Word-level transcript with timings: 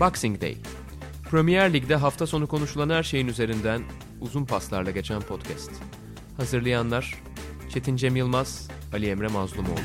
Boxing 0.00 0.40
Day. 0.40 0.56
Premier 1.30 1.72
Lig'de 1.72 1.96
hafta 1.96 2.26
sonu 2.26 2.46
konuşulan 2.46 2.90
her 2.90 3.02
şeyin 3.02 3.28
üzerinden 3.28 3.82
uzun 4.20 4.44
paslarla 4.44 4.90
geçen 4.90 5.20
podcast. 5.20 5.70
Hazırlayanlar 6.36 7.14
Çetin 7.74 7.96
Cem 7.96 8.16
Yılmaz, 8.16 8.68
Ali 8.92 9.06
Emre 9.06 9.28
Mazlumoğlu. 9.28 9.78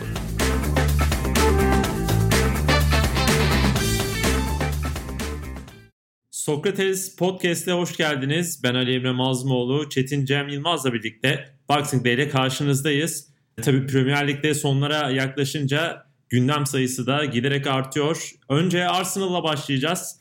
Sokrates 6.31 7.15
Podcast'e 7.15 7.71
hoş 7.71 7.97
geldiniz. 7.97 8.63
Ben 8.63 8.75
Ali 8.75 8.95
Emre 8.95 9.11
Mazlumoğlu, 9.11 9.89
Çetin 9.89 10.25
Cem 10.25 10.49
Yılmaz'la 10.49 10.93
birlikte 10.93 11.55
Boxing 11.69 12.05
Day 12.05 12.13
ile 12.13 12.29
karşınızdayız. 12.29 13.27
Tabii 13.61 13.87
Premier 13.87 14.27
Lig'de 14.27 14.53
sonlara 14.53 15.09
yaklaşınca 15.09 16.12
gündem 16.33 16.65
sayısı 16.65 17.07
da 17.07 17.25
giderek 17.25 17.67
artıyor. 17.67 18.31
Önce 18.49 18.87
Arsenal'la 18.87 19.43
başlayacağız. 19.43 20.19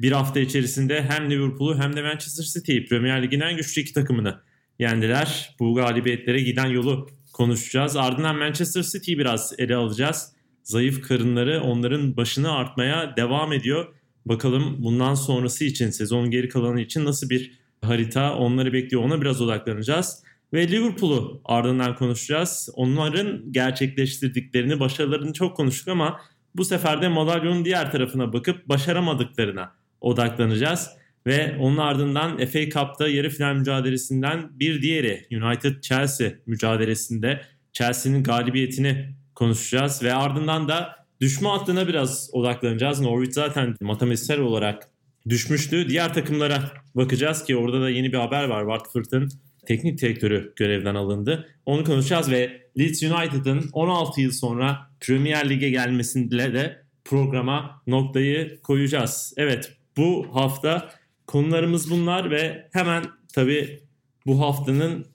Bir 0.00 0.12
hafta 0.12 0.40
içerisinde 0.40 1.02
hem 1.02 1.30
Liverpool'u 1.30 1.78
hem 1.78 1.96
de 1.96 2.02
Manchester 2.02 2.44
City'yi 2.44 2.86
Premier 2.86 3.22
Lig'in 3.22 3.40
en 3.40 3.56
güçlü 3.56 3.82
iki 3.82 3.92
takımını 3.92 4.40
yendiler. 4.78 5.56
Bu 5.60 5.74
galibiyetlere 5.74 6.40
giden 6.40 6.66
yolu 6.66 7.08
konuşacağız. 7.32 7.96
Ardından 7.96 8.36
Manchester 8.36 8.82
City'yi 8.82 9.18
biraz 9.18 9.54
ele 9.58 9.76
alacağız. 9.76 10.32
Zayıf 10.62 11.02
karınları 11.02 11.62
onların 11.62 12.16
başını 12.16 12.52
artmaya 12.52 13.16
devam 13.16 13.52
ediyor. 13.52 13.94
Bakalım 14.26 14.76
bundan 14.78 15.14
sonrası 15.14 15.64
için, 15.64 15.90
sezonun 15.90 16.30
geri 16.30 16.48
kalanı 16.48 16.80
için 16.80 17.04
nasıl 17.04 17.30
bir 17.30 17.52
harita 17.82 18.36
onları 18.36 18.72
bekliyor 18.72 19.02
ona 19.02 19.20
biraz 19.20 19.40
odaklanacağız. 19.40 20.23
Ve 20.54 20.68
Liverpool'u 20.68 21.40
ardından 21.44 21.96
konuşacağız. 21.96 22.68
Onların 22.74 23.52
gerçekleştirdiklerini, 23.52 24.80
başarılarını 24.80 25.32
çok 25.32 25.56
konuştuk 25.56 25.88
ama 25.88 26.20
bu 26.54 26.64
sefer 26.64 27.02
de 27.02 27.08
madalyonun 27.08 27.64
diğer 27.64 27.92
tarafına 27.92 28.32
bakıp 28.32 28.68
başaramadıklarına 28.68 29.72
odaklanacağız. 30.00 30.90
Ve 31.26 31.56
onun 31.60 31.76
ardından 31.76 32.36
FA 32.36 32.68
Cup'ta 32.70 33.08
yarı 33.08 33.30
final 33.30 33.54
mücadelesinden 33.54 34.60
bir 34.60 34.82
diğeri 34.82 35.26
United-Chelsea 35.30 36.32
mücadelesinde 36.46 37.40
Chelsea'nin 37.72 38.22
galibiyetini 38.22 39.14
konuşacağız. 39.34 40.02
Ve 40.02 40.14
ardından 40.14 40.68
da 40.68 40.96
düşme 41.20 41.48
hattına 41.48 41.88
biraz 41.88 42.30
odaklanacağız. 42.32 43.00
Norwich 43.00 43.34
zaten 43.34 43.76
matematiksel 43.80 44.40
olarak 44.40 44.88
düşmüştü. 45.28 45.88
Diğer 45.88 46.14
takımlara 46.14 46.72
bakacağız 46.94 47.44
ki 47.44 47.56
orada 47.56 47.80
da 47.80 47.90
yeni 47.90 48.12
bir 48.12 48.18
haber 48.18 48.44
var. 48.44 48.60
Watford'ın 48.60 49.30
teknik 49.66 50.00
direktörü 50.00 50.52
görevden 50.56 50.94
alındı. 50.94 51.48
Onu 51.66 51.84
konuşacağız 51.84 52.30
ve 52.30 52.64
Leeds 52.78 53.02
United'ın 53.02 53.70
16 53.72 54.20
yıl 54.20 54.32
sonra 54.32 54.90
Premier 55.00 55.50
Lig'e 55.50 55.70
gelmesiyle 55.70 56.54
de 56.54 56.84
programa 57.04 57.82
noktayı 57.86 58.60
koyacağız. 58.62 59.34
Evet 59.36 59.72
bu 59.96 60.26
hafta 60.32 60.90
konularımız 61.26 61.90
bunlar 61.90 62.30
ve 62.30 62.68
hemen 62.72 63.04
tabii 63.34 63.80
bu 64.26 64.40
haftanın 64.40 65.06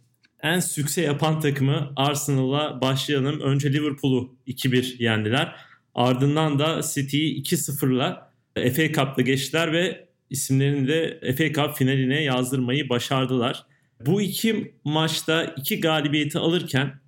en 0.43 0.59
sükse 0.59 1.01
yapan 1.01 1.39
takımı 1.39 1.93
Arsenal'la 1.95 2.81
başlayalım. 2.81 3.39
Önce 3.39 3.73
Liverpool'u 3.73 4.35
2-1 4.47 5.03
yendiler. 5.03 5.55
Ardından 5.95 6.59
da 6.59 6.81
City'yi 6.93 7.43
2-0'la 7.43 8.31
FA 8.55 8.93
Cup'ta 8.93 9.21
geçtiler 9.21 9.73
ve 9.73 10.07
isimlerini 10.29 10.87
de 10.87 11.19
FA 11.37 11.53
Cup 11.53 11.75
finaline 11.75 12.23
yazdırmayı 12.23 12.89
başardılar. 12.89 13.65
Bu 14.05 14.21
iki 14.21 14.75
maçta 14.83 15.43
iki 15.43 15.79
galibiyeti 15.79 16.39
alırken 16.39 16.99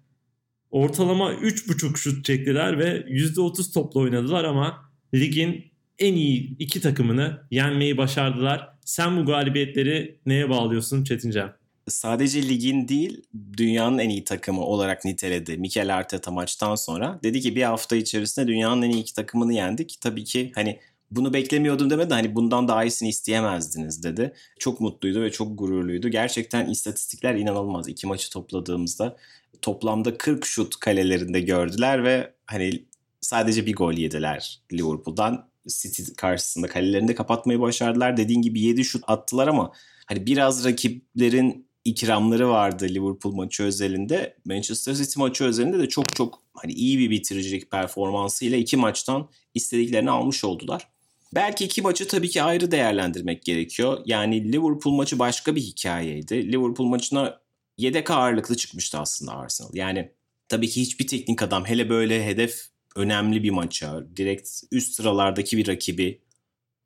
ortalama 0.72 1.34
3.5 1.34 1.98
şut 1.98 2.26
çektiler 2.26 2.80
ve 2.80 3.06
%30 3.08 3.74
topla 3.74 4.00
oynadılar 4.00 4.44
ama 4.44 4.82
ligin 5.14 5.72
en 6.00 6.14
iyi 6.14 6.58
iki 6.58 6.82
takımını 6.82 7.42
yenmeyi 7.52 7.98
başardılar. 7.98 8.70
Sen 8.86 9.18
bu 9.18 9.26
galibiyetleri 9.26 10.20
neye 10.26 10.50
bağlıyorsun 10.50 11.04
Çetincan? 11.04 11.54
Sadece 11.88 12.50
ligin 12.50 12.88
değil 12.88 13.22
dünyanın 13.58 13.98
en 13.98 14.10
iyi 14.10 14.24
takımı 14.24 14.62
olarak 14.62 15.06
niteledi 15.06 15.58
Mikel 15.58 15.96
Arteta 15.96 16.32
maçtan 16.32 16.76
sonra. 16.76 17.20
Dedi 17.24 17.42
ki 17.42 17.56
bir 17.56 17.64
hafta 17.64 17.96
içerisinde 17.96 18.48
dünyanın 18.48 18.82
en 18.82 18.90
iyi 18.90 19.02
iki 19.02 19.14
takımını 19.14 19.54
yendik. 19.54 19.98
Tabii 20.02 20.24
ki 20.24 20.52
hani 20.56 20.80
bunu 21.12 21.34
beklemiyordum 21.34 21.90
demedi 21.90 22.14
hani 22.14 22.36
bundan 22.36 22.68
daha 22.68 22.84
iyisini 22.84 23.10
isteyemezdiniz 23.10 24.04
dedi. 24.04 24.34
Çok 24.60 24.82
mutluydu 24.82 25.22
ve 25.22 25.32
çok 25.32 25.60
gururluydu. 25.60 26.10
Gerçekten 26.10 26.70
istatistikler 26.70 27.36
inanılmaz. 27.36 27.88
İki 27.88 28.08
maçı 28.08 28.30
topladığımızda 28.30 29.18
toplamda 29.62 30.18
40 30.18 30.46
şut 30.46 30.80
kalelerinde 30.80 31.42
gördüler 31.42 32.04
ve 32.04 32.34
hani 32.46 32.86
sadece 33.22 33.66
bir 33.66 33.76
gol 33.76 33.94
yediler 33.94 34.62
Liverpool'dan. 34.74 35.52
City 35.68 36.04
karşısında 36.18 36.68
kalelerinde 36.68 37.16
kapatmayı 37.16 37.60
başardılar. 37.60 38.18
Dediğin 38.18 38.42
gibi 38.42 38.62
7 38.62 38.84
şut 38.84 39.04
attılar 39.08 39.48
ama 39.48 39.72
hani 40.06 40.26
biraz 40.26 40.66
rakiplerin 40.66 41.68
ikramları 41.86 42.50
vardı 42.50 42.86
Liverpool 42.90 43.34
maçı 43.34 43.64
özelinde. 43.64 44.38
Manchester 44.46 44.94
City 44.94 45.20
maçı 45.20 45.44
özelinde 45.44 45.80
de 45.80 45.90
çok 45.90 46.16
çok 46.16 46.42
hani 46.54 46.74
iyi 46.74 47.00
bir 47.00 47.10
bitiricilik 47.10 47.72
performansıyla 47.72 48.58
iki 48.58 48.78
maçtan 48.78 49.30
istediklerini 49.54 50.12
almış 50.12 50.44
oldular. 50.44 50.91
Belki 51.36 51.66
iki 51.66 51.82
maçı 51.82 52.08
tabii 52.08 52.30
ki 52.30 52.44
ayrı 52.44 52.72
değerlendirmek 52.72 53.44
gerekiyor. 53.44 54.02
Yani 54.06 54.54
Liverpool 54.54 54.94
maçı 54.94 55.20
başka 55.20 55.56
bir 55.56 55.62
hikayeydi. 55.62 56.52
Liverpool 56.52 56.88
maçına 56.88 57.42
yedek 57.78 58.12
ağırlıklı 58.12 58.58
çıkmıştı 58.58 59.00
aslında 59.00 59.36
Arsenal. 59.36 59.70
Yani 59.74 60.12
tabii 60.50 60.70
ki 60.70 60.82
hiçbir 60.82 61.08
teknik 61.08 61.42
adam 61.44 61.66
hele 61.66 61.90
böyle 61.90 62.26
hedef 62.26 62.68
önemli 62.96 63.44
bir 63.44 63.50
maça, 63.50 64.04
direkt 64.16 64.50
üst 64.72 64.94
sıralardaki 64.94 65.58
bir 65.58 65.68
rakibi 65.68 66.22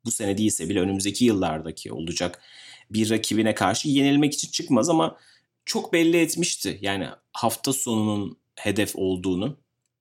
bu 0.04 0.10
sene 0.10 0.38
değilse 0.38 0.68
bile 0.68 0.80
önümüzdeki 0.80 1.24
yıllardaki 1.24 1.92
olacak 1.92 2.42
bir 2.90 3.10
rakibine 3.10 3.54
karşı 3.54 3.88
yenilmek 3.88 4.34
için 4.34 4.50
çıkmaz 4.50 4.88
ama 4.88 5.16
çok 5.64 5.92
belli 5.92 6.16
etmişti. 6.16 6.78
Yani 6.82 7.08
hafta 7.32 7.72
sonunun 7.72 8.38
hedef 8.56 8.96
olduğunu. 8.96 9.58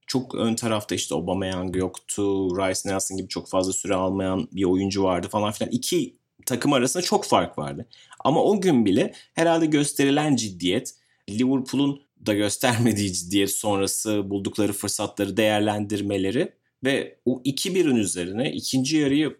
Çok 0.07 0.35
ön 0.35 0.55
tarafta 0.55 0.95
işte 0.95 1.15
Aubameyang 1.15 1.75
yoktu, 1.75 2.49
Rice 2.57 2.89
Nelson 2.89 3.17
gibi 3.17 3.27
çok 3.27 3.49
fazla 3.49 3.73
süre 3.73 3.95
almayan 3.95 4.47
bir 4.51 4.63
oyuncu 4.63 5.03
vardı 5.03 5.27
falan 5.31 5.51
filan. 5.51 5.71
İki 5.71 6.17
takım 6.45 6.73
arasında 6.73 7.03
çok 7.03 7.25
fark 7.25 7.57
vardı. 7.57 7.87
Ama 8.19 8.43
o 8.43 8.61
gün 8.61 8.85
bile 8.85 9.13
herhalde 9.33 9.65
gösterilen 9.65 10.35
ciddiyet 10.35 10.95
Liverpool'un 11.29 12.01
da 12.25 12.33
göstermediği 12.33 13.13
ciddiyet 13.13 13.51
sonrası 13.51 14.29
buldukları 14.29 14.73
fırsatları 14.73 15.37
değerlendirmeleri 15.37 16.53
ve 16.83 17.19
o 17.25 17.41
2-1'in 17.45 17.95
üzerine 17.95 18.51
ikinci 18.51 18.97
yarıyı 18.97 19.37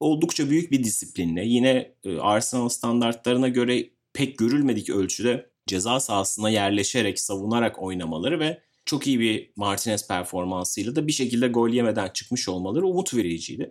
oldukça 0.00 0.50
büyük 0.50 0.72
bir 0.72 0.84
disiplinle 0.84 1.44
yine 1.44 1.94
e, 2.04 2.18
Arsenal 2.18 2.68
standartlarına 2.68 3.48
göre 3.48 3.90
pek 4.12 4.38
görülmedik 4.38 4.90
ölçüde 4.90 5.50
ceza 5.66 6.00
sahasına 6.00 6.50
yerleşerek 6.50 7.20
savunarak 7.20 7.82
oynamaları 7.82 8.40
ve 8.40 8.62
çok 8.86 9.06
iyi 9.06 9.20
bir 9.20 9.50
Martinez 9.56 10.08
performansıyla 10.08 10.96
da 10.96 11.06
bir 11.06 11.12
şekilde 11.12 11.48
gol 11.48 11.68
yemeden 11.68 12.08
çıkmış 12.08 12.48
olmaları 12.48 12.86
umut 12.86 13.14
vericiydi. 13.14 13.68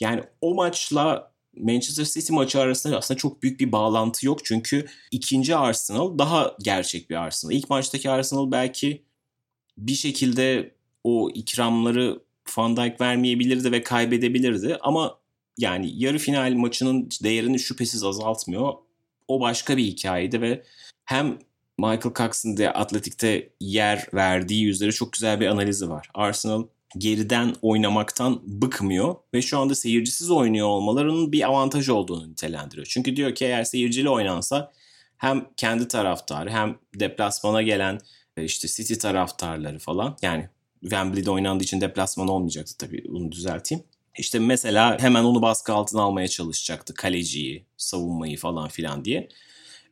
Yani 0.00 0.22
o 0.40 0.54
maçla 0.54 1.32
Manchester 1.56 2.04
City 2.04 2.32
maçı 2.32 2.60
arasında 2.60 2.96
aslında 2.98 3.18
çok 3.18 3.42
büyük 3.42 3.60
bir 3.60 3.72
bağlantı 3.72 4.26
yok. 4.26 4.44
Çünkü 4.44 4.86
ikinci 5.10 5.56
Arsenal 5.56 6.18
daha 6.18 6.56
gerçek 6.62 7.10
bir 7.10 7.14
Arsenal. 7.14 7.52
İlk 7.52 7.70
maçtaki 7.70 8.10
Arsenal 8.10 8.50
belki 8.50 9.02
bir 9.78 9.94
şekilde 9.94 10.74
o 11.04 11.30
ikramları 11.34 12.22
Van 12.56 12.76
Dijk 12.76 13.00
vermeyebilirdi 13.00 13.72
ve 13.72 13.82
kaybedebilirdi. 13.82 14.78
Ama 14.80 15.18
yani 15.58 15.92
yarı 16.02 16.18
final 16.18 16.52
maçının 16.52 17.08
değerini 17.22 17.58
şüphesiz 17.58 18.04
azaltmıyor. 18.04 18.72
O 19.28 19.40
başka 19.40 19.76
bir 19.76 19.84
hikayeydi 19.84 20.40
ve 20.40 20.64
hem 21.04 21.38
Michael 21.80 22.14
Cox'ın 22.14 22.56
da 22.56 22.70
atletikte 22.70 23.50
yer 23.60 24.06
verdiği 24.14 24.68
üzere 24.68 24.92
çok 24.92 25.12
güzel 25.12 25.40
bir 25.40 25.46
analizi 25.46 25.90
var. 25.90 26.08
Arsenal 26.14 26.66
geriden 26.98 27.54
oynamaktan 27.62 28.40
bıkmıyor 28.44 29.14
ve 29.34 29.42
şu 29.42 29.58
anda 29.58 29.74
seyircisiz 29.74 30.30
oynuyor 30.30 30.66
olmalarının 30.66 31.32
bir 31.32 31.48
avantaj 31.48 31.88
olduğunu 31.88 32.30
nitelendiriyor. 32.30 32.86
Çünkü 32.90 33.16
diyor 33.16 33.34
ki 33.34 33.44
eğer 33.44 33.64
seyircili 33.64 34.08
oynansa 34.08 34.72
hem 35.16 35.46
kendi 35.56 35.88
taraftarı 35.88 36.50
hem 36.50 36.78
deplasmana 36.94 37.62
gelen 37.62 38.00
e, 38.36 38.44
işte 38.44 38.68
City 38.68 38.94
taraftarları 38.94 39.78
falan 39.78 40.16
yani 40.22 40.48
Wembley'de 40.80 41.30
oynandığı 41.30 41.64
için 41.64 41.80
deplasman 41.80 42.28
olmayacaktı 42.28 42.78
tabii 42.78 43.04
bunu 43.08 43.32
düzelteyim. 43.32 43.84
İşte 44.18 44.38
mesela 44.38 44.98
hemen 45.00 45.24
onu 45.24 45.42
baskı 45.42 45.72
altına 45.72 46.02
almaya 46.02 46.28
çalışacaktı 46.28 46.94
kaleciyi, 46.94 47.64
savunmayı 47.76 48.36
falan 48.36 48.68
filan 48.68 49.04
diye. 49.04 49.28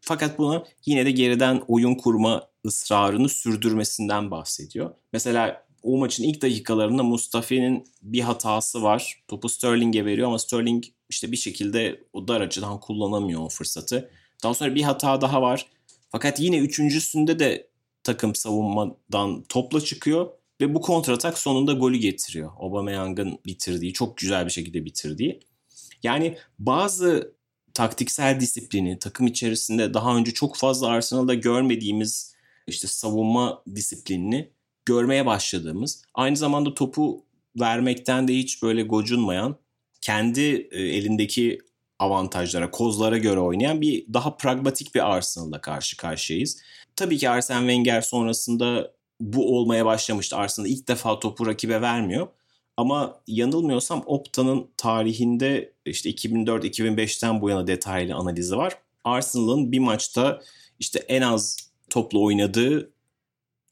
Fakat 0.00 0.38
bunu 0.38 0.64
yine 0.86 1.06
de 1.06 1.10
geriden 1.10 1.62
oyun 1.68 1.94
kurma 1.94 2.48
ısrarını 2.66 3.28
sürdürmesinden 3.28 4.30
bahsediyor. 4.30 4.94
Mesela 5.12 5.68
o 5.82 5.98
maçın 5.98 6.24
ilk 6.24 6.42
dakikalarında 6.42 7.02
Mustafi'nin 7.02 7.84
bir 8.02 8.20
hatası 8.20 8.82
var. 8.82 9.22
Topu 9.28 9.48
Sterling'e 9.48 10.04
veriyor 10.04 10.28
ama 10.28 10.38
Sterling 10.38 10.84
işte 11.08 11.32
bir 11.32 11.36
şekilde 11.36 12.04
o 12.12 12.28
dar 12.28 12.40
açıdan 12.40 12.80
kullanamıyor 12.80 13.40
o 13.40 13.48
fırsatı. 13.48 14.10
Daha 14.42 14.54
sonra 14.54 14.74
bir 14.74 14.82
hata 14.82 15.20
daha 15.20 15.42
var. 15.42 15.66
Fakat 16.10 16.40
yine 16.40 16.58
üçüncüsünde 16.58 17.38
de 17.38 17.68
takım 18.04 18.34
savunmadan 18.34 19.42
topla 19.48 19.80
çıkıyor 19.80 20.28
ve 20.60 20.74
bu 20.74 20.80
kontratak 20.80 21.38
sonunda 21.38 21.72
golü 21.72 21.96
getiriyor. 21.96 22.50
Aubameyang'ın 22.58 23.38
bitirdiği, 23.46 23.92
çok 23.92 24.16
güzel 24.16 24.46
bir 24.46 24.50
şekilde 24.50 24.84
bitirdiği. 24.84 25.40
Yani 26.02 26.36
bazı 26.58 27.37
taktiksel 27.78 28.40
disiplini 28.40 28.98
takım 28.98 29.26
içerisinde 29.26 29.94
daha 29.94 30.16
önce 30.16 30.34
çok 30.34 30.56
fazla 30.56 30.88
Arsenal'da 30.88 31.34
görmediğimiz 31.34 32.34
işte 32.66 32.88
savunma 32.88 33.62
disiplinini 33.74 34.50
görmeye 34.86 35.26
başladığımız 35.26 36.02
aynı 36.14 36.36
zamanda 36.36 36.74
topu 36.74 37.24
vermekten 37.60 38.28
de 38.28 38.34
hiç 38.34 38.62
böyle 38.62 38.82
gocunmayan 38.82 39.56
kendi 40.00 40.68
e, 40.70 40.82
elindeki 40.82 41.58
avantajlara, 41.98 42.70
kozlara 42.70 43.18
göre 43.18 43.40
oynayan 43.40 43.80
bir 43.80 44.12
daha 44.14 44.36
pragmatik 44.36 44.94
bir 44.94 45.14
Arsenal'la 45.14 45.60
karşı 45.60 45.96
karşıyayız. 45.96 46.60
Tabii 46.96 47.18
ki 47.18 47.30
Arsene 47.30 47.58
Wenger 47.58 48.00
sonrasında 48.00 48.92
bu 49.20 49.58
olmaya 49.58 49.86
başlamıştı. 49.86 50.36
Arsenal 50.36 50.68
ilk 50.68 50.88
defa 50.88 51.18
topu 51.18 51.46
rakibe 51.46 51.80
vermiyor. 51.80 52.28
Ama 52.78 53.20
yanılmıyorsam 53.26 54.02
Opta'nın 54.06 54.70
tarihinde 54.76 55.72
işte 55.84 56.10
2004-2005'ten 56.10 57.40
bu 57.40 57.50
yana 57.50 57.66
detaylı 57.66 58.14
analizi 58.14 58.56
var. 58.56 58.78
Arsenal'ın 59.04 59.72
bir 59.72 59.78
maçta 59.78 60.42
işte 60.78 60.98
en 60.98 61.22
az 61.22 61.56
topla 61.90 62.18
oynadığı 62.18 62.92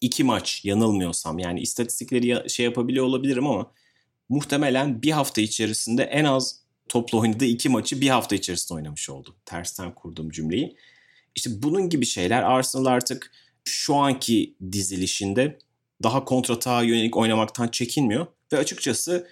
iki 0.01 0.25
maç 0.25 0.65
yanılmıyorsam 0.65 1.39
yani 1.39 1.61
istatistikleri 1.61 2.51
şey 2.51 2.65
yapabiliyor 2.65 3.05
olabilirim 3.05 3.47
ama 3.47 3.73
muhtemelen 4.29 5.03
bir 5.03 5.11
hafta 5.11 5.41
içerisinde 5.41 6.03
en 6.03 6.25
az 6.25 6.61
topla 6.89 7.19
oynadığı 7.19 7.45
iki 7.45 7.69
maçı 7.69 8.01
bir 8.01 8.09
hafta 8.09 8.35
içerisinde 8.35 8.75
oynamış 8.75 9.11
oldu. 9.11 9.37
Tersten 9.45 9.95
kurduğum 9.95 10.31
cümleyi. 10.31 10.77
İşte 11.35 11.63
bunun 11.63 11.89
gibi 11.89 12.07
şeyler 12.07 12.43
Arsenal 12.43 12.87
artık 12.87 13.33
şu 13.65 13.95
anki 13.95 14.55
dizilişinde 14.73 15.59
daha 16.03 16.25
kontratağa 16.25 16.83
yönelik 16.83 17.17
oynamaktan 17.17 17.69
çekinmiyor. 17.69 18.27
Ve 18.53 18.59
açıkçası 18.59 19.29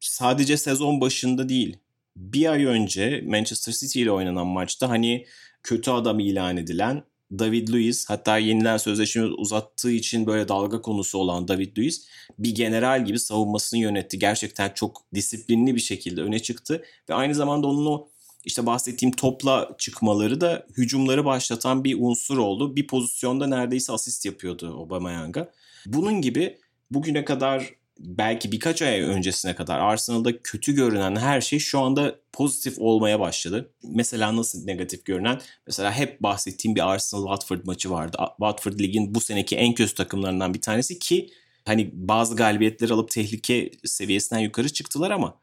sadece 0.00 0.56
sezon 0.56 1.00
başında 1.00 1.48
değil 1.48 1.76
bir 2.16 2.52
ay 2.52 2.64
önce 2.64 3.24
Manchester 3.26 3.72
City 3.72 4.02
ile 4.02 4.10
oynanan 4.10 4.46
maçta 4.46 4.88
hani 4.88 5.26
kötü 5.62 5.90
adam 5.90 6.20
ilan 6.20 6.56
edilen 6.56 7.04
David 7.38 7.68
Luiz 7.68 8.10
hatta 8.10 8.38
yeniden 8.38 8.76
sözleşme 8.76 9.24
uzattığı 9.24 9.90
için 9.90 10.26
böyle 10.26 10.48
dalga 10.48 10.80
konusu 10.80 11.18
olan 11.18 11.48
David 11.48 11.78
Luiz 11.78 12.08
bir 12.38 12.54
general 12.54 13.04
gibi 13.04 13.18
savunmasını 13.18 13.80
yönetti. 13.80 14.18
Gerçekten 14.18 14.70
çok 14.74 15.02
disiplinli 15.14 15.74
bir 15.74 15.80
şekilde 15.80 16.22
öne 16.22 16.38
çıktı 16.38 16.84
ve 17.08 17.14
aynı 17.14 17.34
zamanda 17.34 17.66
onun 17.66 17.86
o 17.86 18.08
işte 18.44 18.66
bahsettiğim 18.66 19.12
topla 19.16 19.74
çıkmaları 19.78 20.40
da 20.40 20.66
hücumları 20.76 21.24
başlatan 21.24 21.84
bir 21.84 21.96
unsur 22.00 22.38
oldu. 22.38 22.76
Bir 22.76 22.86
pozisyonda 22.86 23.46
neredeyse 23.46 23.92
asist 23.92 24.24
yapıyordu 24.24 24.74
Aubameyang'a. 24.78 25.50
Bunun 25.86 26.20
gibi 26.20 26.58
bugüne 26.90 27.24
kadar 27.24 27.74
belki 27.98 28.52
birkaç 28.52 28.82
ay 28.82 29.00
öncesine 29.00 29.54
kadar 29.54 29.78
Arsenal'da 29.78 30.42
kötü 30.42 30.74
görünen 30.74 31.16
her 31.16 31.40
şey 31.40 31.58
şu 31.58 31.80
anda 31.80 32.20
pozitif 32.32 32.78
olmaya 32.78 33.20
başladı. 33.20 33.74
Mesela 33.84 34.36
nasıl 34.36 34.64
negatif 34.64 35.04
görünen? 35.04 35.40
Mesela 35.66 35.92
hep 35.92 36.22
bahsettiğim 36.22 36.76
bir 36.76 36.94
Arsenal-Watford 36.94 37.66
maçı 37.66 37.90
vardı. 37.90 38.18
Watford 38.38 38.80
ligin 38.80 39.14
bu 39.14 39.20
seneki 39.20 39.56
en 39.56 39.74
kötü 39.74 39.94
takımlarından 39.94 40.54
bir 40.54 40.60
tanesi 40.60 40.98
ki 40.98 41.30
hani 41.64 41.90
bazı 41.92 42.36
galibiyetler 42.36 42.90
alıp 42.90 43.10
tehlike 43.10 43.70
seviyesinden 43.84 44.40
yukarı 44.40 44.68
çıktılar 44.68 45.10
ama 45.10 45.38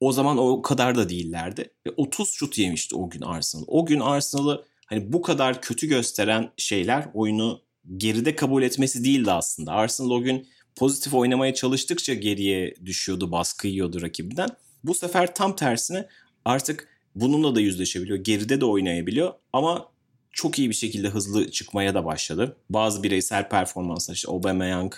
o 0.00 0.12
zaman 0.12 0.38
o 0.38 0.62
kadar 0.62 0.94
da 0.94 1.08
değillerdi. 1.08 1.70
Ve 1.86 1.90
30 1.96 2.30
şut 2.30 2.58
yemişti 2.58 2.96
o 2.96 3.10
gün 3.10 3.20
Arsenal. 3.20 3.64
O 3.66 3.86
gün 3.86 4.00
Arsenal'ı 4.00 4.64
hani 4.86 5.12
bu 5.12 5.22
kadar 5.22 5.62
kötü 5.62 5.86
gösteren 5.86 6.50
şeyler 6.56 7.08
oyunu 7.14 7.62
geride 7.96 8.36
kabul 8.36 8.62
etmesi 8.62 9.04
değildi 9.04 9.32
aslında. 9.32 9.72
Arsenal 9.72 10.10
o 10.10 10.22
gün 10.22 10.48
pozitif 10.78 11.14
oynamaya 11.14 11.54
çalıştıkça 11.54 12.14
geriye 12.14 12.74
düşüyordu, 12.84 13.32
baskı 13.32 13.68
yiyordu 13.68 14.02
rakibinden. 14.02 14.48
Bu 14.84 14.94
sefer 14.94 15.34
tam 15.34 15.56
tersine 15.56 16.06
artık 16.44 16.88
bununla 17.14 17.54
da 17.54 17.60
yüzleşebiliyor. 17.60 18.18
Geride 18.18 18.60
de 18.60 18.64
oynayabiliyor 18.64 19.32
ama 19.52 19.88
çok 20.32 20.58
iyi 20.58 20.68
bir 20.68 20.74
şekilde 20.74 21.08
hızlı 21.08 21.50
çıkmaya 21.50 21.94
da 21.94 22.04
başladı. 22.04 22.56
Bazı 22.70 23.02
bireysel 23.02 23.48
performanslar 23.48 24.14
işte 24.14 24.28
Aubameyang, 24.28 24.94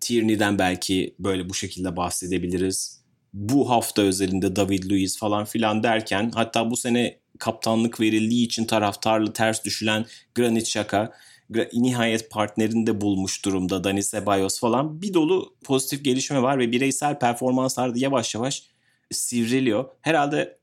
Tierney'den 0.00 0.58
belki 0.58 1.14
böyle 1.18 1.48
bu 1.48 1.54
şekilde 1.54 1.96
bahsedebiliriz. 1.96 3.00
Bu 3.32 3.70
hafta 3.70 4.02
özelinde 4.02 4.56
David 4.56 4.90
Luiz 4.90 5.18
falan 5.18 5.44
filan 5.44 5.82
derken 5.82 6.30
hatta 6.34 6.70
bu 6.70 6.76
sene 6.76 7.18
kaptanlık 7.38 8.00
verildiği 8.00 8.46
için 8.46 8.64
taraftarlı 8.64 9.32
ters 9.32 9.64
düşülen 9.64 10.06
Granit 10.34 10.66
Xhaka 10.66 11.12
nihayet 11.72 12.30
partnerini 12.30 12.86
de 12.86 13.00
bulmuş 13.00 13.44
durumda 13.44 13.84
Dani 13.84 14.02
Ceballos 14.02 14.60
falan. 14.60 15.02
Bir 15.02 15.14
dolu 15.14 15.54
pozitif 15.64 16.04
gelişme 16.04 16.42
var 16.42 16.58
ve 16.58 16.72
bireysel 16.72 17.18
performanslar 17.18 17.94
da 17.94 17.98
yavaş 17.98 18.34
yavaş 18.34 18.62
sivriliyor. 19.10 19.84
Herhalde 20.00 20.58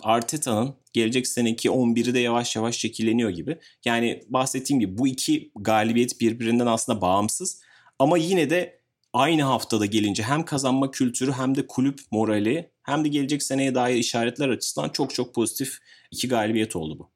Arteta'nın 0.00 0.74
gelecek 0.92 1.26
seneki 1.26 1.68
11'i 1.68 2.14
de 2.14 2.18
yavaş 2.18 2.56
yavaş 2.56 2.76
şekilleniyor 2.76 3.30
gibi. 3.30 3.58
Yani 3.84 4.22
bahsettiğim 4.28 4.80
gibi 4.80 4.98
bu 4.98 5.08
iki 5.08 5.50
galibiyet 5.56 6.20
birbirinden 6.20 6.66
aslında 6.66 7.00
bağımsız 7.00 7.60
ama 7.98 8.18
yine 8.18 8.50
de 8.50 8.80
aynı 9.12 9.42
haftada 9.42 9.86
gelince 9.86 10.22
hem 10.22 10.44
kazanma 10.44 10.90
kültürü 10.90 11.32
hem 11.32 11.54
de 11.54 11.66
kulüp 11.66 12.00
morali 12.10 12.70
hem 12.82 13.04
de 13.04 13.08
gelecek 13.08 13.42
seneye 13.42 13.74
dair 13.74 13.96
işaretler 13.96 14.48
açısından 14.48 14.88
çok 14.88 15.14
çok 15.14 15.34
pozitif 15.34 15.78
iki 16.10 16.28
galibiyet 16.28 16.76
oldu 16.76 16.98
bu. 16.98 17.10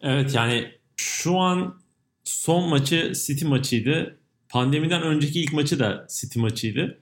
Evet 0.00 0.34
yani 0.34 0.70
şu 0.96 1.38
an 1.38 1.80
son 2.30 2.68
maçı 2.68 3.12
City 3.26 3.44
maçıydı. 3.44 4.18
Pandemiden 4.48 5.02
önceki 5.02 5.40
ilk 5.40 5.52
maçı 5.52 5.78
da 5.78 6.06
City 6.20 6.38
maçıydı. 6.38 6.98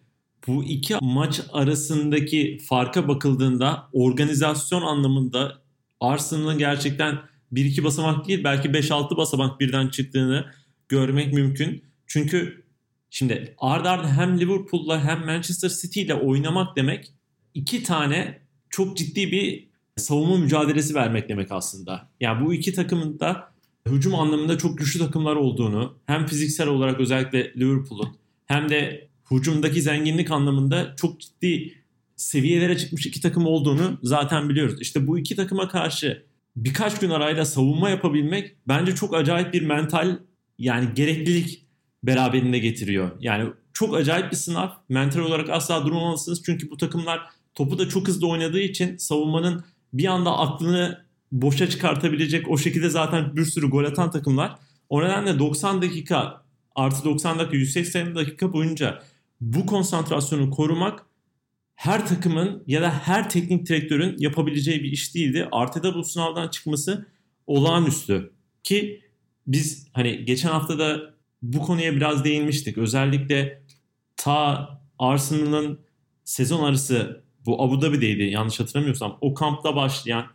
Bu 0.47 0.65
iki 0.65 0.97
maç 1.01 1.41
arasındaki 1.53 2.59
farka 2.69 3.09
bakıldığında 3.09 3.89
organizasyon 3.93 4.83
anlamında 4.83 5.59
Arsenal'ın 6.01 6.59
gerçekten 6.59 7.19
1-2 7.53 7.85
basamak 7.85 8.29
değil 8.29 8.45
belki 8.45 8.69
5-6 8.69 9.17
basamak 9.17 9.61
birden 9.61 9.89
çıktığını 9.89 10.47
görmek 10.89 11.33
mümkün. 11.33 11.85
Çünkü 12.07 12.65
şimdi 13.11 13.55
ard 13.59 13.85
arda 13.85 14.17
hem 14.17 14.41
Liverpool'la 14.41 15.05
hem 15.05 15.27
Manchester 15.27 15.69
City 15.69 16.03
ile 16.03 16.15
oynamak 16.15 16.77
demek 16.77 17.13
iki 17.55 17.83
tane 17.83 18.39
çok 18.71 18.97
ciddi 18.97 19.33
bir 19.33 19.69
savunma 19.97 20.37
mücadelesi 20.37 20.95
vermek 20.95 21.29
demek 21.29 21.53
aslında. 21.53 22.09
Yani 22.21 22.47
bu 22.47 22.55
iki 22.55 22.73
takımın 22.73 23.21
da 23.21 23.53
hücum 23.91 24.15
anlamında 24.15 24.59
çok 24.59 24.79
güçlü 24.79 24.99
takımlar 25.01 25.37
olduğunu 25.37 25.95
hem 26.07 26.27
fiziksel 26.27 26.69
olarak 26.69 27.01
özellikle 27.01 27.53
Liverpool'un 27.57 28.09
hem 28.47 28.69
de 28.69 29.09
hücumdaki 29.31 29.83
zenginlik 29.83 30.31
anlamında 30.31 30.95
çok 30.97 31.21
ciddi 31.21 31.75
seviyelere 32.17 32.79
çıkmış 32.79 33.07
iki 33.07 33.21
takım 33.21 33.47
olduğunu 33.47 33.99
zaten 34.03 34.49
biliyoruz. 34.49 34.81
İşte 34.81 35.07
bu 35.07 35.19
iki 35.19 35.37
takıma 35.37 35.69
karşı 35.69 36.23
birkaç 36.57 36.99
gün 36.99 37.11
arayla 37.11 37.45
savunma 37.45 37.91
yapabilmek 37.91 38.57
bence 38.69 38.95
çok 38.95 39.15
acayip 39.15 39.55
bir 39.55 39.63
mental 39.63 40.19
yani 40.59 40.89
gereklilik 40.95 41.67
beraberinde 42.03 42.59
getiriyor. 42.59 43.11
Yani 43.21 43.51
çok 43.73 43.97
acayip 43.97 44.31
bir 44.31 44.37
sınav. 44.37 44.69
Mental 44.89 45.21
olarak 45.21 45.51
asla 45.51 45.87
durmamalısınız 45.87 46.43
çünkü 46.43 46.71
bu 46.71 46.77
takımlar 46.77 47.21
topu 47.55 47.79
da 47.79 47.89
çok 47.89 48.09
hızlı 48.09 48.29
oynadığı 48.29 48.61
için 48.61 48.97
savunmanın 48.97 49.65
bir 49.93 50.07
anda 50.07 50.39
aklını 50.39 51.05
boşa 51.33 51.71
çıkartabilecek 51.71 52.51
o 52.51 52.59
şekilde 52.59 52.91
zaten 52.91 53.37
bir 53.37 53.45
sürü 53.45 53.71
gol 53.71 53.85
atan 53.85 54.11
takımlar. 54.11 54.59
O 54.89 55.03
nedenle 55.03 55.39
90 55.39 55.83
dakika 55.83 56.43
artı 56.75 57.05
90 57.05 57.39
dakika 57.39 57.57
180 57.57 58.15
dakika 58.15 58.53
boyunca 58.53 59.03
bu 59.41 59.67
konsantrasyonu 59.67 60.51
korumak 60.51 61.07
her 61.75 62.07
takımın 62.07 62.65
ya 62.67 62.83
da 62.83 62.91
her 62.91 63.31
teknik 63.31 63.69
direktörün 63.69 64.17
yapabileceği 64.19 64.83
bir 64.83 64.93
iş 64.93 65.15
değildi. 65.15 65.49
Arteta 65.53 65.95
bu 65.95 66.05
sınavdan 66.05 66.49
çıkması 66.49 67.07
olağanüstü. 67.47 68.33
Ki 68.63 69.03
biz 69.47 69.89
hani 69.93 70.25
geçen 70.25 70.49
hafta 70.49 70.79
da 70.79 71.15
bu 71.43 71.63
konuya 71.63 71.97
biraz 71.97 72.25
değinmiştik. 72.25 72.79
Özellikle 72.79 73.63
ta 74.17 74.69
Arsenal'ın 74.99 75.81
sezon 76.25 76.65
arası 76.65 77.25
bu 77.47 77.63
Abu 77.63 77.83
Dhabi'deydi 77.83 78.23
yanlış 78.23 78.61
hatırlamıyorsam. 78.61 79.19
O 79.21 79.35
kampta 79.35 79.77
başlayan 79.77 80.27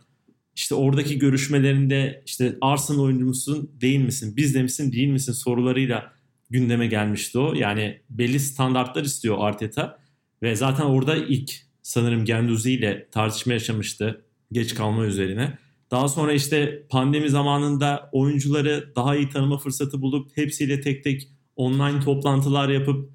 işte 0.56 0.74
oradaki 0.74 1.18
görüşmelerinde 1.18 2.22
işte 2.26 2.56
Arsenal 2.60 3.00
oyuncusun 3.00 3.70
değil 3.80 4.00
misin, 4.00 4.36
bizde 4.36 4.62
misin 4.62 4.92
değil 4.92 5.08
misin 5.08 5.32
sorularıyla 5.32 6.12
gündeme 6.50 6.86
gelmişti 6.86 7.38
o. 7.38 7.54
Yani 7.54 8.00
belli 8.10 8.40
standartlar 8.40 9.04
istiyor 9.04 9.36
Arteta 9.40 9.98
ve 10.42 10.56
zaten 10.56 10.84
orada 10.84 11.16
ilk 11.16 11.52
sanırım 11.82 12.24
Genduzi 12.24 12.72
ile 12.72 13.08
tartışma 13.10 13.52
yaşamıştı 13.52 14.24
geç 14.52 14.74
kalma 14.74 15.04
üzerine. 15.04 15.58
Daha 15.90 16.08
sonra 16.08 16.32
işte 16.32 16.86
pandemi 16.90 17.30
zamanında 17.30 18.08
oyuncuları 18.12 18.92
daha 18.96 19.16
iyi 19.16 19.28
tanıma 19.28 19.58
fırsatı 19.58 20.02
bulup 20.02 20.36
hepsiyle 20.36 20.80
tek 20.80 21.04
tek 21.04 21.28
online 21.56 22.00
toplantılar 22.00 22.68
yapıp 22.68 23.10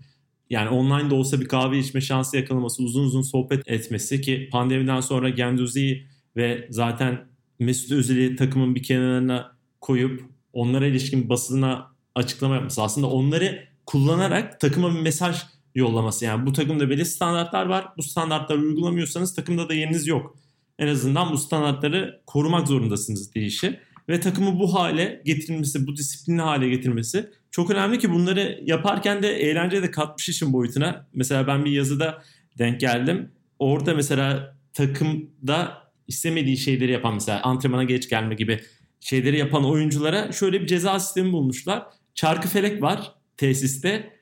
yani 0.49 0.69
online 0.69 1.09
de 1.09 1.13
olsa 1.13 1.41
bir 1.41 1.47
kahve 1.47 1.79
içme 1.79 2.01
şansı 2.01 2.37
yakalaması, 2.37 2.83
uzun 2.83 3.03
uzun 3.03 3.21
sohbet 3.21 3.67
etmesi 3.67 4.21
ki 4.21 4.49
pandemiden 4.51 5.01
sonra 5.01 5.29
Genduzi'yi 5.29 6.07
ve 6.35 6.67
zaten 6.69 7.28
Mesut 7.59 7.91
Özil'i 7.91 8.35
takımın 8.35 8.75
bir 8.75 8.83
kenarına 8.83 9.55
koyup 9.81 10.29
onlara 10.53 10.87
ilişkin 10.87 11.29
basına 11.29 11.91
açıklama 12.15 12.55
yapması. 12.55 12.81
Aslında 12.81 13.07
onları 13.07 13.63
kullanarak 13.85 14.59
takıma 14.59 14.95
bir 14.95 14.99
mesaj 14.99 15.41
yollaması. 15.75 16.25
Yani 16.25 16.45
bu 16.45 16.53
takımda 16.53 16.89
belli 16.89 17.05
standartlar 17.05 17.65
var. 17.65 17.87
Bu 17.97 18.03
standartları 18.03 18.59
uygulamıyorsanız 18.59 19.35
takımda 19.35 19.69
da 19.69 19.73
yeriniz 19.73 20.07
yok 20.07 20.35
en 20.79 20.87
azından 20.87 21.31
bu 21.31 21.37
standartları 21.37 22.21
korumak 22.25 22.67
zorundasınız 22.67 23.35
deyişi. 23.35 23.79
Ve 24.09 24.19
takımı 24.19 24.59
bu 24.59 24.73
hale 24.73 25.21
getirilmesi, 25.25 25.87
bu 25.87 25.95
disiplinli 25.95 26.41
hale 26.41 26.69
getirmesi 26.69 27.29
çok 27.51 27.69
önemli 27.69 27.99
ki 27.99 28.11
bunları 28.11 28.59
yaparken 28.65 29.23
de 29.23 29.29
eğlence 29.29 29.83
de 29.83 29.91
katmış 29.91 30.29
işin 30.29 30.53
boyutuna. 30.53 31.07
Mesela 31.13 31.47
ben 31.47 31.65
bir 31.65 31.71
yazıda 31.71 32.23
denk 32.57 32.79
geldim. 32.79 33.31
Orada 33.59 33.93
mesela 33.93 34.55
takımda 34.73 35.88
istemediği 36.09 36.57
şeyleri 36.57 36.91
yapan 36.91 37.13
mesela 37.13 37.41
antrenmana 37.41 37.83
geç 37.83 38.09
gelme 38.09 38.35
gibi 38.35 38.59
şeyleri 38.99 39.37
yapan 39.37 39.65
oyunculara 39.65 40.31
şöyle 40.31 40.61
bir 40.61 40.67
ceza 40.67 40.99
sistemi 40.99 41.31
bulmuşlar. 41.31 41.83
Çarkı 42.15 42.47
felek 42.47 42.81
var 42.81 43.13
tesiste. 43.37 44.19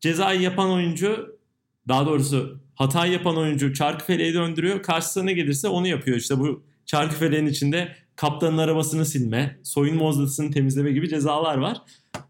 Cezayı 0.00 0.40
yapan 0.40 0.70
oyuncu 0.70 1.38
daha 1.88 2.06
doğrusu 2.06 2.60
hata 2.74 3.06
yapan 3.06 3.36
oyuncu 3.36 3.74
çarkı 3.74 4.04
feleği 4.04 4.34
döndürüyor. 4.34 4.82
Karşısına 4.82 5.32
gelirse 5.32 5.68
onu 5.68 5.86
yapıyor. 5.86 6.16
İşte 6.16 6.38
bu 6.38 6.64
çarkı 6.86 7.14
feleğin 7.14 7.46
içinde 7.46 7.96
kaptanın 8.16 8.58
arabasını 8.58 9.06
silme, 9.06 9.60
soyunma 9.62 10.04
odasını 10.04 10.50
temizleme 10.50 10.92
gibi 10.92 11.08
cezalar 11.08 11.58
var. 11.58 11.78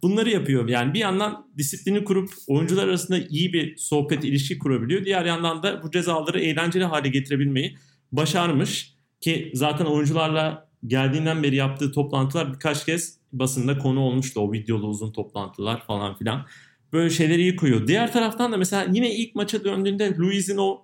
Bunları 0.03 0.31
yapıyor. 0.31 0.69
Yani 0.69 0.95
bir 0.95 0.99
yandan 0.99 1.51
disiplini 1.59 2.05
kurup 2.05 2.31
oyuncular 2.47 2.89
arasında 2.89 3.19
iyi 3.19 3.53
bir 3.53 3.77
sohbet, 3.77 4.25
ilişki 4.25 4.59
kurabiliyor. 4.59 5.05
Diğer 5.05 5.25
yandan 5.25 5.63
da 5.63 5.83
bu 5.83 5.91
cezaları 5.91 6.41
eğlenceli 6.41 6.85
hale 6.85 7.09
getirebilmeyi 7.09 7.77
başarmış. 8.13 9.00
Ki 9.21 9.53
zaten 9.55 9.85
oyuncularla 9.85 10.69
geldiğinden 10.87 11.43
beri 11.43 11.57
yaptığı 11.57 11.93
toplantılar 11.93 12.55
birkaç 12.55 12.87
kez 12.87 13.19
basında 13.33 13.79
konu 13.79 14.01
olmuştu. 14.01 14.41
O 14.41 14.53
videolu 14.53 14.87
uzun 14.87 15.13
toplantılar 15.13 15.87
falan 15.87 16.15
filan. 16.15 16.47
Böyle 16.93 17.11
şeyleri 17.11 17.43
iyi 17.43 17.57
koyuyor. 17.57 17.87
Diğer 17.87 18.13
taraftan 18.13 18.53
da 18.53 18.57
mesela 18.57 18.87
yine 18.93 19.15
ilk 19.15 19.35
maça 19.35 19.65
döndüğünde 19.65 20.17
Luis'in 20.17 20.57
o 20.57 20.83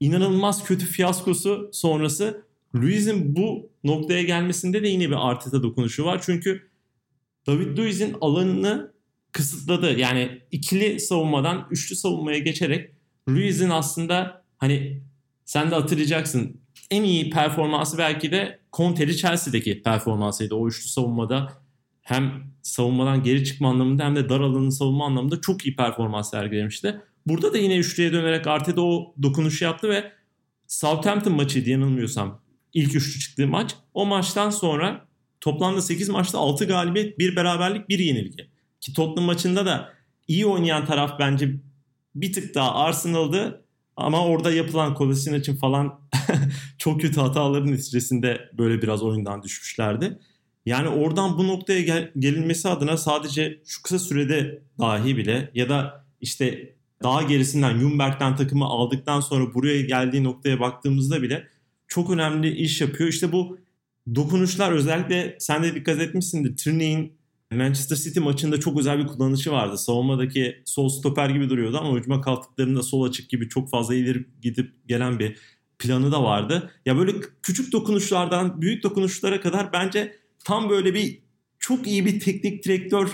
inanılmaz 0.00 0.64
kötü 0.64 0.86
fiyaskosu 0.86 1.70
sonrası 1.72 2.46
Luis'in 2.74 3.36
bu 3.36 3.70
noktaya 3.84 4.22
gelmesinde 4.22 4.82
de 4.82 4.88
yine 4.88 5.08
bir 5.08 5.28
Arteta 5.30 5.62
dokunuşu 5.62 6.04
var. 6.04 6.22
Çünkü 6.26 6.70
David 7.46 7.78
Luiz'in 7.78 8.16
alanını 8.20 8.92
kısıtladı. 9.32 9.98
Yani 9.98 10.40
ikili 10.52 11.00
savunmadan 11.00 11.68
üçlü 11.70 11.96
savunmaya 11.96 12.38
geçerek 12.38 12.90
Luiz'in 13.28 13.70
aslında 13.70 14.44
hani 14.58 15.02
sen 15.44 15.70
de 15.70 15.74
hatırlayacaksın 15.74 16.60
en 16.90 17.02
iyi 17.02 17.30
performansı 17.30 17.98
belki 17.98 18.30
de 18.30 18.58
Conte'li 18.72 19.16
Chelsea'deki 19.16 19.82
performansıydı. 19.82 20.54
O 20.54 20.68
üçlü 20.68 20.88
savunmada 20.88 21.52
hem 22.02 22.32
savunmadan 22.62 23.22
geri 23.22 23.44
çıkma 23.44 23.68
anlamında 23.68 24.04
hem 24.04 24.16
de 24.16 24.28
dar 24.28 24.40
alanın 24.40 24.70
savunma 24.70 25.06
anlamında 25.06 25.40
çok 25.40 25.66
iyi 25.66 25.76
performans 25.76 26.30
sergilemişti. 26.30 27.00
Burada 27.26 27.52
da 27.52 27.58
yine 27.58 27.76
üçlüye 27.76 28.12
dönerek 28.12 28.46
Arteta 28.46 28.80
o 28.80 29.14
dokunuşu 29.22 29.64
yaptı 29.64 29.88
ve 29.88 30.12
Southampton 30.66 31.32
maçıydı 31.32 31.70
yanılmıyorsam. 31.70 32.40
ilk 32.74 32.94
üçlü 32.94 33.20
çıktığı 33.20 33.46
maç. 33.46 33.74
O 33.94 34.06
maçtan 34.06 34.50
sonra 34.50 35.06
toplamda 35.40 35.82
8 35.82 36.08
maçta 36.08 36.38
6 36.38 36.64
galibiyet, 36.64 37.18
1 37.18 37.36
beraberlik, 37.36 37.88
1 37.88 37.98
yenilgi. 37.98 38.50
Ki 38.80 38.92
Tottenham 38.92 39.24
maçında 39.24 39.66
da 39.66 39.92
iyi 40.28 40.46
oynayan 40.46 40.86
taraf 40.86 41.18
bence 41.18 41.50
bir 42.14 42.32
tık 42.32 42.54
daha 42.54 42.74
Arsenal'dı. 42.74 43.64
Ama 43.96 44.26
orada 44.26 44.52
yapılan 44.52 44.94
Kolasinac 44.94 45.56
falan 45.56 46.00
çok 46.86 47.00
kötü 47.00 47.20
hataların 47.20 47.72
neticesinde 47.72 48.50
böyle 48.58 48.82
biraz 48.82 49.02
oyundan 49.02 49.42
düşmüşlerdi. 49.42 50.18
Yani 50.66 50.88
oradan 50.88 51.38
bu 51.38 51.46
noktaya 51.46 51.80
gel- 51.82 52.12
gelinmesi 52.18 52.68
adına 52.68 52.96
sadece 52.96 53.62
şu 53.66 53.82
kısa 53.82 53.98
sürede 53.98 54.62
dahi 54.78 55.16
bile 55.16 55.50
ya 55.54 55.68
da 55.68 56.06
işte 56.20 56.76
daha 57.02 57.22
gerisinden 57.22 57.78
Jumberg'den 57.78 58.36
takımı 58.36 58.64
aldıktan 58.64 59.20
sonra 59.20 59.54
buraya 59.54 59.80
geldiği 59.80 60.24
noktaya 60.24 60.60
baktığımızda 60.60 61.22
bile 61.22 61.46
çok 61.88 62.10
önemli 62.10 62.50
iş 62.56 62.80
yapıyor. 62.80 63.10
İşte 63.10 63.32
bu 63.32 63.58
dokunuşlar 64.14 64.72
özellikle 64.72 65.36
sen 65.40 65.62
de 65.62 65.74
dikkat 65.74 66.00
etmişsindir. 66.00 66.56
Tierney'in 66.56 67.12
Manchester 67.52 67.96
City 67.96 68.20
maçında 68.20 68.60
çok 68.60 68.78
özel 68.78 68.98
bir 68.98 69.06
kullanışı 69.06 69.52
vardı. 69.52 69.78
Savunmadaki 69.78 70.62
sol 70.64 70.88
stoper 70.88 71.30
gibi 71.30 71.50
duruyordu 71.50 71.78
ama 71.78 71.98
hücuma 71.98 72.20
kalktıklarında 72.20 72.82
sol 72.82 73.02
açık 73.02 73.30
gibi 73.30 73.48
çok 73.48 73.70
fazla 73.70 73.94
ileri 73.94 74.26
gidip 74.42 74.88
gelen 74.88 75.18
bir 75.18 75.36
planı 75.78 76.12
da 76.12 76.22
vardı. 76.22 76.70
Ya 76.86 76.96
böyle 76.96 77.12
küçük 77.42 77.72
dokunuşlardan 77.72 78.62
büyük 78.62 78.82
dokunuşlara 78.82 79.40
kadar 79.40 79.72
bence 79.72 80.16
tam 80.44 80.70
böyle 80.70 80.94
bir 80.94 81.22
çok 81.58 81.86
iyi 81.86 82.06
bir 82.06 82.20
teknik 82.20 82.64
direktör 82.64 83.08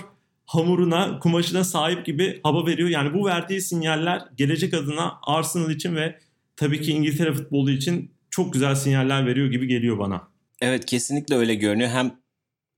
hamuruna, 0.45 1.19
kumaşına 1.19 1.63
sahip 1.63 2.05
gibi 2.05 2.39
hava 2.43 2.65
veriyor. 2.65 2.89
Yani 2.89 3.13
bu 3.13 3.25
verdiği 3.25 3.61
sinyaller 3.61 4.21
gelecek 4.37 4.73
adına 4.73 5.13
Arsenal 5.23 5.71
için 5.71 5.95
ve 5.95 6.19
tabii 6.55 6.81
ki 6.81 6.91
İngiltere 6.91 7.33
futbolu 7.33 7.71
için 7.71 8.11
çok 8.29 8.53
güzel 8.53 8.75
sinyaller 8.75 9.25
veriyor 9.25 9.47
gibi 9.51 9.67
geliyor 9.67 9.99
bana. 9.99 10.27
Evet 10.61 10.85
kesinlikle 10.85 11.35
öyle 11.35 11.55
görünüyor. 11.55 11.89
Hem 11.89 12.19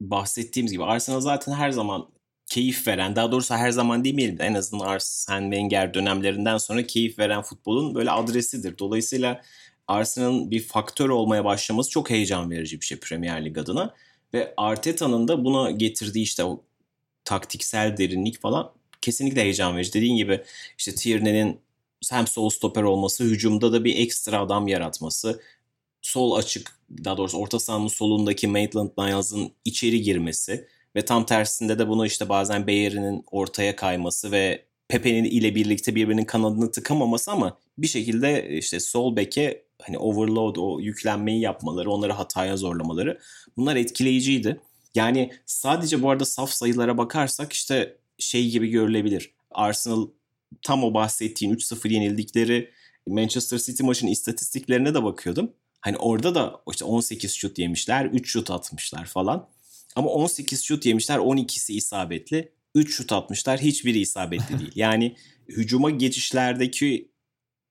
bahsettiğimiz 0.02 0.72
gibi 0.72 0.84
Arsenal 0.84 1.20
zaten 1.20 1.54
her 1.54 1.72
zaman 1.72 2.08
keyif 2.46 2.88
veren, 2.88 3.16
daha 3.16 3.32
doğrusu 3.32 3.54
her 3.54 3.72
zaman 3.72 4.06
demeyelim 4.06 4.38
de 4.38 4.44
en 4.44 4.54
azından 4.54 4.86
Arsene 4.86 5.56
Wenger 5.56 5.94
dönemlerinden 5.94 6.58
sonra 6.58 6.88
keyif 6.88 7.20
veren 7.20 7.42
futbolun 7.42 7.96
böyle 7.96 8.12
adresidir. 8.12 8.78
Dolayısıyla 8.78 9.42
Arsenal'ın 9.88 10.52
bir 10.52 10.64
faktör 10.64 11.10
olmaya 11.10 11.46
başlaması 11.46 11.90
çok 11.90 12.10
heyecan 12.10 12.52
verici 12.52 12.82
bir 12.82 12.86
şey 12.86 13.00
Premier 13.00 13.46
Lig 13.46 13.58
adına. 13.58 13.94
Ve 14.34 14.54
Arteta'nın 14.58 15.28
da 15.28 15.46
buna 15.46 15.72
getirdiği 15.72 16.24
işte 16.24 16.44
o 16.44 16.64
taktiksel 17.26 17.98
derinlik 17.98 18.42
falan 18.42 18.72
kesinlikle 19.02 19.42
heyecan 19.42 19.78
verici. 19.78 19.94
Dediğin 19.94 20.16
gibi 20.18 20.44
işte 20.78 20.96
Tierney'nin 20.96 21.60
hem 22.12 22.28
sol 22.28 22.50
stoper 22.50 22.84
olması, 22.84 23.24
hücumda 23.24 23.74
da 23.74 23.84
bir 23.84 23.96
ekstra 23.98 24.40
adam 24.40 24.68
yaratması, 24.68 25.42
sol 26.02 26.32
açık 26.32 26.80
daha 27.04 27.18
doğrusu 27.18 27.38
orta 27.38 27.60
sahanın 27.60 27.88
solundaki 27.88 28.48
Maitland 28.48 28.90
Niles'ın 28.98 29.52
içeri 29.66 30.02
girmesi 30.02 30.68
ve 30.96 31.06
tam 31.06 31.26
tersinde 31.26 31.80
de 31.80 31.88
bunu 31.88 32.06
işte 32.06 32.30
bazen 32.30 32.68
Bayer'in 32.68 33.24
ortaya 33.32 33.76
kayması 33.76 34.32
ve 34.32 34.66
Pepe'nin 34.88 35.24
ile 35.24 35.56
birlikte 35.56 35.96
birbirinin 35.96 36.26
kanadını 36.26 36.72
tıkamaması 36.72 37.32
ama 37.32 37.58
bir 37.78 37.88
şekilde 37.88 38.58
işte 38.58 38.80
sol 38.80 39.16
beke 39.16 39.65
hani 39.82 39.98
overload 39.98 40.56
o 40.56 40.80
yüklenmeyi 40.80 41.42
yapmaları, 41.42 41.92
onları 41.92 42.14
hataya 42.14 42.58
zorlamaları 42.58 43.20
bunlar 43.58 43.76
etkileyiciydi. 43.76 44.62
Yani 44.96 45.32
sadece 45.46 46.02
bu 46.02 46.10
arada 46.10 46.26
saf 46.26 46.52
sayılara 46.52 46.98
bakarsak 46.98 47.54
işte 47.54 47.98
şey 48.18 48.50
gibi 48.50 48.68
görülebilir. 48.68 49.34
Arsenal 49.52 50.08
tam 50.62 50.84
o 50.84 50.94
bahsettiğin 50.94 51.54
3-0 51.54 51.94
yenildikleri 51.94 52.72
Manchester 53.08 53.58
City 53.58 53.84
maçının 53.84 54.12
istatistiklerine 54.12 54.94
de 54.94 55.04
bakıyordum. 55.04 55.52
Hani 55.82 55.98
orada 55.98 56.36
da 56.36 56.62
işte 56.72 56.86
18 56.86 57.34
şut 57.34 57.60
yemişler, 57.60 58.06
3 58.06 58.32
şut 58.32 58.52
atmışlar 58.52 59.06
falan. 59.06 59.50
Ama 59.96 60.10
18 60.10 60.64
şut 60.64 60.86
yemişler, 60.86 61.18
12'si 61.18 61.74
isabetli. 61.74 62.52
3 62.76 62.96
şut 62.96 63.12
atmışlar, 63.12 63.60
hiçbiri 63.60 64.00
isabetli 64.00 64.60
değil. 64.60 64.72
Yani 64.76 65.16
hücuma 65.48 65.90
geçişlerdeki 65.90 67.12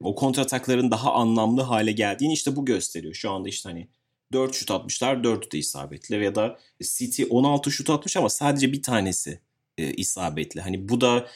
o 0.04 0.14
kontratakların 0.14 0.90
daha 0.90 1.12
anlamlı 1.12 1.62
hale 1.62 1.92
geldiğini 1.92 2.32
işte 2.32 2.56
bu 2.56 2.64
gösteriyor. 2.64 3.14
Şu 3.14 3.30
anda 3.30 3.49
işte 3.49 3.68
hani 3.68 3.88
4 4.32 4.54
şut 4.54 4.70
atmışlar, 4.70 5.16
4'ü 5.16 5.50
de 5.50 5.58
isabetli. 5.58 6.25
Ya 6.25 6.34
da 6.34 6.58
City 6.82 7.25
16 7.30 7.70
şut 7.70 7.90
atmış 7.90 8.16
ama 8.16 8.28
sadece 8.28 8.73
bir 8.73 8.82
tanesi 8.82 9.40
e, 9.78 9.92
isabetli. 9.92 10.61
Hani 10.61 10.88
bu 10.88 11.00
da 11.00 11.26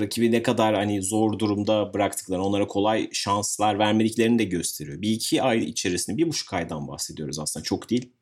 rakibi 0.00 0.32
ne 0.32 0.42
kadar 0.42 0.74
hani 0.74 1.02
zor 1.02 1.38
durumda 1.38 1.94
bıraktıklarını, 1.94 2.46
onlara 2.46 2.66
kolay 2.66 3.08
şanslar 3.12 3.78
vermediklerini 3.78 4.38
de 4.38 4.44
gösteriyor. 4.44 5.02
Bir 5.02 5.10
iki 5.10 5.42
ay 5.42 5.64
içerisinde, 5.64 6.16
bir 6.16 6.28
buçuk 6.28 6.52
aydan 6.52 6.88
bahsediyoruz 6.88 7.38
aslında 7.38 7.64
çok 7.64 7.90
değil. 7.90 8.12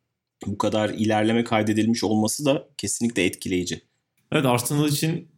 Bu 0.46 0.58
kadar 0.58 0.90
ilerleme 0.90 1.44
kaydedilmiş 1.44 2.04
olması 2.04 2.44
da 2.44 2.68
kesinlikle 2.76 3.24
etkileyici. 3.24 3.80
Evet 4.32 4.46
Arsenal 4.46 4.88
için 4.88 5.28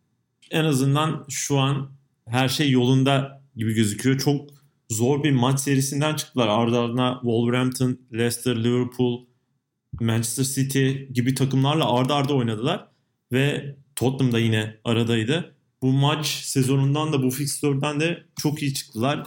en 0.50 0.64
azından 0.64 1.26
şu 1.28 1.58
an 1.58 1.90
her 2.26 2.48
şey 2.48 2.70
yolunda 2.70 3.39
gibi 3.56 3.74
gözüküyor. 3.74 4.18
Çok 4.18 4.50
zor 4.90 5.24
bir 5.24 5.30
maç 5.30 5.60
serisinden 5.60 6.16
çıktılar. 6.16 6.48
Ardı 6.48 6.80
ardına 6.80 7.18
Wolverhampton, 7.22 7.98
Leicester, 8.12 8.64
Liverpool, 8.64 9.26
Manchester 10.00 10.44
City 10.44 10.90
gibi 10.90 11.34
takımlarla 11.34 11.92
ardı 11.92 12.14
arda 12.14 12.34
oynadılar. 12.34 12.86
Ve 13.32 13.76
Tottenham 13.96 14.32
da 14.32 14.38
yine 14.38 14.76
aradaydı 14.84 15.54
bu 15.82 15.92
maç 15.92 16.26
sezonundan 16.26 17.12
da 17.12 17.22
bu 17.22 17.30
fikstürden 17.30 18.00
de 18.00 18.24
çok 18.42 18.62
iyi 18.62 18.74
çıktılar. 18.74 19.26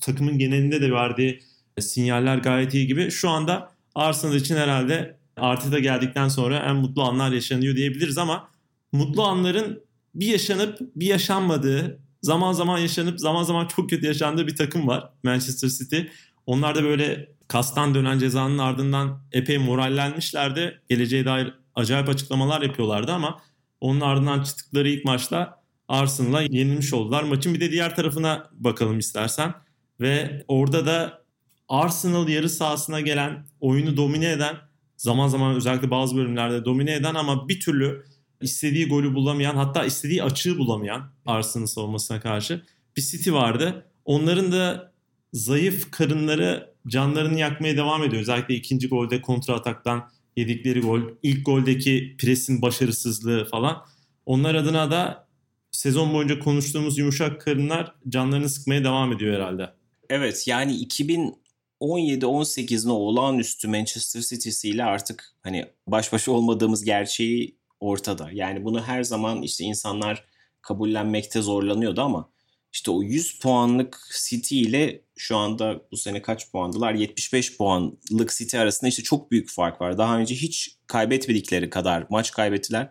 Takımın 0.00 0.38
genelinde 0.38 0.80
de 0.80 0.92
verdiği 0.92 1.42
sinyaller 1.80 2.38
gayet 2.38 2.74
iyi 2.74 2.86
gibi. 2.86 3.10
Şu 3.10 3.30
anda 3.30 3.72
Arsenal 3.94 4.34
için 4.34 4.56
herhalde 4.56 5.16
Arteta 5.36 5.78
geldikten 5.78 6.28
sonra 6.28 6.58
en 6.58 6.76
mutlu 6.76 7.02
anlar 7.02 7.32
yaşanıyor 7.32 7.76
diyebiliriz 7.76 8.18
ama 8.18 8.48
mutlu 8.92 9.22
anların 9.22 9.82
bir 10.14 10.26
yaşanıp 10.26 10.78
bir 10.96 11.06
yaşanmadığı, 11.06 12.00
zaman 12.26 12.52
zaman 12.52 12.78
yaşanıp 12.78 13.20
zaman 13.20 13.42
zaman 13.42 13.66
çok 13.66 13.90
kötü 13.90 14.06
yaşandığı 14.06 14.46
bir 14.46 14.56
takım 14.56 14.86
var 14.86 15.10
Manchester 15.22 15.68
City. 15.68 15.98
Onlar 16.46 16.74
da 16.74 16.84
böyle 16.84 17.28
kastan 17.48 17.94
dönen 17.94 18.18
cezanın 18.18 18.58
ardından 18.58 19.22
epey 19.32 19.58
morallenmişlerdi. 19.58 20.82
Geleceğe 20.88 21.24
dair 21.24 21.54
acayip 21.74 22.08
açıklamalar 22.08 22.62
yapıyorlardı 22.62 23.12
ama 23.12 23.40
onun 23.80 24.00
ardından 24.00 24.42
çıktıkları 24.42 24.88
ilk 24.88 25.04
maçta 25.04 25.62
Arsenal'a 25.88 26.42
yenilmiş 26.42 26.92
oldular. 26.92 27.22
Maçın 27.22 27.54
bir 27.54 27.60
de 27.60 27.70
diğer 27.70 27.96
tarafına 27.96 28.50
bakalım 28.52 28.98
istersen. 28.98 29.54
Ve 30.00 30.44
orada 30.48 30.86
da 30.86 31.22
Arsenal 31.68 32.28
yarı 32.28 32.48
sahasına 32.48 33.00
gelen, 33.00 33.46
oyunu 33.60 33.96
domine 33.96 34.30
eden, 34.30 34.56
zaman 34.96 35.28
zaman 35.28 35.54
özellikle 35.54 35.90
bazı 35.90 36.16
bölümlerde 36.16 36.64
domine 36.64 36.94
eden 36.94 37.14
ama 37.14 37.48
bir 37.48 37.60
türlü 37.60 38.04
istediği 38.40 38.88
golü 38.88 39.14
bulamayan 39.14 39.56
hatta 39.56 39.84
istediği 39.84 40.22
açığı 40.22 40.58
bulamayan 40.58 41.10
Arsenal 41.26 41.66
savunmasına 41.66 42.20
karşı 42.20 42.62
bir 42.96 43.02
City 43.02 43.32
vardı. 43.32 43.86
Onların 44.04 44.52
da 44.52 44.92
zayıf 45.32 45.90
karınları 45.90 46.74
canlarını 46.88 47.38
yakmaya 47.38 47.76
devam 47.76 48.04
ediyor. 48.04 48.22
Özellikle 48.22 48.54
ikinci 48.54 48.88
golde 48.88 49.22
kontra 49.22 49.54
ataktan 49.54 50.10
yedikleri 50.36 50.80
gol, 50.80 51.00
ilk 51.22 51.46
goldeki 51.46 52.16
presin 52.18 52.62
başarısızlığı 52.62 53.44
falan. 53.44 53.86
Onlar 54.26 54.54
adına 54.54 54.90
da 54.90 55.26
sezon 55.70 56.14
boyunca 56.14 56.38
konuştuğumuz 56.38 56.98
yumuşak 56.98 57.40
karınlar 57.40 57.94
canlarını 58.08 58.48
sıkmaya 58.48 58.84
devam 58.84 59.12
ediyor 59.12 59.34
herhalde. 59.34 59.70
Evet 60.08 60.48
yani 60.48 60.72
2017-18'in 61.80 62.90
o 62.90 62.94
olağanüstü 62.94 63.68
Manchester 63.68 64.20
City'siyle 64.20 64.84
artık 64.84 65.34
hani 65.42 65.66
baş 65.86 66.12
başa 66.12 66.32
olmadığımız 66.32 66.84
gerçeği 66.84 67.55
ortada. 67.80 68.30
Yani 68.32 68.64
bunu 68.64 68.82
her 68.82 69.02
zaman 69.02 69.42
işte 69.42 69.64
insanlar 69.64 70.24
kabullenmekte 70.62 71.42
zorlanıyordu 71.42 72.00
ama 72.00 72.30
işte 72.72 72.90
o 72.90 73.02
100 73.02 73.38
puanlık 73.38 73.98
City 74.28 74.60
ile 74.60 75.02
şu 75.16 75.36
anda 75.36 75.82
bu 75.92 75.96
sene 75.96 76.22
kaç 76.22 76.50
puandılar? 76.50 76.94
75 76.94 77.56
puanlık 77.56 78.32
City 78.36 78.58
arasında 78.58 78.88
işte 78.88 79.02
çok 79.02 79.30
büyük 79.30 79.50
fark 79.50 79.80
var. 79.80 79.98
Daha 79.98 80.18
önce 80.18 80.34
hiç 80.34 80.76
kaybetmedikleri 80.86 81.70
kadar 81.70 82.06
maç 82.10 82.30
kaybettiler. 82.30 82.90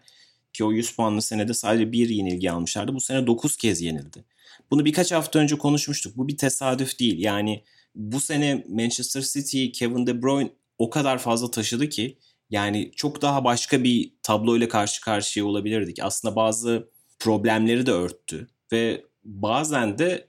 Ki 0.53 0.63
o 0.63 0.71
100 0.71 0.95
puanlı 0.95 1.21
senede 1.21 1.53
sadece 1.53 1.91
bir 1.91 2.09
yenilgi 2.09 2.51
almışlardı. 2.51 2.95
Bu 2.95 3.01
sene 3.01 3.27
9 3.27 3.57
kez 3.57 3.81
yenildi. 3.81 4.25
Bunu 4.71 4.85
birkaç 4.85 5.11
hafta 5.11 5.39
önce 5.39 5.57
konuşmuştuk. 5.57 6.17
Bu 6.17 6.27
bir 6.27 6.37
tesadüf 6.37 6.99
değil. 6.99 7.19
Yani 7.19 7.63
bu 7.95 8.21
sene 8.21 8.65
Manchester 8.69 9.21
City, 9.21 9.69
Kevin 9.69 10.07
De 10.07 10.21
Bruyne 10.21 10.49
o 10.77 10.89
kadar 10.89 11.17
fazla 11.17 11.51
taşıdı 11.51 11.89
ki 11.89 12.17
yani 12.49 12.91
çok 12.95 13.21
daha 13.21 13.43
başka 13.43 13.83
bir 13.83 14.11
tabloyla 14.23 14.67
karşı 14.67 15.01
karşıya 15.01 15.45
olabilirdik. 15.45 15.99
Aslında 16.01 16.35
bazı 16.35 16.89
problemleri 17.19 17.85
de 17.85 17.91
örttü 17.91 18.47
ve 18.71 19.03
bazen 19.23 19.97
de 19.97 20.27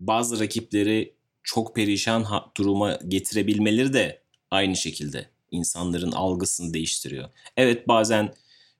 bazı 0.00 0.40
rakipleri 0.40 1.14
çok 1.42 1.74
perişan 1.74 2.26
duruma 2.56 2.98
getirebilmeleri 3.08 3.92
de 3.92 4.22
aynı 4.50 4.76
şekilde 4.76 5.30
insanların 5.50 6.12
algısını 6.12 6.74
değiştiriyor. 6.74 7.28
Evet 7.56 7.88
bazen 7.88 8.34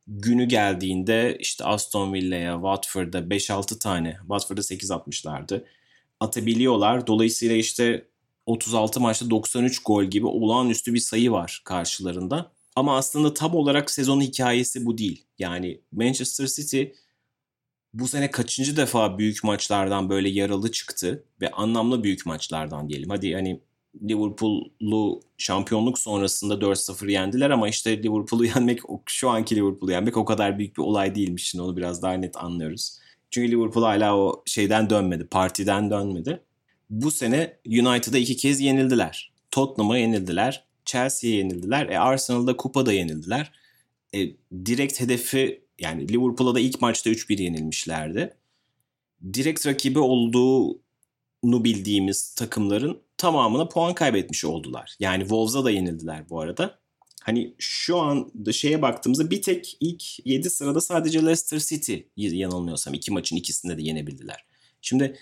günü 0.06 0.44
geldiğinde 0.44 1.36
işte 1.40 1.64
Aston 1.64 2.12
Villa'ya, 2.12 2.54
Watford'a 2.54 3.18
5-6 3.18 3.78
tane, 3.78 4.16
Watford'a 4.20 4.62
8 4.62 4.90
atmışlardı. 4.90 5.64
Atabiliyorlar. 6.20 7.06
Dolayısıyla 7.06 7.56
işte 7.56 8.06
36 8.46 9.00
maçta 9.00 9.30
93 9.30 9.82
gol 9.82 10.04
gibi 10.04 10.26
olağanüstü 10.26 10.94
bir 10.94 10.98
sayı 10.98 11.30
var 11.30 11.62
karşılarında. 11.64 12.52
Ama 12.76 12.96
aslında 12.96 13.34
tam 13.34 13.54
olarak 13.54 13.90
sezon 13.90 14.20
hikayesi 14.20 14.86
bu 14.86 14.98
değil. 14.98 15.24
Yani 15.38 15.80
Manchester 15.92 16.46
City 16.46 16.82
bu 17.94 18.08
sene 18.08 18.30
kaçıncı 18.30 18.76
defa 18.76 19.18
büyük 19.18 19.44
maçlardan 19.44 20.10
böyle 20.10 20.28
yaralı 20.28 20.72
çıktı 20.72 21.24
ve 21.40 21.50
anlamlı 21.50 22.04
büyük 22.04 22.26
maçlardan 22.26 22.88
diyelim. 22.88 23.10
Hadi 23.10 23.34
hani 23.34 23.60
Liverpool'lu 24.02 25.20
şampiyonluk 25.38 25.98
sonrasında 25.98 26.54
4-0 26.54 27.10
yendiler 27.10 27.50
ama 27.50 27.68
işte 27.68 28.02
Liverpool'u 28.02 28.44
yenmek 28.56 28.80
şu 29.06 29.30
anki 29.30 29.56
Liverpool'u 29.56 29.92
yenmek 29.92 30.16
o 30.16 30.24
kadar 30.24 30.58
büyük 30.58 30.76
bir 30.76 30.82
olay 30.82 31.14
değilmiş. 31.14 31.50
Şimdi 31.50 31.62
onu 31.62 31.76
biraz 31.76 32.02
daha 32.02 32.12
net 32.12 32.36
anlıyoruz. 32.36 32.98
Çünkü 33.30 33.52
Liverpool 33.52 33.84
hala 33.84 34.16
o 34.16 34.42
şeyden 34.46 34.90
dönmedi, 34.90 35.26
partiden 35.26 35.90
dönmedi. 35.90 36.42
Bu 36.90 37.10
sene 37.10 37.56
United'a 37.66 38.18
iki 38.18 38.36
kez 38.36 38.60
yenildiler. 38.60 39.32
Tottenham'a 39.50 39.98
yenildiler. 39.98 40.65
Chelsea'ye 40.86 41.36
yenildiler. 41.36 41.86
E, 41.88 41.98
Arsenal'da 41.98 42.56
kupada 42.56 42.92
yenildiler. 42.92 43.52
E, 44.14 44.30
direkt 44.66 45.00
hedefi 45.00 45.62
yani 45.78 46.08
Liverpool'a 46.08 46.54
da 46.54 46.60
ilk 46.60 46.80
maçta 46.80 47.10
3-1 47.10 47.42
yenilmişlerdi. 47.42 48.34
Direkt 49.34 49.66
rakibi 49.66 49.98
olduğunu 49.98 50.78
bildiğimiz 51.44 52.34
takımların 52.34 53.00
tamamına 53.18 53.68
puan 53.68 53.94
kaybetmiş 53.94 54.44
oldular. 54.44 54.96
Yani 55.00 55.20
Wolves'a 55.20 55.64
da 55.64 55.70
yenildiler 55.70 56.30
bu 56.30 56.40
arada. 56.40 56.78
Hani 57.22 57.54
şu 57.58 57.98
an 57.98 58.32
şeye 58.52 58.82
baktığımızda 58.82 59.30
bir 59.30 59.42
tek 59.42 59.76
ilk 59.80 60.26
7 60.26 60.50
sırada 60.50 60.80
sadece 60.80 61.22
Leicester 61.22 61.58
City 61.58 61.96
yanılmıyorsam 62.16 62.94
iki 62.94 63.12
maçın 63.12 63.36
ikisinde 63.36 63.78
de 63.78 63.82
yenebildiler. 63.82 64.44
Şimdi 64.80 65.18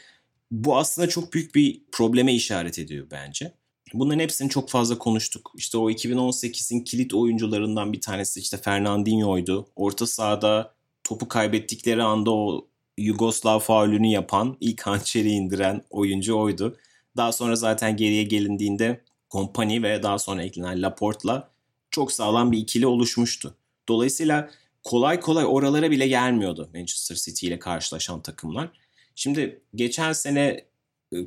bu 0.50 0.76
aslında 0.76 1.08
çok 1.08 1.32
büyük 1.32 1.54
bir 1.54 1.82
probleme 1.92 2.34
işaret 2.34 2.78
ediyor 2.78 3.06
bence. 3.10 3.52
Bunların 3.94 4.20
hepsini 4.20 4.50
çok 4.50 4.70
fazla 4.70 4.98
konuştuk. 4.98 5.52
İşte 5.56 5.78
o 5.78 5.90
2018'in 5.90 6.80
kilit 6.80 7.14
oyuncularından 7.14 7.92
bir 7.92 8.00
tanesi 8.00 8.40
işte 8.40 8.56
Fernandinho'ydu. 8.56 9.68
Orta 9.76 10.06
sahada 10.06 10.74
topu 11.04 11.28
kaybettikleri 11.28 12.02
anda 12.02 12.30
o 12.30 12.66
Yugoslav 12.98 13.58
faulünü 13.58 14.06
yapan, 14.06 14.56
ilk 14.60 14.82
hançeri 14.82 15.30
indiren 15.30 15.82
oyuncu 15.90 16.38
oydu. 16.38 16.76
Daha 17.16 17.32
sonra 17.32 17.56
zaten 17.56 17.96
geriye 17.96 18.22
gelindiğinde 18.22 19.00
Kompany 19.28 19.82
ve 19.82 20.02
daha 20.02 20.18
sonra 20.18 20.42
eklenen 20.42 20.82
Laporte'la 20.82 21.50
çok 21.90 22.12
sağlam 22.12 22.52
bir 22.52 22.58
ikili 22.58 22.86
oluşmuştu. 22.86 23.54
Dolayısıyla 23.88 24.50
kolay 24.84 25.20
kolay 25.20 25.44
oralara 25.44 25.90
bile 25.90 26.08
gelmiyordu 26.08 26.70
Manchester 26.74 27.16
City 27.16 27.46
ile 27.46 27.58
karşılaşan 27.58 28.20
takımlar. 28.22 28.70
Şimdi 29.14 29.60
geçen 29.74 30.12
sene 30.12 30.64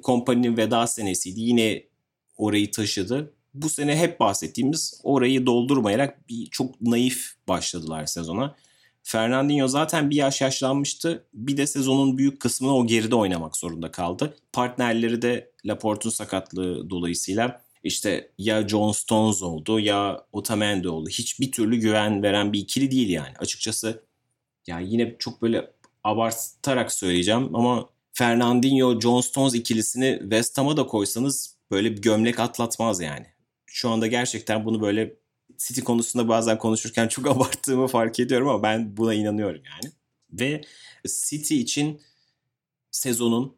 Kompany'nin 0.04 0.54
e, 0.54 0.58
veda 0.58 0.88
senesiydi. 0.88 1.42
Yine 1.42 1.84
orayı 2.38 2.72
taşıdı. 2.72 3.34
Bu 3.54 3.70
sene 3.70 3.98
hep 3.98 4.20
bahsettiğimiz 4.20 5.02
orayı 5.04 5.46
doldurmayarak 5.46 6.30
bir 6.30 6.46
çok 6.46 6.82
naif 6.82 7.32
başladılar 7.48 8.06
sezona. 8.06 8.56
Fernandinho 9.04 9.68
zaten 9.68 10.10
bir 10.10 10.16
yaş 10.16 10.42
yaşlanmıştı. 10.42 11.24
Bir 11.34 11.58
de 11.58 11.68
sezonun 11.68 12.18
büyük 12.18 12.40
kısmını 12.40 12.76
o 12.76 12.88
geride 12.88 13.16
oynamak 13.16 13.58
zorunda 13.58 13.92
kaldı. 13.92 14.38
Partnerleri 14.54 15.22
de 15.22 15.52
Laporte'un 15.66 16.12
sakatlığı 16.12 16.90
dolayısıyla 16.90 17.62
işte 17.84 18.32
ya 18.38 18.68
John 18.68 18.92
Stones 18.92 19.44
oldu 19.44 19.80
ya 19.80 20.26
Otamendi 20.32 20.90
oldu. 20.90 21.10
Hiçbir 21.10 21.52
türlü 21.52 21.78
güven 21.78 22.24
veren 22.24 22.54
bir 22.54 22.60
ikili 22.60 22.92
değil 22.92 23.10
yani. 23.10 23.34
Açıkçası 23.40 24.04
yani 24.68 24.94
yine 24.94 25.16
çok 25.20 25.42
böyle 25.42 25.72
abartarak 26.04 26.92
söyleyeceğim 26.92 27.56
ama 27.56 27.90
Fernandinho 28.14 29.00
John 29.00 29.22
Stones 29.22 29.56
ikilisini 29.56 30.18
West 30.22 30.58
Ham'a 30.58 30.78
da 30.78 30.88
koysanız 30.88 31.57
böyle 31.72 31.92
bir 31.92 32.02
gömlek 32.02 32.40
atlatmaz 32.40 33.02
yani. 33.02 33.26
Şu 33.66 33.90
anda 33.90 34.08
gerçekten 34.08 34.66
bunu 34.66 34.82
böyle 34.82 35.16
City 35.58 35.82
konusunda 35.82 36.28
bazen 36.28 36.58
konuşurken 36.58 37.08
çok 37.08 37.28
abarttığımı 37.28 37.88
fark 37.88 38.20
ediyorum 38.20 38.50
ama 38.50 38.64
ben 38.64 38.98
buna 38.98 39.14
inanıyorum 39.14 39.62
yani. 39.66 39.94
Ve 40.32 40.62
City 41.08 41.60
için 41.60 42.02
sezonun 42.92 43.56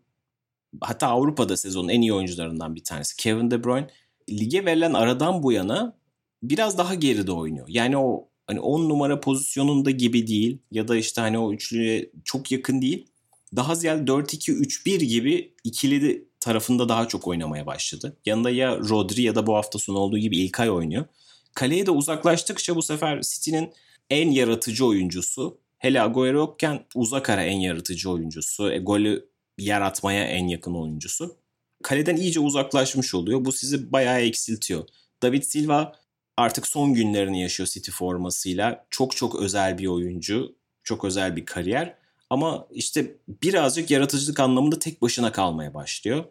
hatta 0.82 1.08
Avrupa'da 1.08 1.58
sezonun 1.58 1.90
en 1.90 2.02
iyi 2.02 2.14
oyuncularından 2.14 2.76
bir 2.76 2.84
tanesi 2.84 3.18
Kevin 3.18 3.52
De 3.52 3.64
Bruyne 3.64 3.88
lige 4.30 4.66
verilen 4.66 4.94
aradan 4.94 5.44
bu 5.44 5.52
yana 5.52 5.98
biraz 6.44 6.78
daha 6.78 6.96
geride 6.96 7.32
oynuyor. 7.32 7.66
Yani 7.70 7.98
o 7.98 8.30
hani 8.48 8.60
10 8.60 8.90
numara 8.90 9.20
pozisyonunda 9.20 9.92
gibi 9.92 10.28
değil 10.28 10.58
ya 10.72 10.88
da 10.88 10.96
işte 10.96 11.22
hani 11.22 11.38
o 11.38 11.54
üçlüye 11.54 12.12
çok 12.24 12.52
yakın 12.52 12.82
değil. 12.82 13.08
Daha 13.56 13.76
ziyade 13.76 14.12
4-2-3-1 14.12 14.98
gibi 14.98 15.54
ikili 15.64 16.29
tarafında 16.40 16.90
daha 16.90 17.08
çok 17.08 17.28
oynamaya 17.28 17.66
başladı. 17.66 18.18
Yanında 18.26 18.50
ya 18.50 18.78
Rodri 18.78 19.22
ya 19.22 19.36
da 19.36 19.48
bu 19.48 19.56
hafta 19.56 19.80
sonu 19.80 19.98
olduğu 19.98 20.18
gibi 20.18 20.38
İlkay 20.38 20.70
oynuyor. 20.70 21.06
Kaleye 21.54 21.86
de 21.86 21.92
uzaklaştıkça 21.92 22.76
bu 22.76 22.82
sefer 22.82 23.22
City'nin 23.22 23.74
en 24.10 24.32
yaratıcı 24.32 24.86
oyuncusu. 24.86 25.58
Hele 25.78 26.02
Agüero 26.02 26.38
yokken 26.38 26.86
uzak 26.96 27.30
ara 27.30 27.44
en 27.44 27.60
yaratıcı 27.60 28.12
oyuncusu. 28.12 28.72
E, 28.72 28.78
golü 28.78 29.30
yaratmaya 29.58 30.24
en 30.24 30.48
yakın 30.48 30.74
oyuncusu. 30.74 31.36
Kaleden 31.84 32.16
iyice 32.16 32.40
uzaklaşmış 32.40 33.16
oluyor. 33.16 33.46
Bu 33.46 33.52
sizi 33.52 33.92
bayağı 33.92 34.20
eksiltiyor. 34.20 34.88
David 35.22 35.44
Silva 35.44 35.96
artık 36.38 36.68
son 36.68 36.94
günlerini 36.94 37.42
yaşıyor 37.42 37.68
City 37.68 37.92
formasıyla. 37.92 38.86
Çok 38.90 39.16
çok 39.16 39.36
özel 39.36 39.78
bir 39.78 39.88
oyuncu. 39.88 40.56
Çok 40.84 41.06
özel 41.06 41.36
bir 41.36 41.46
kariyer. 41.46 41.99
Ama 42.30 42.68
işte 42.72 43.18
birazcık 43.28 43.92
yaratıcılık 43.92 44.40
anlamında 44.40 44.80
tek 44.80 45.02
başına 45.02 45.32
kalmaya 45.32 45.74
başlıyor. 45.74 46.26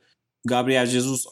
Gabriel 0.44 0.86
Jesus 0.86 1.26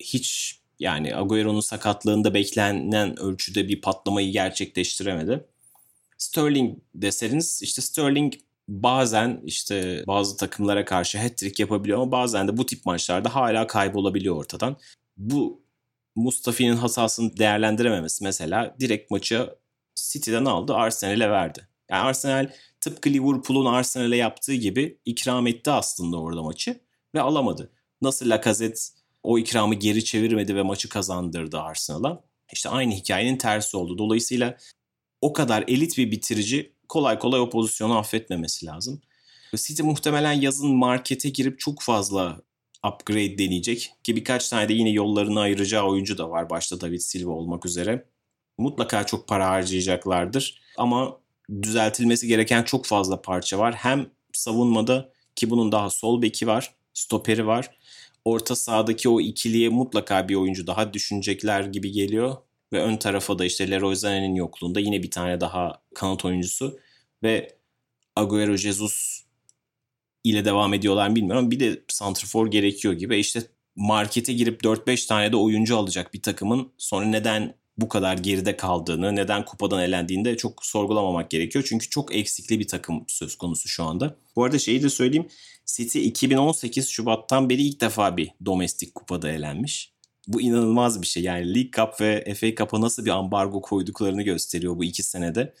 hiç 0.00 0.58
yani 0.78 1.16
Agüero'nun 1.16 1.60
sakatlığında 1.60 2.34
beklenen 2.34 3.18
ölçüde 3.18 3.68
bir 3.68 3.80
patlamayı 3.80 4.32
gerçekleştiremedi. 4.32 5.44
Sterling 6.18 6.78
deseniz 6.94 7.60
işte 7.62 7.82
Sterling 7.82 8.34
bazen 8.68 9.40
işte 9.44 10.04
bazı 10.06 10.36
takımlara 10.36 10.84
karşı 10.84 11.18
hat-trick 11.18 11.62
yapabiliyor 11.62 11.98
ama 11.98 12.12
bazen 12.12 12.48
de 12.48 12.56
bu 12.56 12.66
tip 12.66 12.86
maçlarda 12.86 13.34
hala 13.34 13.66
kaybolabiliyor 13.66 14.36
ortadan. 14.36 14.76
Bu 15.16 15.62
Mustafi'nin 16.16 16.76
hatasını 16.76 17.36
değerlendirememesi 17.36 18.24
mesela 18.24 18.76
direkt 18.80 19.10
maçı 19.10 19.54
City'den 19.94 20.44
aldı 20.44 20.74
Arsenal'e 20.74 21.30
verdi. 21.30 21.68
Yani 21.90 22.02
Arsenal 22.02 22.50
tıpkı 22.80 23.10
Liverpool'un 23.10 23.66
Arsenal'e 23.66 24.16
yaptığı 24.16 24.54
gibi 24.54 24.98
ikram 25.04 25.46
etti 25.46 25.70
aslında 25.70 26.20
orada 26.20 26.42
maçı 26.42 26.80
ve 27.14 27.20
alamadı. 27.20 27.72
Nasıl 28.02 28.30
Lacazette 28.30 28.80
o 29.22 29.38
ikramı 29.38 29.74
geri 29.74 30.04
çevirmedi 30.04 30.56
ve 30.56 30.62
maçı 30.62 30.88
kazandırdı 30.88 31.60
Arsenal'a. 31.60 32.24
İşte 32.52 32.68
aynı 32.68 32.94
hikayenin 32.94 33.36
tersi 33.36 33.76
oldu. 33.76 33.98
Dolayısıyla 33.98 34.56
o 35.20 35.32
kadar 35.32 35.64
elit 35.68 35.98
bir 35.98 36.10
bitirici 36.10 36.72
kolay 36.88 37.18
kolay 37.18 37.40
o 37.40 37.50
pozisyonu 37.50 37.98
affetmemesi 37.98 38.66
lazım. 38.66 39.00
City 39.56 39.82
muhtemelen 39.82 40.32
yazın 40.32 40.76
markete 40.76 41.28
girip 41.28 41.58
çok 41.60 41.82
fazla 41.82 42.40
upgrade 42.86 43.38
deneyecek. 43.38 43.92
Ki 44.04 44.16
birkaç 44.16 44.48
tane 44.48 44.68
de 44.68 44.72
yine 44.72 44.90
yollarını 44.90 45.40
ayıracağı 45.40 45.84
oyuncu 45.84 46.18
da 46.18 46.30
var. 46.30 46.50
Başta 46.50 46.80
David 46.80 47.00
Silva 47.00 47.30
olmak 47.30 47.66
üzere. 47.66 48.08
Mutlaka 48.58 49.06
çok 49.06 49.28
para 49.28 49.48
harcayacaklardır. 49.48 50.62
Ama 50.76 51.20
düzeltilmesi 51.62 52.26
gereken 52.26 52.62
çok 52.62 52.86
fazla 52.86 53.22
parça 53.22 53.58
var. 53.58 53.74
Hem 53.74 54.10
savunmada 54.32 55.12
ki 55.36 55.50
bunun 55.50 55.72
daha 55.72 55.90
sol 55.90 56.22
beki 56.22 56.46
var, 56.46 56.74
stoperi 56.94 57.46
var. 57.46 57.70
Orta 58.24 58.56
sahadaki 58.56 59.08
o 59.08 59.20
ikiliye 59.20 59.68
mutlaka 59.68 60.28
bir 60.28 60.34
oyuncu 60.34 60.66
daha 60.66 60.94
düşünecekler 60.94 61.64
gibi 61.64 61.92
geliyor. 61.92 62.36
Ve 62.72 62.82
ön 62.82 62.96
tarafa 62.96 63.38
da 63.38 63.44
işte 63.44 63.70
Leroy 63.70 63.94
Sané'nin 63.94 64.34
yokluğunda 64.34 64.80
yine 64.80 65.02
bir 65.02 65.10
tane 65.10 65.40
daha 65.40 65.82
kanat 65.94 66.24
oyuncusu. 66.24 66.78
Ve 67.22 67.56
Agüero 68.16 68.56
Jesus 68.56 69.24
ile 70.24 70.44
devam 70.44 70.74
ediyorlar 70.74 71.14
bilmiyorum. 71.14 71.50
Bir 71.50 71.60
de 71.60 71.82
santrfor 71.88 72.50
gerekiyor 72.50 72.94
gibi. 72.94 73.18
İşte 73.18 73.42
markete 73.76 74.32
girip 74.32 74.62
4-5 74.62 75.08
tane 75.08 75.32
de 75.32 75.36
oyuncu 75.36 75.78
alacak 75.78 76.14
bir 76.14 76.22
takımın 76.22 76.72
sonra 76.78 77.06
neden 77.06 77.54
bu 77.78 77.88
kadar 77.88 78.18
geride 78.18 78.56
kaldığını, 78.56 79.16
neden 79.16 79.44
kupadan 79.44 79.82
elendiğini 79.82 80.36
çok 80.36 80.66
sorgulamamak 80.66 81.30
gerekiyor. 81.30 81.64
Çünkü 81.68 81.88
çok 81.88 82.14
eksikli 82.14 82.60
bir 82.60 82.68
takım 82.68 83.04
söz 83.08 83.38
konusu 83.38 83.68
şu 83.68 83.84
anda. 83.84 84.16
Bu 84.36 84.44
arada 84.44 84.58
şeyi 84.58 84.82
de 84.82 84.90
söyleyeyim. 84.90 85.28
City 85.66 86.06
2018 86.06 86.88
Şubat'tan 86.88 87.50
beri 87.50 87.62
ilk 87.62 87.80
defa 87.80 88.16
bir 88.16 88.30
domestik 88.46 88.94
kupada 88.94 89.30
elenmiş. 89.32 89.92
Bu 90.28 90.40
inanılmaz 90.40 91.02
bir 91.02 91.06
şey. 91.06 91.22
Yani 91.22 91.54
League 91.54 91.70
Cup 91.70 92.00
ve 92.00 92.34
FA 92.34 92.54
Cup'a 92.54 92.80
nasıl 92.80 93.04
bir 93.04 93.10
ambargo 93.10 93.60
koyduklarını 93.60 94.22
gösteriyor 94.22 94.76
bu 94.76 94.84
iki 94.84 95.02
senede. 95.02 95.54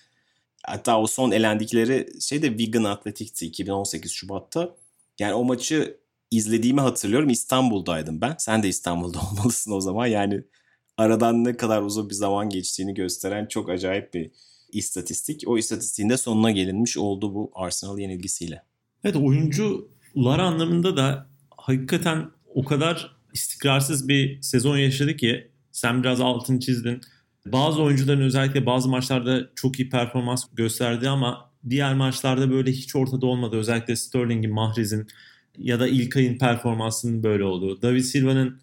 Hatta 0.62 1.00
o 1.00 1.06
son 1.06 1.30
elendikleri 1.30 2.08
şey 2.20 2.42
de 2.42 2.48
Wigan 2.48 2.84
Athletic'ti 2.84 3.46
2018 3.46 4.12
Şubat'ta. 4.12 4.74
Yani 5.18 5.34
o 5.34 5.44
maçı 5.44 5.98
izlediğimi 6.30 6.80
hatırlıyorum. 6.80 7.30
İstanbul'daydım 7.30 8.20
ben. 8.20 8.34
Sen 8.38 8.62
de 8.62 8.68
İstanbul'da 8.68 9.18
olmalısın 9.32 9.72
o 9.72 9.80
zaman. 9.80 10.06
Yani 10.06 10.44
aradan 10.98 11.44
ne 11.44 11.56
kadar 11.56 11.82
uzun 11.82 12.10
bir 12.10 12.14
zaman 12.14 12.48
geçtiğini 12.48 12.94
gösteren 12.94 13.46
çok 13.46 13.70
acayip 13.70 14.14
bir 14.14 14.30
istatistik. 14.72 15.42
O 15.46 15.58
istatistiğin 15.58 16.10
de 16.10 16.16
sonuna 16.16 16.50
gelinmiş 16.50 16.96
oldu 16.96 17.34
bu 17.34 17.50
Arsenal 17.54 17.98
yenilgisiyle. 17.98 18.62
Evet 19.04 19.16
oyuncular 19.16 20.38
anlamında 20.38 20.96
da 20.96 21.26
hakikaten 21.56 22.30
o 22.54 22.64
kadar 22.64 23.16
istikrarsız 23.32 24.08
bir 24.08 24.42
sezon 24.42 24.76
yaşadı 24.76 25.16
ki 25.16 25.50
sen 25.72 26.02
biraz 26.02 26.20
altını 26.20 26.60
çizdin. 26.60 27.00
Bazı 27.46 27.82
oyuncuların 27.82 28.20
özellikle 28.20 28.66
bazı 28.66 28.88
maçlarda 28.88 29.50
çok 29.54 29.80
iyi 29.80 29.90
performans 29.90 30.44
gösterdi 30.52 31.08
ama 31.08 31.50
diğer 31.70 31.94
maçlarda 31.94 32.50
böyle 32.50 32.72
hiç 32.72 32.96
ortada 32.96 33.26
olmadı. 33.26 33.56
Özellikle 33.56 33.96
Sterling'in, 33.96 34.52
Mahrez'in 34.52 35.06
ya 35.58 35.80
da 35.80 35.88
İlkay'ın 35.88 36.38
performansının 36.38 37.22
böyle 37.22 37.44
olduğu. 37.44 37.82
David 37.82 38.02
Silva'nın 38.02 38.60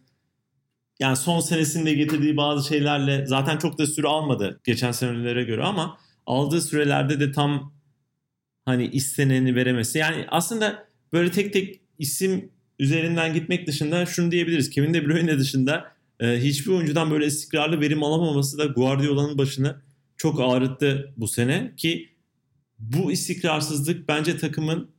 yani 1.00 1.18
son 1.18 1.40
senesinde 1.40 1.94
getirdiği 1.94 2.38
bazı 2.38 2.68
şeylerle 2.68 3.26
zaten 3.26 3.58
çok 3.58 3.78
da 3.78 3.88
süre 3.88 4.08
almadı 4.08 4.62
geçen 4.64 4.92
senelere 4.92 5.44
göre 5.44 5.64
ama 5.64 5.98
aldığı 6.26 6.62
sürelerde 6.62 7.20
de 7.20 7.32
tam 7.32 7.74
hani 8.66 8.88
isteneni 8.88 9.56
veremesi. 9.56 9.98
Yani 9.98 10.26
aslında 10.28 10.88
böyle 11.14 11.32
tek 11.32 11.54
tek 11.54 11.82
isim 12.00 12.52
üzerinden 12.80 13.34
gitmek 13.34 13.68
dışında 13.68 14.06
şunu 14.06 14.32
diyebiliriz. 14.32 14.70
Kevin 14.70 14.94
De 14.94 15.06
Bruyne 15.06 15.40
dışında 15.40 15.92
e, 16.20 16.42
hiçbir 16.42 16.72
oyuncudan 16.72 17.12
böyle 17.12 17.26
istikrarlı 17.26 17.82
verim 17.82 18.04
alamaması 18.04 18.58
da 18.58 18.66
Guardiola'nın 18.66 19.38
başını 19.38 19.82
çok 20.18 20.40
ağrıttı 20.42 21.14
bu 21.18 21.28
sene 21.28 21.74
ki 21.78 22.10
bu 22.80 23.12
istikrarsızlık 23.12 24.08
bence 24.08 24.38
takımın 24.38 24.92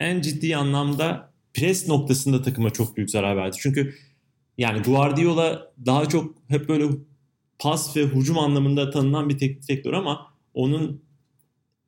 en 0.00 0.20
ciddi 0.20 0.56
anlamda 0.56 1.32
pres 1.54 1.88
noktasında 1.88 2.42
takıma 2.42 2.70
çok 2.70 2.96
büyük 2.96 3.10
zarar 3.10 3.36
verdi. 3.36 3.56
Çünkü 3.60 3.94
yani 4.58 4.82
Guardiola 4.82 5.72
daha 5.86 6.08
çok 6.08 6.34
hep 6.48 6.68
böyle 6.68 6.84
pas 7.58 7.96
ve 7.96 8.02
hücum 8.02 8.38
anlamında 8.38 8.90
tanınan 8.90 9.28
bir 9.28 9.38
teknik 9.38 9.68
direktör 9.68 9.92
ama 9.92 10.26
onun 10.54 11.02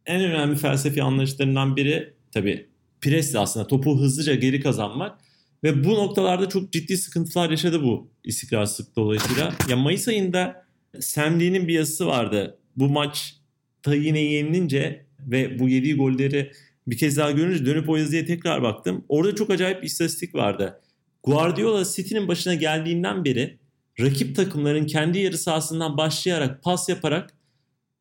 en 0.06 0.24
önemli 0.24 0.56
felsefi 0.56 1.02
anlayışlarından 1.02 1.76
biri 1.76 2.14
tabii 2.32 2.66
presle 3.00 3.38
aslında 3.38 3.66
topu 3.66 4.00
hızlıca 4.00 4.34
geri 4.34 4.60
kazanmak 4.60 5.20
ve 5.64 5.84
bu 5.84 5.94
noktalarda 5.94 6.48
çok 6.48 6.72
ciddi 6.72 6.96
sıkıntılar 6.96 7.50
yaşadı 7.50 7.82
bu 7.82 8.10
istikrarsızlık 8.24 8.96
dolayısıyla. 8.96 9.54
Ya 9.68 9.76
Mayıs 9.76 10.08
ayında 10.08 10.66
Sam 11.00 11.40
Lee'nin 11.40 11.68
bir 11.68 11.74
yazısı 11.74 12.06
vardı. 12.06 12.58
Bu 12.76 12.88
maçta 12.88 13.94
yine 13.94 14.20
yenilince 14.20 15.06
ve 15.20 15.58
bu 15.58 15.68
yediği 15.68 15.96
golleri 15.96 16.52
bir 16.86 16.98
kez 16.98 17.16
daha 17.16 17.30
görünce 17.30 17.66
dönüp 17.66 17.88
o 17.88 17.96
yazıya 17.96 18.24
tekrar 18.24 18.62
baktım. 18.62 19.04
Orada 19.08 19.34
çok 19.34 19.50
acayip 19.50 19.82
bir 19.82 19.86
istatistik 19.86 20.34
vardı. 20.34 20.80
Guardiola 21.26 21.84
City'nin 21.84 22.28
başına 22.28 22.54
geldiğinden 22.54 23.24
beri 23.24 23.58
rakip 24.00 24.36
takımların 24.36 24.86
kendi 24.86 25.18
yarı 25.18 25.38
sahasından 25.38 25.96
başlayarak 25.96 26.62
pas 26.62 26.88
yaparak 26.88 27.34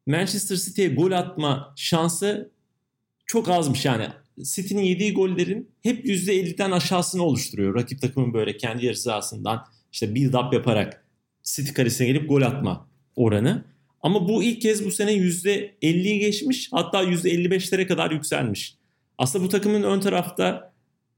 Manchester 0.08 0.56
City'ye 0.56 0.88
gol 0.88 1.12
atma 1.12 1.74
şansı 1.76 2.52
çok 3.26 3.50
azmış 3.50 3.86
yani. 3.86 4.08
City'nin 4.56 4.82
yediği 4.82 5.14
gollerin 5.14 5.72
hep 5.84 6.06
%50'den 6.06 6.72
aşağısını 6.72 7.24
oluşturuyor. 7.24 7.76
Rakip 7.76 8.02
takımın 8.02 8.34
böyle 8.34 8.58
kendi 8.58 8.86
yarı 8.86 8.98
sahasından 8.98 9.66
işte 9.92 10.16
build 10.16 10.34
up 10.34 10.54
yaparak 10.54 11.06
City 11.44 11.74
karesine 11.74 12.08
gelip 12.08 12.30
gol 12.30 12.42
atma 12.42 12.90
oranı. 13.16 13.66
Ama 14.02 14.28
bu 14.28 14.44
ilk 14.44 14.62
kez 14.62 14.86
bu 14.86 14.92
sene 14.92 15.14
%50'yi 15.14 16.20
geçmiş 16.20 16.68
hatta 16.72 17.04
%55'lere 17.04 17.88
kadar 17.88 18.12
yükselmiş. 18.12 18.76
Aslında 19.18 19.46
bu 19.46 19.50
takımın 19.50 19.84
ön 19.84 20.00
tarafta 20.00 20.75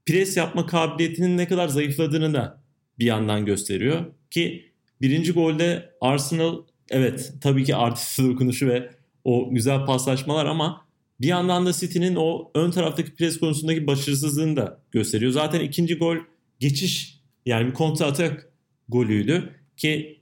pres 0.08 0.36
yapma 0.36 0.66
kabiliyetinin 0.66 1.38
ne 1.38 1.48
kadar 1.48 1.68
zayıfladığını 1.68 2.34
da 2.34 2.62
bir 2.98 3.04
yandan 3.04 3.46
gösteriyor. 3.46 4.04
Ki 4.30 4.72
birinci 5.00 5.32
golde 5.32 5.90
Arsenal 6.00 6.56
evet 6.90 7.32
tabii 7.40 7.64
ki 7.64 7.76
artist 7.76 8.18
dokunuşu 8.22 8.68
ve 8.68 8.90
o 9.24 9.50
güzel 9.50 9.86
paslaşmalar 9.86 10.46
ama 10.46 10.88
bir 11.20 11.26
yandan 11.26 11.66
da 11.66 11.72
City'nin 11.72 12.16
o 12.16 12.50
ön 12.54 12.70
taraftaki 12.70 13.14
pres 13.14 13.38
konusundaki 13.38 13.86
başarısızlığını 13.86 14.56
da 14.56 14.82
gösteriyor. 14.92 15.32
Zaten 15.32 15.60
ikinci 15.60 15.98
gol 15.98 16.16
geçiş 16.58 17.20
yani 17.46 17.66
bir 17.66 17.74
kontra 17.74 18.06
atak 18.06 18.52
golüydü 18.88 19.54
ki 19.76 20.20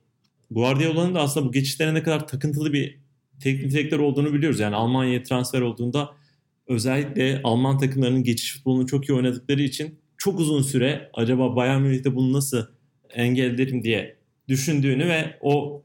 Guardiola'nın 0.50 1.14
da 1.14 1.20
aslında 1.20 1.46
bu 1.46 1.52
geçişlere 1.52 1.94
ne 1.94 2.02
kadar 2.02 2.28
takıntılı 2.28 2.72
bir 2.72 2.98
teknik 3.40 3.70
direktör 3.70 3.98
olduğunu 3.98 4.32
biliyoruz. 4.32 4.60
Yani 4.60 4.76
Almanya'ya 4.76 5.22
transfer 5.22 5.60
olduğunda 5.60 6.10
özellikle 6.66 7.40
Alman 7.44 7.78
takımlarının 7.78 8.22
geçiş 8.22 8.54
futbolunu 8.54 8.86
çok 8.86 9.08
iyi 9.08 9.12
oynadıkları 9.12 9.62
için 9.62 9.98
çok 10.18 10.40
uzun 10.40 10.62
süre 10.62 11.10
acaba 11.14 11.56
Bayern 11.56 11.82
Münih'te 11.82 12.14
bunu 12.14 12.32
nasıl 12.32 12.66
engellerim 13.10 13.84
diye 13.84 14.16
düşündüğünü 14.48 15.08
ve 15.08 15.38
o 15.40 15.82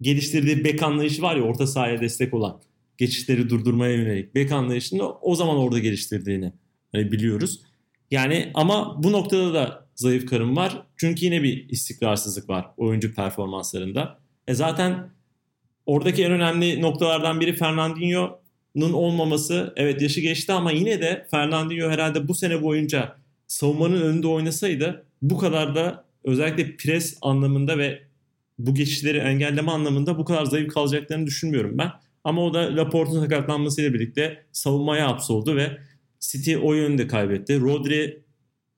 geliştirdiği 0.00 0.64
bek 0.64 0.82
anlayışı 0.82 1.22
var 1.22 1.36
ya 1.36 1.42
orta 1.42 1.66
sahaya 1.66 2.00
destek 2.00 2.34
olan 2.34 2.60
geçişleri 2.98 3.50
durdurmaya 3.50 3.94
yönelik 3.94 4.34
bek 4.34 4.52
anlayışını 4.52 5.12
o 5.12 5.34
zaman 5.34 5.56
orada 5.56 5.78
geliştirdiğini 5.78 6.52
hani 6.92 7.12
biliyoruz. 7.12 7.60
Yani 8.10 8.50
ama 8.54 9.02
bu 9.02 9.12
noktada 9.12 9.54
da 9.54 9.88
zayıf 9.94 10.26
karım 10.26 10.56
var. 10.56 10.82
Çünkü 10.96 11.24
yine 11.24 11.42
bir 11.42 11.68
istikrarsızlık 11.68 12.48
var 12.48 12.66
oyuncu 12.76 13.14
performanslarında. 13.14 14.18
E 14.48 14.54
zaten 14.54 15.10
oradaki 15.86 16.24
en 16.24 16.32
önemli 16.32 16.82
noktalardan 16.82 17.40
biri 17.40 17.54
Fernandinho'nun 17.54 18.30
olmaması. 18.76 19.72
Evet 19.76 20.02
yaşı 20.02 20.20
geçti 20.20 20.52
ama 20.52 20.72
yine 20.72 21.00
de 21.00 21.26
Fernandinho 21.30 21.90
herhalde 21.90 22.28
bu 22.28 22.34
sene 22.34 22.62
boyunca 22.62 23.16
savunmanın 23.46 24.00
önünde 24.00 24.26
oynasaydı 24.26 25.04
bu 25.22 25.38
kadar 25.38 25.74
da 25.74 26.04
özellikle 26.24 26.76
pres 26.76 27.18
anlamında 27.22 27.78
ve 27.78 28.02
bu 28.58 28.74
geçişleri 28.74 29.18
engelleme 29.18 29.70
anlamında 29.70 30.18
bu 30.18 30.24
kadar 30.24 30.44
zayıf 30.44 30.74
kalacaklarını 30.74 31.26
düşünmüyorum 31.26 31.78
ben. 31.78 31.90
Ama 32.24 32.44
o 32.44 32.54
da 32.54 32.76
Laporte'un 32.76 33.20
sakatlanmasıyla 33.20 33.94
birlikte 33.94 34.44
savunmaya 34.52 35.08
hapsoldu 35.08 35.56
ve 35.56 35.78
City 36.20 36.56
o 36.56 36.72
yönde 36.72 37.06
kaybetti. 37.06 37.60
Rodri 37.60 38.22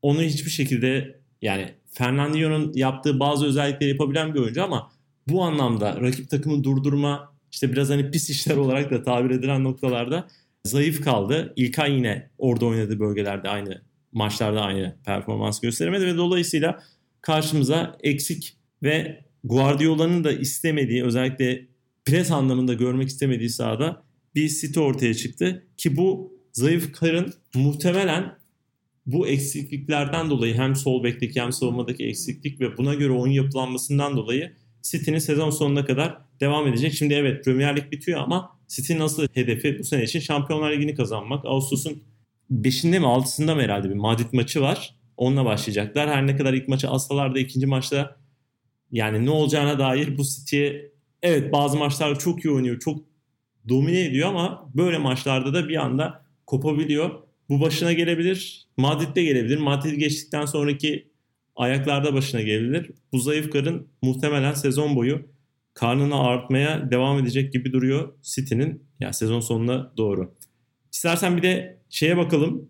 onu 0.03 0.23
hiçbir 0.23 0.51
şekilde 0.51 1.21
yani 1.43 1.75
Fernandinho'nun 1.87 2.73
yaptığı 2.75 3.21
bazı 3.21 3.47
özellikleri 3.47 3.91
yapabilen 3.91 4.35
bir 4.35 4.41
oyuncu 4.41 4.65
ama 4.65 4.91
bu 5.29 5.43
anlamda 5.43 6.01
rakip 6.01 6.31
takımı 6.31 6.65
durdurma 6.65 7.33
işte 7.53 7.73
biraz 7.73 7.91
hani 7.91 8.11
pis 8.11 8.31
işler 8.31 8.57
olarak 8.57 8.91
da 8.91 9.03
tabir 9.03 9.31
edilen 9.31 9.65
noktalarda 9.65 10.29
zayıf 10.65 11.05
kaldı. 11.05 11.53
İlkay 11.57 11.95
yine 11.95 12.31
orada 12.39 12.67
oynadığı 12.67 13.01
bölgelerde 13.01 13.49
aynı 13.49 13.83
maçlarda 14.13 14.61
aynı 14.61 14.97
performans 15.05 15.61
gösteremedi 15.61 16.07
ve 16.07 16.17
dolayısıyla 16.17 16.83
karşımıza 17.21 17.97
eksik 18.03 18.57
ve 18.83 19.25
Guardiola'nın 19.45 20.25
da 20.25 20.33
istemediği 20.33 21.05
özellikle 21.05 21.67
pres 22.05 22.31
anlamında 22.31 22.75
görmek 22.75 23.09
istemediği 23.09 23.51
sahada 23.51 24.03
bir 24.35 24.49
City 24.49 24.81
ortaya 24.81 25.15
çıktı 25.15 25.67
ki 25.77 25.97
bu 25.97 26.33
zayıf 26.53 26.93
karın 26.93 27.35
muhtemelen 27.55 28.39
bu 29.07 29.29
eksikliklerden 29.29 30.31
dolayı 30.31 30.55
hem 30.55 30.77
sol 30.77 31.05
bekteki 31.05 31.41
hem 31.41 31.53
savunmadaki 31.53 32.07
eksiklik 32.07 32.61
ve 32.61 32.77
buna 32.77 32.95
göre 32.95 33.13
oyun 33.13 33.33
yapılanmasından 33.33 34.17
dolayı 34.17 34.53
City'nin 34.83 35.19
sezon 35.19 35.51
sonuna 35.51 35.85
kadar 35.85 36.19
devam 36.41 36.67
edecek. 36.67 36.93
Şimdi 36.93 37.15
evet 37.15 37.45
Premier 37.45 37.77
Lig 37.77 37.93
bitiyor 37.93 38.21
ama 38.21 38.59
City'nin 38.69 39.01
asıl 39.01 39.27
hedefi 39.35 39.79
bu 39.79 39.85
sene 39.85 40.03
için 40.03 40.21
Şampiyonlar 40.21 40.73
Ligi'ni 40.73 40.95
kazanmak. 40.95 41.45
Ağustos'un 41.45 42.03
5'inde 42.53 42.99
mi 42.99 43.07
6'sında 43.07 43.55
mı 43.55 43.63
herhalde 43.63 43.91
bir 43.91 43.95
Madrid 43.95 44.33
maçı 44.33 44.61
var. 44.61 44.95
Onunla 45.17 45.45
başlayacaklar. 45.45 46.09
Her 46.09 46.27
ne 46.27 46.37
kadar 46.37 46.55
ilk 46.55 46.69
maçı 46.69 46.89
alsalar 46.89 47.35
da 47.35 47.39
ikinci 47.39 47.67
maçta 47.67 48.17
yani 48.93 49.27
ne 49.27 49.31
olacağına 49.31 49.79
dair 49.79 50.19
bu 50.19 50.23
City'ye 50.25 50.93
evet 51.23 51.53
bazı 51.53 51.77
maçlarda 51.77 52.19
çok 52.19 52.45
iyi 52.45 52.51
oynuyor, 52.51 52.79
çok 52.79 53.05
domine 53.69 54.05
ediyor 54.05 54.29
ama 54.29 54.71
böyle 54.75 54.99
maçlarda 54.99 55.55
da 55.55 55.69
bir 55.69 55.77
anda 55.77 56.25
kopabiliyor. 56.47 57.11
Bu 57.49 57.61
başına 57.61 57.93
gelebilir. 57.93 58.67
Madrid'de 58.77 59.25
gelebilir. 59.25 59.59
Madrid 59.59 59.99
geçtikten 59.99 60.47
sonraki 60.47 61.11
ayaklarda 61.57 62.15
başına 62.15 62.43
gelebilir. 62.43 62.91
Bu 63.13 63.19
zayıf 63.19 63.51
karın 63.51 63.89
muhtemelen 64.03 64.55
sezon 64.55 64.97
boyu 64.97 65.30
karnını 65.75 66.21
artmaya 66.21 66.91
devam 66.91 67.19
edecek 67.19 67.53
gibi 67.53 67.73
duruyor 67.73 68.13
City'nin 68.23 68.85
yani 69.01 69.15
sezon 69.15 69.41
sonuna 69.41 69.93
doğru. 69.97 70.35
İstersen 70.93 71.37
bir 71.37 71.43
de 71.43 71.83
şeye 71.89 72.17
bakalım. 72.17 72.69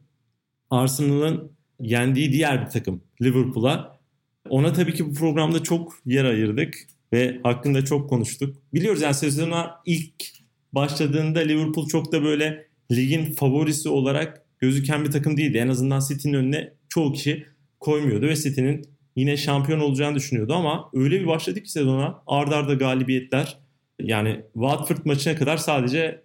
Arsenal'ın 0.71 1.53
yendiği 1.81 2.33
diğer 2.33 2.67
bir 2.67 2.71
takım 2.71 3.05
Liverpool'a. 3.23 4.01
Ona 4.49 4.73
tabii 4.73 4.95
ki 4.95 5.07
bu 5.07 5.15
programda 5.15 5.63
çok 5.63 5.93
yer 6.07 6.25
ayırdık 6.25 6.75
ve 7.13 7.41
hakkında 7.43 7.85
çok 7.85 8.11
konuştuk. 8.11 8.57
Biliyoruz 8.75 9.03
yani 9.03 9.15
sezona 9.15 9.77
ilk 9.87 10.25
başladığında 10.73 11.41
Liverpool 11.41 11.89
çok 11.89 12.13
da 12.13 12.25
böyle 12.25 12.69
ligin 12.93 13.33
favorisi 13.33 13.89
olarak 13.89 14.47
gözüken 14.59 15.05
bir 15.05 15.11
takım 15.11 15.37
değildi. 15.37 15.59
En 15.59 15.69
azından 15.69 16.01
City'nin 16.09 16.35
önüne 16.35 16.73
çoğu 16.89 17.13
kişi 17.13 17.47
koymuyordu 17.81 18.27
ve 18.27 18.37
City'nin 18.37 18.85
yine 19.17 19.37
şampiyon 19.37 19.81
olacağını 19.81 20.15
düşünüyordu 20.15 20.55
ama 20.55 20.91
öyle 20.95 21.21
bir 21.21 21.27
başladı 21.27 21.63
ki 21.63 21.71
sezona 21.71 22.23
ard 22.27 22.53
arda 22.53 22.75
galibiyetler 22.75 23.59
yani 24.01 24.41
Watford 24.53 24.99
maçına 25.05 25.37
kadar 25.37 25.57
sadece 25.57 26.23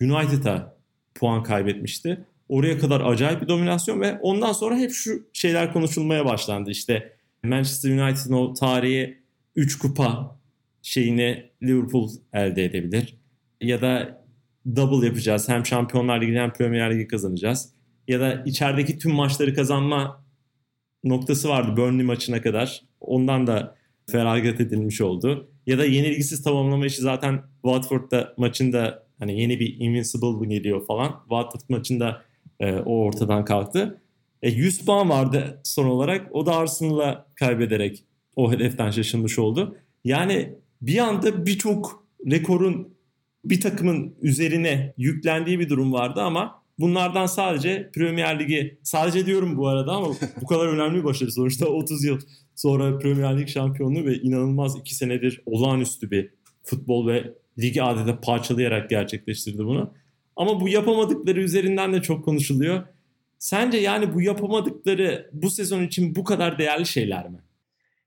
United'a 0.00 0.76
puan 1.14 1.42
kaybetmişti. 1.42 2.24
Oraya 2.48 2.78
kadar 2.78 3.00
acayip 3.00 3.42
bir 3.42 3.48
dominasyon 3.48 4.00
ve 4.00 4.18
ondan 4.22 4.52
sonra 4.52 4.76
hep 4.76 4.90
şu 4.92 5.28
şeyler 5.32 5.72
konuşulmaya 5.72 6.24
başlandı. 6.24 6.70
İşte 6.70 7.12
Manchester 7.42 7.90
United'ın 7.90 8.34
o 8.34 8.54
tarihi 8.54 9.18
3 9.56 9.78
kupa 9.78 10.38
şeyini 10.82 11.50
Liverpool 11.62 12.10
elde 12.32 12.64
edebilir. 12.64 13.16
Ya 13.60 13.80
da 13.80 14.24
double 14.76 15.06
yapacağız. 15.06 15.48
Hem 15.48 15.66
Şampiyonlar 15.66 16.20
Ligi 16.20 16.38
hem 16.38 16.52
Premier 16.52 16.94
Ligi 16.94 17.06
kazanacağız. 17.06 17.72
Ya 18.08 18.20
da 18.20 18.42
içerideki 18.46 18.98
tüm 18.98 19.12
maçları 19.12 19.54
kazanma 19.54 20.24
noktası 21.04 21.48
vardı 21.48 21.76
Burnley 21.76 22.06
maçına 22.06 22.42
kadar. 22.42 22.82
Ondan 23.00 23.46
da 23.46 23.76
feragat 24.10 24.60
edilmiş 24.60 25.00
oldu. 25.00 25.50
Ya 25.66 25.78
da 25.78 25.84
yenilgisiz 25.84 26.42
tamamlama 26.42 26.86
işi 26.86 27.02
zaten 27.02 27.42
Watford'da 27.62 28.34
maçında 28.36 29.06
hani 29.18 29.40
yeni 29.40 29.60
bir 29.60 29.76
invincible 29.80 30.46
geliyor 30.54 30.86
falan. 30.86 31.20
Watford 31.20 31.60
maçında 31.68 32.22
e, 32.60 32.74
o 32.74 33.04
ortadan 33.04 33.44
kalktı. 33.44 34.00
E, 34.42 34.50
100 34.50 34.84
puan 34.84 35.10
vardı 35.10 35.60
son 35.64 35.86
olarak. 35.86 36.28
O 36.34 36.46
da 36.46 36.56
Arsenal'a 36.56 37.26
kaybederek 37.34 38.04
o 38.36 38.52
hedeften 38.52 38.90
şaşılmış 38.90 39.38
oldu. 39.38 39.76
Yani 40.04 40.54
bir 40.82 40.98
anda 40.98 41.46
birçok 41.46 42.04
rekorun 42.30 42.94
bir 43.44 43.60
takımın 43.60 44.14
üzerine 44.22 44.94
yüklendiği 44.96 45.58
bir 45.58 45.68
durum 45.68 45.92
vardı 45.92 46.20
ama 46.20 46.59
bunlardan 46.80 47.26
sadece 47.26 47.90
Premier 47.94 48.40
Ligi 48.40 48.78
sadece 48.82 49.26
diyorum 49.26 49.56
bu 49.56 49.68
arada 49.68 49.92
ama 49.92 50.08
bu 50.40 50.46
kadar 50.46 50.66
önemli 50.66 50.98
bir 50.98 51.04
başarı 51.04 51.32
sonuçta 51.32 51.66
30 51.68 52.04
yıl 52.04 52.18
sonra 52.56 52.98
Premier 52.98 53.38
Lig 53.38 53.48
şampiyonluğu 53.48 54.04
ve 54.04 54.20
inanılmaz 54.20 54.76
2 54.76 54.94
senedir 54.94 55.42
olağanüstü 55.46 56.10
bir 56.10 56.30
futbol 56.64 57.06
ve 57.06 57.34
ligi 57.58 57.82
adeta 57.82 58.20
parçalayarak 58.20 58.90
gerçekleştirdi 58.90 59.58
bunu. 59.58 59.94
Ama 60.36 60.60
bu 60.60 60.68
yapamadıkları 60.68 61.40
üzerinden 61.40 61.92
de 61.92 62.02
çok 62.02 62.24
konuşuluyor. 62.24 62.82
Sence 63.38 63.78
yani 63.78 64.14
bu 64.14 64.22
yapamadıkları 64.22 65.30
bu 65.32 65.50
sezon 65.50 65.82
için 65.82 66.14
bu 66.14 66.24
kadar 66.24 66.58
değerli 66.58 66.86
şeyler 66.86 67.28
mi? 67.28 67.38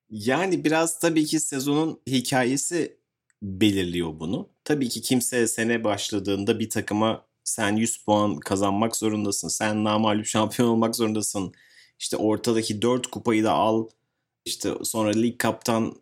Yani 0.09 0.65
biraz 0.65 0.99
tabii 0.99 1.25
ki 1.25 1.39
sezonun 1.39 1.99
hikayesi 2.07 2.97
belirliyor 3.41 4.19
bunu. 4.19 4.49
Tabii 4.63 4.89
ki 4.89 5.01
kimse 5.01 5.47
sene 5.47 5.83
başladığında 5.83 6.59
bir 6.59 6.69
takıma 6.69 7.25
sen 7.43 7.75
100 7.75 7.97
puan 7.97 8.39
kazanmak 8.39 8.95
zorundasın. 8.95 9.47
Sen 9.47 9.83
namalup 9.83 10.25
şampiyon 10.25 10.69
olmak 10.69 10.95
zorundasın. 10.95 11.53
İşte 11.99 12.17
ortadaki 12.17 12.81
4 12.81 13.07
kupayı 13.07 13.43
da 13.43 13.51
al. 13.51 13.87
İşte 14.45 14.73
sonra 14.83 15.11
lig 15.11 15.39
kaptan 15.39 15.95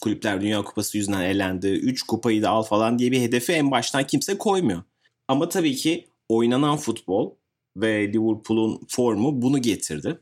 kulüpler 0.00 0.40
Dünya 0.40 0.64
Kupası 0.64 0.98
yüzünden 0.98 1.20
elendi. 1.20 1.66
3 1.66 2.02
kupayı 2.02 2.42
da 2.42 2.50
al 2.50 2.62
falan 2.62 2.98
diye 2.98 3.12
bir 3.12 3.20
hedefi 3.20 3.52
en 3.52 3.70
baştan 3.70 4.06
kimse 4.06 4.38
koymuyor. 4.38 4.82
Ama 5.28 5.48
tabii 5.48 5.76
ki 5.76 6.08
oynanan 6.28 6.76
futbol 6.76 7.34
ve 7.76 8.12
Liverpool'un 8.12 8.80
formu 8.88 9.42
bunu 9.42 9.62
getirdi. 9.62 10.18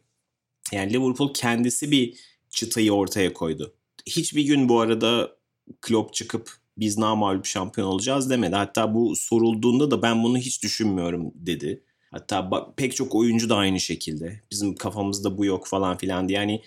Yani 0.72 0.92
Liverpool 0.92 1.34
kendisi 1.34 1.90
bir 1.90 2.14
çıtayı 2.50 2.92
ortaya 2.92 3.32
koydu. 3.32 3.74
Hiçbir 4.06 4.42
gün 4.42 4.68
bu 4.68 4.80
arada 4.80 5.36
Klopp 5.80 6.14
çıkıp 6.14 6.59
biz 6.80 6.98
namalup 6.98 7.46
şampiyon 7.46 7.88
olacağız 7.88 8.30
demedi. 8.30 8.56
Hatta 8.56 8.94
bu 8.94 9.16
sorulduğunda 9.16 9.90
da 9.90 10.02
ben 10.02 10.22
bunu 10.24 10.38
hiç 10.38 10.62
düşünmüyorum 10.62 11.32
dedi. 11.34 11.84
Hatta 12.10 12.72
pek 12.76 12.96
çok 12.96 13.14
oyuncu 13.14 13.48
da 13.48 13.56
aynı 13.56 13.80
şekilde. 13.80 14.40
Bizim 14.50 14.74
kafamızda 14.74 15.38
bu 15.38 15.44
yok 15.44 15.66
falan 15.66 15.98
filan 15.98 16.28
diye. 16.28 16.38
Yani 16.38 16.62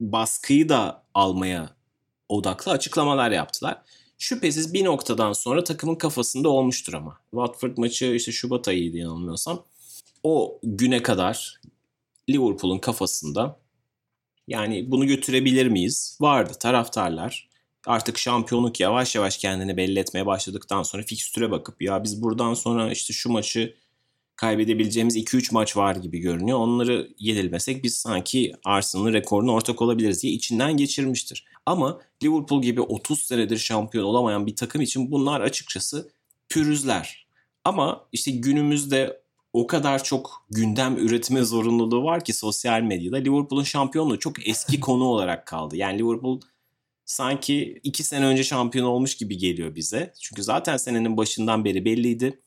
baskıyı 0.00 0.68
da 0.68 1.02
almaya 1.14 1.76
odaklı 2.28 2.72
açıklamalar 2.72 3.30
yaptılar. 3.30 3.82
Şüphesiz 4.18 4.74
bir 4.74 4.84
noktadan 4.84 5.32
sonra 5.32 5.64
takımın 5.64 5.94
kafasında 5.94 6.48
olmuştur 6.48 6.92
ama. 6.92 7.18
Watford 7.30 7.78
maçı 7.78 8.06
işte 8.06 8.32
Şubat 8.32 8.68
ayıydı 8.68 8.96
yanılmıyorsam. 8.96 9.64
O 10.22 10.60
güne 10.62 11.02
kadar 11.02 11.60
Liverpool'un 12.30 12.78
kafasında 12.78 13.58
yani 14.48 14.90
bunu 14.90 15.06
götürebilir 15.06 15.66
miyiz? 15.66 16.18
Vardı 16.20 16.52
taraftarlar. 16.60 17.47
Artık 17.86 18.18
şampiyonluk 18.18 18.80
yavaş 18.80 19.14
yavaş 19.14 19.38
kendini 19.38 19.76
belli 19.76 19.98
etmeye 19.98 20.26
başladıktan 20.26 20.82
sonra 20.82 21.02
fikstüre 21.02 21.50
bakıp 21.50 21.82
ya 21.82 22.04
biz 22.04 22.22
buradan 22.22 22.54
sonra 22.54 22.92
işte 22.92 23.12
şu 23.12 23.30
maçı 23.30 23.74
kaybedebileceğimiz 24.36 25.16
2-3 25.16 25.54
maç 25.54 25.76
var 25.76 25.96
gibi 25.96 26.18
görünüyor. 26.18 26.58
Onları 26.58 27.08
yenilmesek 27.18 27.84
biz 27.84 27.94
sanki 27.94 28.52
Arsenal'ın 28.64 29.12
rekoruna 29.12 29.52
ortak 29.52 29.82
olabiliriz 29.82 30.22
diye 30.22 30.32
içinden 30.32 30.76
geçirmiştir. 30.76 31.44
Ama 31.66 32.00
Liverpool 32.22 32.62
gibi 32.62 32.80
30 32.80 33.22
senedir 33.22 33.58
şampiyon 33.58 34.04
olamayan 34.04 34.46
bir 34.46 34.56
takım 34.56 34.82
için 34.82 35.10
bunlar 35.10 35.40
açıkçası 35.40 36.12
pürüzler. 36.48 37.26
Ama 37.64 38.08
işte 38.12 38.30
günümüzde 38.30 39.20
o 39.52 39.66
kadar 39.66 40.04
çok 40.04 40.46
gündem 40.50 40.96
üretme 40.96 41.42
zorunluluğu 41.42 42.04
var 42.04 42.24
ki 42.24 42.32
sosyal 42.32 42.80
medyada 42.80 43.16
Liverpool'un 43.16 43.62
şampiyonluğu 43.62 44.18
çok 44.18 44.48
eski 44.48 44.80
konu 44.80 45.04
olarak 45.04 45.46
kaldı. 45.46 45.76
Yani 45.76 45.98
Liverpool 45.98 46.40
sanki 47.08 47.80
iki 47.82 48.02
sene 48.02 48.26
önce 48.26 48.44
şampiyon 48.44 48.86
olmuş 48.86 49.16
gibi 49.16 49.38
geliyor 49.38 49.74
bize. 49.74 50.12
Çünkü 50.20 50.42
zaten 50.42 50.76
senenin 50.76 51.16
başından 51.16 51.64
beri 51.64 51.84
belliydi. 51.84 52.40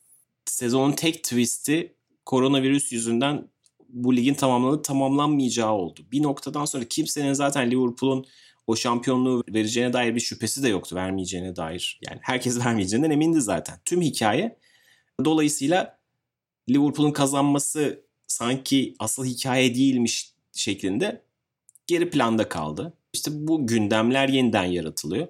Sezonun 0.44 0.92
tek 0.92 1.24
twisti 1.24 1.96
koronavirüs 2.26 2.92
yüzünden 2.92 3.48
bu 3.88 4.16
ligin 4.16 4.34
tamamlanıp 4.34 4.84
tamamlanmayacağı 4.84 5.72
oldu. 5.72 6.00
Bir 6.12 6.22
noktadan 6.22 6.64
sonra 6.64 6.84
kimsenin 6.84 7.32
zaten 7.32 7.70
Liverpool'un 7.70 8.26
o 8.66 8.76
şampiyonluğu 8.76 9.44
vereceğine 9.48 9.92
dair 9.92 10.14
bir 10.14 10.20
şüphesi 10.20 10.62
de 10.62 10.68
yoktu. 10.68 10.96
Vermeyeceğine 10.96 11.56
dair. 11.56 12.00
Yani 12.08 12.18
herkes 12.22 12.58
vermeyeceğinden 12.66 13.10
emindi 13.10 13.40
zaten. 13.40 13.78
Tüm 13.84 14.02
hikaye 14.02 14.58
dolayısıyla 15.24 15.98
Liverpool'un 16.70 17.12
kazanması 17.12 18.04
sanki 18.26 18.94
asıl 18.98 19.24
hikaye 19.24 19.74
değilmiş 19.74 20.32
şeklinde 20.52 21.22
geri 21.86 22.10
planda 22.10 22.48
kaldı. 22.48 22.94
İşte 23.12 23.30
bu 23.34 23.66
gündemler 23.66 24.28
yeniden 24.28 24.64
yaratılıyor. 24.64 25.28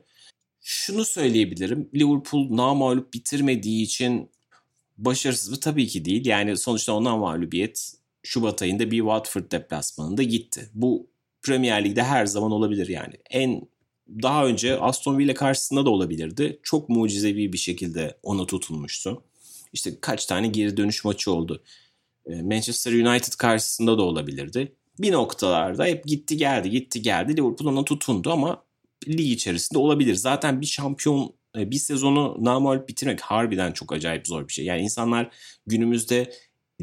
Şunu 0.61 1.05
söyleyebilirim. 1.05 1.91
Liverpool 1.95 2.57
namalup 2.57 3.15
bitirmediği 3.15 3.83
için 3.83 4.31
başarısız 4.99 5.51
mı? 5.51 5.61
Tabii 5.61 5.87
ki 5.87 6.05
değil. 6.05 6.27
Yani 6.27 6.57
sonuçta 6.57 6.93
ondan 6.93 7.19
mağlubiyet 7.19 7.95
Şubat 8.23 8.63
ayında 8.63 8.91
bir 8.91 8.99
Watford 8.99 9.51
deplasmanında 9.53 10.23
gitti. 10.23 10.71
Bu 10.75 11.11
Premier 11.43 11.85
Lig'de 11.85 12.03
her 12.03 12.27
zaman 12.27 12.53
olabilir 12.53 12.89
yani. 12.89 13.15
En 13.31 13.69
daha 14.23 14.47
önce 14.47 14.79
Aston 14.79 15.19
Villa 15.19 15.35
karşısında 15.35 15.87
da 15.87 15.91
olabilirdi. 15.91 16.61
Çok 16.63 16.89
mucizevi 16.89 17.53
bir 17.53 17.59
şekilde 17.59 18.19
ona 18.23 18.47
tutulmuştu. 18.47 19.23
İşte 19.73 20.01
kaç 20.01 20.27
tane 20.27 20.49
geri 20.49 20.77
dönüş 20.77 21.05
maçı 21.05 21.33
oldu. 21.33 21.63
Ee, 22.27 22.43
Manchester 22.43 22.93
United 22.93 23.33
karşısında 23.33 23.99
da 23.99 24.03
olabilirdi. 24.03 24.73
Bir 24.99 25.13
noktalarda 25.13 25.85
hep 25.85 26.05
gitti 26.05 26.37
geldi 26.37 26.71
gitti 26.71 27.03
geldi. 27.03 27.37
Liverpool 27.37 27.73
ona 27.73 27.85
tutundu 27.85 28.33
ama 28.33 28.65
lig 29.09 29.33
içerisinde 29.33 29.79
olabilir. 29.79 30.15
Zaten 30.15 30.61
bir 30.61 30.67
şampiyon 30.67 31.35
e, 31.59 31.71
bir 31.71 31.77
sezonu 31.77 32.37
namalup 32.41 32.89
bitirmek 32.89 33.21
harbiden 33.21 33.73
çok 33.73 33.93
acayip 33.93 34.27
zor 34.27 34.49
bir 34.49 34.53
şey. 34.53 34.65
Yani 34.65 34.83
insanlar 34.83 35.31
günümüzde 35.67 36.33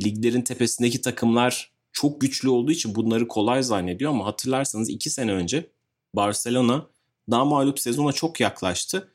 liglerin 0.04 0.42
tepesindeki 0.42 1.02
takımlar 1.02 1.72
çok 1.92 2.22
güçlü 2.22 2.50
olduğu 2.50 2.72
için 2.72 2.96
bunları 2.96 3.28
kolay 3.28 3.64
zannediyor 3.64 4.12
ama 4.12 4.26
hatırlarsanız 4.26 4.90
2 4.90 5.10
sene 5.10 5.32
önce 5.32 5.70
Barcelona 6.16 6.88
daha 7.32 7.46
mağlup 7.46 7.80
sezona 7.80 8.12
çok 8.12 8.40
yaklaştı. 8.40 9.14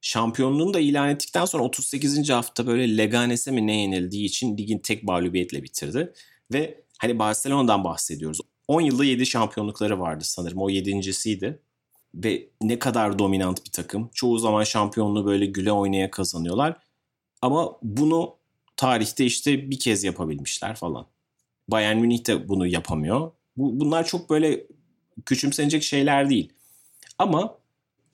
Şampiyonluğunu 0.00 0.74
da 0.74 0.80
ilan 0.80 1.08
ettikten 1.08 1.44
sonra 1.44 1.62
38. 1.62 2.30
hafta 2.30 2.66
böyle 2.66 2.98
Leganes'e 2.98 3.50
mi 3.50 3.66
ne 3.66 3.80
yenildiği 3.80 4.24
için 4.24 4.58
ligin 4.58 4.78
tek 4.78 5.02
mağlubiyetle 5.02 5.62
bitirdi. 5.62 6.12
Ve 6.52 6.81
hani 7.02 7.18
Barcelona'dan 7.18 7.84
bahsediyoruz. 7.84 8.40
10 8.68 8.80
yılda 8.80 9.04
7 9.04 9.26
şampiyonlukları 9.26 10.00
vardı 10.00 10.24
sanırım. 10.24 10.58
O 10.58 10.68
yedincisiydi. 10.68 11.62
Ve 12.14 12.48
ne 12.62 12.78
kadar 12.78 13.18
dominant 13.18 13.66
bir 13.66 13.70
takım. 13.70 14.10
Çoğu 14.14 14.38
zaman 14.38 14.64
şampiyonluğu 14.64 15.26
böyle 15.26 15.46
güle 15.46 15.72
oynaya 15.72 16.10
kazanıyorlar. 16.10 16.76
Ama 17.42 17.78
bunu 17.82 18.36
tarihte 18.76 19.24
işte 19.24 19.70
bir 19.70 19.78
kez 19.78 20.04
yapabilmişler 20.04 20.76
falan. 20.76 21.06
Bayern 21.68 21.96
Münih 21.96 22.26
de 22.26 22.48
bunu 22.48 22.66
yapamıyor. 22.66 23.32
Bu, 23.56 23.80
bunlar 23.80 24.06
çok 24.06 24.30
böyle 24.30 24.66
küçümsenecek 25.26 25.82
şeyler 25.82 26.30
değil. 26.30 26.52
Ama 27.18 27.58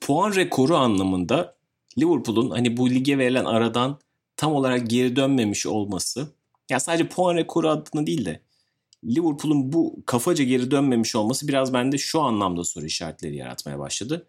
puan 0.01 0.35
rekoru 0.35 0.75
anlamında 0.75 1.55
Liverpool'un 1.97 2.49
hani 2.49 2.77
bu 2.77 2.89
lige 2.89 3.17
verilen 3.17 3.45
aradan 3.45 3.99
tam 4.37 4.53
olarak 4.53 4.89
geri 4.89 5.15
dönmemiş 5.15 5.67
olması 5.67 6.27
ya 6.69 6.79
sadece 6.79 7.07
puan 7.07 7.35
rekoru 7.35 7.69
adına 7.69 8.07
değil 8.07 8.25
de 8.25 8.48
Liverpool'un 9.03 9.73
bu 9.73 10.03
kafaca 10.05 10.43
geri 10.43 10.71
dönmemiş 10.71 11.15
olması 11.15 11.47
biraz 11.47 11.73
bende 11.73 11.97
şu 11.97 12.21
anlamda 12.21 12.63
soru 12.63 12.85
işaretleri 12.85 13.35
yaratmaya 13.35 13.79
başladı. 13.79 14.27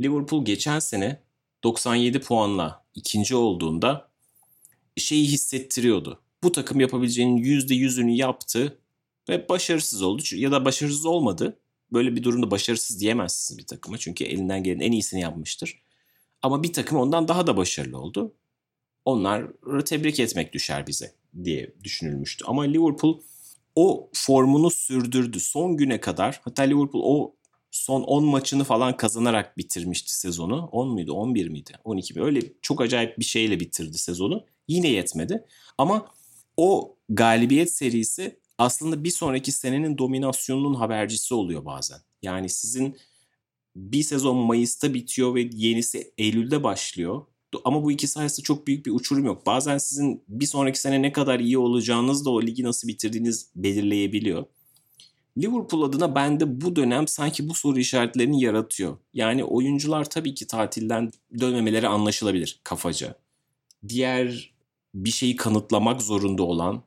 Liverpool 0.00 0.44
geçen 0.44 0.78
sene 0.78 1.22
97 1.64 2.20
puanla 2.20 2.84
ikinci 2.94 3.36
olduğunda 3.36 4.10
şeyi 4.96 5.26
hissettiriyordu. 5.26 6.20
Bu 6.42 6.52
takım 6.52 6.80
yapabileceğinin 6.80 7.42
%100'ünü 7.42 8.10
yaptı 8.10 8.78
ve 9.28 9.48
başarısız 9.48 10.02
oldu. 10.02 10.22
Ya 10.34 10.52
da 10.52 10.64
başarısız 10.64 11.06
olmadı. 11.06 11.58
Böyle 11.92 12.16
bir 12.16 12.22
durumda 12.22 12.50
başarısız 12.50 13.00
diyemezsiniz 13.00 13.58
bir 13.58 13.66
takıma. 13.66 13.98
Çünkü 13.98 14.24
elinden 14.24 14.62
gelen 14.62 14.80
en 14.80 14.92
iyisini 14.92 15.20
yapmıştır. 15.20 15.82
Ama 16.42 16.62
bir 16.62 16.72
takım 16.72 16.98
ondan 16.98 17.28
daha 17.28 17.46
da 17.46 17.56
başarılı 17.56 17.98
oldu. 17.98 18.34
Onları 19.04 19.84
tebrik 19.84 20.20
etmek 20.20 20.52
düşer 20.52 20.86
bize 20.86 21.14
diye 21.44 21.74
düşünülmüştü. 21.84 22.44
Ama 22.48 22.62
Liverpool 22.62 23.20
o 23.76 24.10
formunu 24.12 24.70
sürdürdü 24.70 25.40
son 25.40 25.76
güne 25.76 26.00
kadar. 26.00 26.40
Hatta 26.44 26.62
Liverpool 26.62 27.02
o 27.04 27.34
son 27.70 28.02
10 28.02 28.24
maçını 28.24 28.64
falan 28.64 28.96
kazanarak 28.96 29.58
bitirmişti 29.58 30.14
sezonu. 30.14 30.68
10 30.72 30.88
muydu 30.88 31.12
11 31.12 31.48
miydi 31.48 31.72
12 31.84 32.14
mi 32.14 32.22
öyle 32.22 32.40
çok 32.62 32.80
acayip 32.80 33.18
bir 33.18 33.24
şeyle 33.24 33.60
bitirdi 33.60 33.98
sezonu. 33.98 34.44
Yine 34.68 34.88
yetmedi 34.88 35.44
ama 35.78 36.06
o 36.56 36.96
galibiyet 37.08 37.72
serisi 37.72 38.40
aslında 38.58 39.04
bir 39.04 39.10
sonraki 39.10 39.52
senenin 39.52 39.98
dominasyonunun 39.98 40.74
habercisi 40.74 41.34
oluyor 41.34 41.64
bazen. 41.64 41.98
Yani 42.22 42.48
sizin 42.48 42.96
bir 43.76 44.02
sezon 44.02 44.36
Mayıs'ta 44.36 44.94
bitiyor 44.94 45.34
ve 45.34 45.48
yenisi 45.52 46.12
Eylül'de 46.18 46.62
başlıyor. 46.62 47.26
Ama 47.64 47.82
bu 47.84 47.92
ikisi 47.92 48.20
arasında 48.20 48.44
çok 48.44 48.66
büyük 48.66 48.86
bir 48.86 48.90
uçurum 48.90 49.24
yok. 49.24 49.46
Bazen 49.46 49.78
sizin 49.78 50.22
bir 50.28 50.46
sonraki 50.46 50.80
sene 50.80 51.02
ne 51.02 51.12
kadar 51.12 51.40
iyi 51.40 51.58
olacağınız 51.58 52.24
da 52.24 52.30
o 52.30 52.42
ligi 52.42 52.64
nasıl 52.64 52.88
bitirdiğiniz 52.88 53.48
belirleyebiliyor. 53.56 54.44
Liverpool 55.38 55.82
adına 55.82 56.14
bende 56.14 56.60
bu 56.60 56.76
dönem 56.76 57.08
sanki 57.08 57.48
bu 57.48 57.54
soru 57.54 57.78
işaretlerini 57.78 58.40
yaratıyor. 58.42 58.96
Yani 59.14 59.44
oyuncular 59.44 60.10
tabii 60.10 60.34
ki 60.34 60.46
tatilden 60.46 61.10
dönmemeleri 61.40 61.88
anlaşılabilir 61.88 62.60
kafaca. 62.64 63.14
Diğer 63.88 64.54
bir 64.94 65.10
şeyi 65.10 65.36
kanıtlamak 65.36 66.02
zorunda 66.02 66.42
olan 66.42 66.82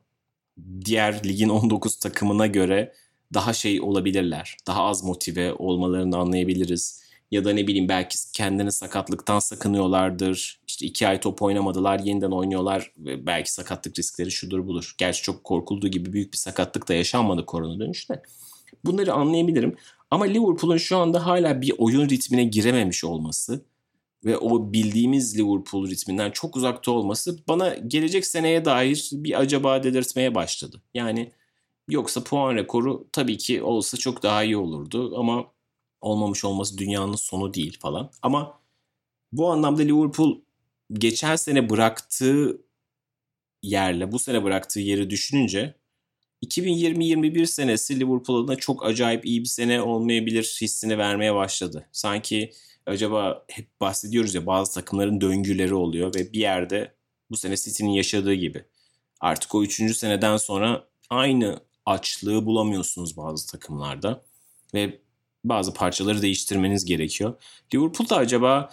diğer 0.84 1.24
ligin 1.24 1.48
19 1.48 1.96
takımına 1.96 2.46
göre 2.46 2.94
daha 3.34 3.52
şey 3.52 3.80
olabilirler. 3.80 4.56
Daha 4.66 4.84
az 4.84 5.04
motive 5.04 5.54
olmalarını 5.54 6.16
anlayabiliriz. 6.16 7.07
Ya 7.30 7.44
da 7.44 7.52
ne 7.52 7.66
bileyim 7.66 7.88
belki 7.88 8.16
kendini 8.32 8.72
sakatlıktan 8.72 9.38
sakınıyorlardır. 9.38 10.60
İşte 10.66 10.86
iki 10.86 11.08
ay 11.08 11.20
top 11.20 11.42
oynamadılar 11.42 11.98
yeniden 11.98 12.30
oynuyorlar. 12.30 12.92
Ve 12.98 13.26
belki 13.26 13.52
sakatlık 13.52 13.98
riskleri 13.98 14.30
şudur 14.30 14.66
budur. 14.66 14.94
Gerçi 14.98 15.22
çok 15.22 15.44
korkulduğu 15.44 15.88
gibi 15.88 16.12
büyük 16.12 16.32
bir 16.32 16.38
sakatlık 16.38 16.88
da 16.88 16.94
yaşanmadı 16.94 17.46
korona 17.46 17.80
dönüşte. 17.80 18.22
Bunları 18.84 19.12
anlayabilirim. 19.12 19.76
Ama 20.10 20.24
Liverpool'un 20.24 20.76
şu 20.76 20.96
anda 20.96 21.26
hala 21.26 21.60
bir 21.60 21.72
oyun 21.78 22.08
ritmine 22.08 22.44
girememiş 22.44 23.04
olması 23.04 23.64
ve 24.24 24.38
o 24.38 24.72
bildiğimiz 24.72 25.38
Liverpool 25.38 25.90
ritminden 25.90 26.30
çok 26.30 26.56
uzakta 26.56 26.92
olması 26.92 27.38
bana 27.48 27.74
gelecek 27.74 28.26
seneye 28.26 28.64
dair 28.64 29.10
bir 29.12 29.40
acaba 29.40 29.82
delirtmeye 29.82 30.34
başladı. 30.34 30.82
Yani 30.94 31.32
yoksa 31.88 32.24
puan 32.24 32.54
rekoru 32.54 33.08
tabii 33.12 33.38
ki 33.38 33.62
olsa 33.62 33.96
çok 33.96 34.22
daha 34.22 34.44
iyi 34.44 34.56
olurdu 34.56 35.18
ama 35.18 35.44
olmamış 36.00 36.44
olması 36.44 36.78
dünyanın 36.78 37.16
sonu 37.16 37.54
değil 37.54 37.78
falan. 37.80 38.10
Ama 38.22 38.60
bu 39.32 39.50
anlamda 39.50 39.82
Liverpool 39.82 40.40
geçen 40.92 41.36
sene 41.36 41.70
bıraktığı 41.70 42.62
yerle 43.62 44.12
bu 44.12 44.18
sene 44.18 44.44
bıraktığı 44.44 44.80
yeri 44.80 45.10
düşününce 45.10 45.74
2020-21 46.44 47.46
senesi 47.46 48.00
Liverpool 48.00 48.44
adına 48.44 48.56
çok 48.56 48.86
acayip 48.86 49.26
iyi 49.26 49.40
bir 49.40 49.48
sene 49.48 49.82
olmayabilir 49.82 50.58
hissini 50.60 50.98
vermeye 50.98 51.34
başladı. 51.34 51.88
Sanki 51.92 52.52
acaba 52.86 53.44
hep 53.48 53.80
bahsediyoruz 53.80 54.34
ya 54.34 54.46
bazı 54.46 54.74
takımların 54.74 55.20
döngüleri 55.20 55.74
oluyor 55.74 56.14
ve 56.14 56.32
bir 56.32 56.40
yerde 56.40 56.94
bu 57.30 57.36
sene 57.36 57.56
City'nin 57.56 57.90
yaşadığı 57.90 58.34
gibi. 58.34 58.64
Artık 59.20 59.54
o 59.54 59.62
üçüncü 59.62 59.94
seneden 59.94 60.36
sonra 60.36 60.88
aynı 61.10 61.60
açlığı 61.86 62.46
bulamıyorsunuz 62.46 63.16
bazı 63.16 63.46
takımlarda 63.50 64.22
ve 64.74 65.00
bazı 65.48 65.74
parçaları 65.74 66.22
değiştirmeniz 66.22 66.84
gerekiyor. 66.84 67.34
Liverpool'da 67.74 68.16
acaba 68.16 68.70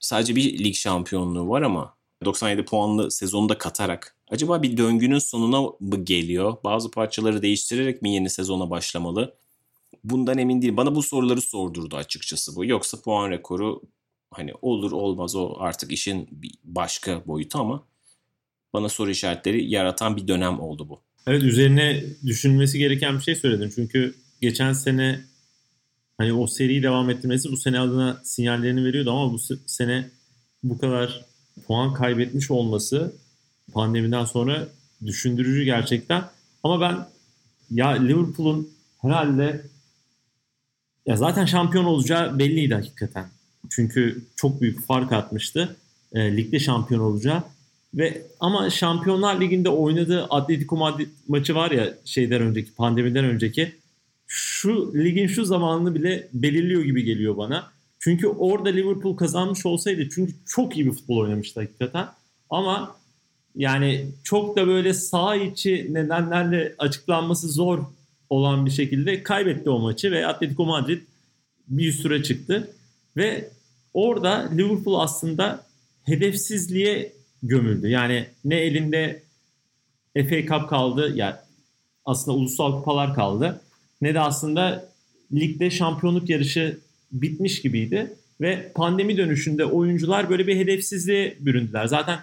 sadece 0.00 0.36
bir 0.36 0.64
lig 0.64 0.74
şampiyonluğu 0.74 1.48
var 1.48 1.62
ama 1.62 1.96
97 2.24 2.64
puanlı 2.64 3.10
sezonu 3.10 3.48
da 3.48 3.58
katarak 3.58 4.16
acaba 4.30 4.62
bir 4.62 4.76
döngünün 4.76 5.18
sonuna 5.18 5.62
mı 5.80 6.04
geliyor? 6.04 6.56
Bazı 6.64 6.90
parçaları 6.90 7.42
değiştirerek 7.42 8.02
mi 8.02 8.14
yeni 8.14 8.30
sezona 8.30 8.70
başlamalı? 8.70 9.34
Bundan 10.04 10.38
emin 10.38 10.62
değil. 10.62 10.76
Bana 10.76 10.94
bu 10.94 11.02
soruları 11.02 11.40
sordurdu 11.40 11.96
açıkçası 11.96 12.56
bu. 12.56 12.64
Yoksa 12.64 13.00
puan 13.00 13.30
rekoru 13.30 13.82
hani 14.30 14.52
olur 14.62 14.92
olmaz 14.92 15.36
o 15.36 15.56
artık 15.58 15.92
işin 15.92 16.28
başka 16.64 17.26
boyutu 17.26 17.58
ama 17.58 17.84
bana 18.72 18.88
soru 18.88 19.10
işaretleri 19.10 19.70
yaratan 19.70 20.16
bir 20.16 20.28
dönem 20.28 20.60
oldu 20.60 20.88
bu. 20.88 21.00
Evet 21.26 21.42
üzerine 21.42 22.04
düşünülmesi 22.26 22.78
gereken 22.78 23.18
bir 23.18 23.22
şey 23.22 23.34
söyledin. 23.34 23.72
Çünkü 23.74 24.14
geçen 24.40 24.72
sene 24.72 25.24
hani 26.18 26.32
o 26.32 26.46
seriyi 26.46 26.82
devam 26.82 27.10
ettirmesi 27.10 27.52
bu 27.52 27.56
sene 27.56 27.80
adına 27.80 28.20
sinyallerini 28.24 28.84
veriyordu 28.84 29.10
ama 29.10 29.32
bu 29.32 29.38
sene 29.66 30.10
bu 30.62 30.78
kadar 30.78 31.24
puan 31.66 31.94
kaybetmiş 31.94 32.50
olması 32.50 33.12
pandemiden 33.72 34.24
sonra 34.24 34.68
düşündürücü 35.06 35.64
gerçekten. 35.64 36.24
Ama 36.62 36.80
ben 36.80 37.06
ya 37.70 37.88
Liverpool'un 37.88 38.70
herhalde 39.02 39.66
ya 41.06 41.16
zaten 41.16 41.44
şampiyon 41.44 41.84
olacağı 41.84 42.38
belliydi 42.38 42.74
hakikaten. 42.74 43.26
Çünkü 43.70 44.24
çok 44.36 44.60
büyük 44.60 44.86
fark 44.86 45.12
atmıştı. 45.12 45.76
E, 46.12 46.36
ligde 46.36 46.60
şampiyon 46.60 47.00
olacağı. 47.00 47.42
Ve 47.94 48.22
ama 48.40 48.70
Şampiyonlar 48.70 49.40
Ligi'nde 49.40 49.68
oynadığı 49.68 50.24
Atletico 50.24 50.76
Madrid 50.76 51.08
maçı 51.28 51.54
var 51.54 51.70
ya 51.70 51.94
şeyden 52.04 52.42
önceki 52.42 52.74
pandemiden 52.74 53.24
önceki 53.24 53.74
şu 54.36 54.94
ligin 54.94 55.26
şu 55.26 55.44
zamanını 55.44 55.94
bile 55.94 56.28
belirliyor 56.32 56.82
gibi 56.82 57.04
geliyor 57.04 57.36
bana. 57.36 57.72
Çünkü 57.98 58.26
orada 58.26 58.68
Liverpool 58.68 59.16
kazanmış 59.16 59.66
olsaydı 59.66 60.08
çünkü 60.14 60.32
çok 60.46 60.76
iyi 60.76 60.86
bir 60.86 60.92
futbol 60.92 61.18
oynamıştı 61.18 61.60
hakikaten. 61.60 62.06
Ama 62.50 62.96
yani 63.56 64.06
çok 64.24 64.56
da 64.56 64.66
böyle 64.66 64.94
sağ 64.94 65.36
içi 65.36 65.88
nedenlerle 65.90 66.74
açıklanması 66.78 67.48
zor 67.48 67.78
olan 68.30 68.66
bir 68.66 68.70
şekilde 68.70 69.22
kaybetti 69.22 69.70
o 69.70 69.78
maçı 69.78 70.10
ve 70.10 70.26
Atletico 70.26 70.64
Madrid 70.64 71.02
bir 71.68 71.92
süre 71.92 72.22
çıktı. 72.22 72.70
Ve 73.16 73.50
orada 73.94 74.50
Liverpool 74.56 75.00
aslında 75.00 75.66
hedefsizliğe 76.04 77.12
gömüldü. 77.42 77.88
Yani 77.88 78.26
ne 78.44 78.56
elinde 78.56 79.22
FA 80.14 80.46
Cup 80.46 80.68
kaldı, 80.68 81.12
yani 81.14 81.34
aslında 82.04 82.36
ulusal 82.36 82.72
kupalar 82.78 83.14
kaldı. 83.14 83.60
Ne 84.04 84.14
de 84.14 84.20
aslında 84.20 84.88
ligde 85.32 85.70
şampiyonluk 85.70 86.30
yarışı 86.30 86.78
bitmiş 87.12 87.62
gibiydi. 87.62 88.16
Ve 88.40 88.72
pandemi 88.74 89.16
dönüşünde 89.16 89.64
oyuncular 89.64 90.30
böyle 90.30 90.46
bir 90.46 90.56
hedefsizliğe 90.56 91.36
büründüler. 91.40 91.86
Zaten 91.86 92.18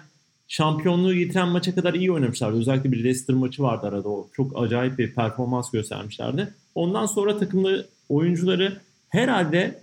şampiyonluğu 0.48 1.14
getiren 1.14 1.48
maça 1.48 1.74
kadar 1.74 1.94
iyi 1.94 2.12
oynamışlardı. 2.12 2.58
Özellikle 2.58 2.92
bir 2.92 3.04
Leicester 3.04 3.36
maçı 3.36 3.62
vardı 3.62 3.86
arada. 3.86 4.08
O 4.08 4.28
çok 4.32 4.62
acayip 4.62 4.98
bir 4.98 5.14
performans 5.14 5.70
göstermişlerdi. 5.70 6.54
Ondan 6.74 7.06
sonra 7.06 7.38
takımlı 7.38 7.86
oyuncuları 8.08 8.80
herhalde 9.08 9.82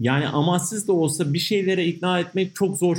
yani 0.00 0.28
amaçsız 0.28 0.88
da 0.88 0.92
olsa 0.92 1.32
bir 1.34 1.38
şeylere 1.38 1.86
ikna 1.86 2.20
etmek 2.20 2.54
çok 2.54 2.78
zor 2.78 2.96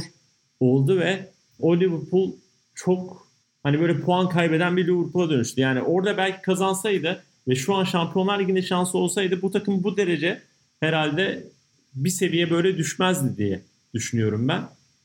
oldu 0.60 1.00
ve 1.00 1.30
o 1.60 1.80
Liverpool 1.80 2.32
çok 2.76 3.28
hani 3.64 3.80
böyle 3.80 4.00
puan 4.00 4.30
kaybeden 4.30 4.78
bir 4.78 4.88
Liverpool'a 4.88 5.30
dönüştü. 5.30 5.62
Yani 5.62 5.82
orada 5.82 6.18
belki 6.18 6.42
kazansaydı 6.42 7.24
ve 7.48 7.56
şu 7.56 7.76
an 7.76 7.84
Şampiyonlar 7.84 8.40
Ligi'nde 8.40 8.62
şansı 8.62 8.98
olsaydı 8.98 9.42
bu 9.42 9.52
takım 9.52 9.84
bu 9.84 9.98
derece 9.98 10.42
herhalde 10.80 11.48
bir 11.96 12.10
seviye 12.10 12.50
böyle 12.50 12.78
düşmezdi 12.78 13.38
diye 13.38 13.62
düşünüyorum 13.94 14.48
ben. 14.48 14.64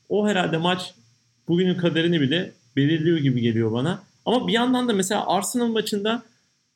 O 0.09 0.27
herhalde 0.27 0.57
maç 0.57 0.93
bugünün 1.47 1.75
kaderini 1.75 2.21
bile 2.21 2.51
belirliyor 2.75 3.17
gibi 3.17 3.41
geliyor 3.41 3.71
bana. 3.71 4.03
Ama 4.25 4.47
bir 4.47 4.53
yandan 4.53 4.87
da 4.87 4.93
mesela 4.93 5.27
Arsenal 5.27 5.67
maçında 5.67 6.23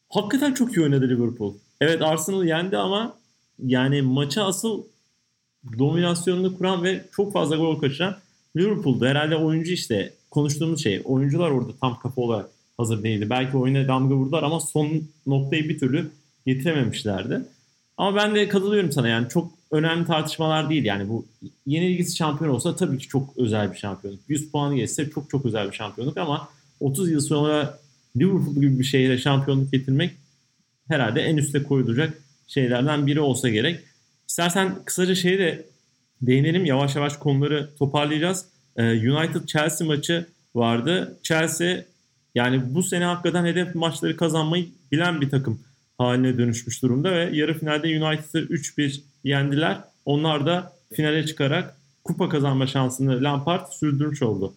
hakikaten 0.10 0.54
çok 0.54 0.78
iyi 0.78 0.84
oynadı 0.84 1.10
Liverpool. 1.10 1.54
Evet 1.82 2.02
Arsenal 2.02 2.46
yendi 2.46 2.78
ama 2.78 3.18
yani 3.60 4.02
maça 4.02 4.46
asıl 4.46 4.84
dominasyonunu 5.80 6.58
kuran 6.58 6.84
ve 6.84 7.06
çok 7.12 7.34
fazla 7.34 7.56
gol 7.56 7.80
kaçıran 7.80 8.18
Liverpool'da 8.58 9.08
herhalde 9.08 9.36
oyuncu 9.36 9.72
işte 9.72 10.14
konuştuğumuz 10.32 10.84
şey 10.84 11.02
oyuncular 11.06 11.52
orada 11.52 11.72
tam 11.82 12.00
kafa 12.00 12.22
olarak 12.22 12.50
hazır 12.82 13.04
değildi. 13.04 13.30
Belki 13.30 13.58
oyuna 13.58 13.88
damga 13.88 14.16
vurdular 14.16 14.44
ama 14.44 14.60
son 14.60 15.04
noktayı 15.28 15.70
bir 15.70 15.80
türlü 15.80 16.12
getirememişlerdi. 16.46 17.42
Ama 17.98 18.16
ben 18.16 18.36
de 18.36 18.48
katılıyorum 18.48 18.92
sana 18.92 19.08
yani 19.08 19.30
çok 19.30 19.52
önemli 19.72 20.06
tartışmalar 20.06 20.70
değil. 20.70 20.86
Yani 20.86 21.10
bu 21.10 21.26
yenilgisi 21.66 22.16
şampiyon 22.16 22.52
olsa 22.52 22.76
tabii 22.76 22.98
ki 22.98 23.08
çok 23.08 23.38
özel 23.38 23.72
bir 23.72 23.78
şampiyonluk. 23.78 24.20
100 24.28 24.52
puanı 24.52 24.76
geçse 24.76 25.10
çok 25.10 25.30
çok 25.30 25.46
özel 25.46 25.68
bir 25.68 25.76
şampiyonluk 25.76 26.18
ama 26.18 26.50
30 26.80 27.12
yıl 27.12 27.20
sonra 27.20 27.80
Liverpool 28.18 28.56
gibi 28.56 28.80
bir 28.80 28.84
şehre 28.84 29.18
şampiyonluk 29.18 29.72
getirmek 29.72 30.12
herhalde 30.88 31.22
en 31.22 31.38
üste 31.38 31.64
koyulacak 31.64 32.18
şeylerden 32.48 33.08
biri 33.08 33.20
olsa 33.20 33.50
gerek. 33.50 33.80
İstersen 34.28 34.76
kısaca 34.86 35.16
şeyi 35.16 35.40
de 35.40 35.66
değinelim. 36.22 36.66
Yavaş 36.66 36.96
yavaş 36.96 37.18
konuları 37.18 37.70
toparlayacağız. 37.80 38.46
Ee, 38.78 38.84
United-Chelsea 38.84 39.88
maçı 39.88 40.26
vardı. 40.56 41.20
Chelsea 41.24 41.84
yani 42.36 42.76
bu 42.76 42.84
sene 42.84 43.06
hakikaten 43.06 43.46
hedef 43.46 43.76
maçları 43.76 44.18
kazanmayı 44.18 44.70
bilen 44.92 45.22
bir 45.22 45.30
takım 45.30 45.62
haline 45.98 46.38
dönüşmüş 46.38 46.82
durumda 46.82 47.12
ve 47.12 47.30
yarı 47.34 47.60
finalde 47.60 47.88
United'ı 47.88 48.46
3-1 48.46 49.02
yendiler. 49.24 49.78
Onlar 50.06 50.46
da 50.46 50.74
finale 50.94 51.26
çıkarak 51.26 51.78
kupa 52.04 52.30
kazanma 52.30 52.68
şansını 52.68 53.24
Lampard 53.24 53.72
sürdürmüş 53.72 54.22
oldu. 54.22 54.54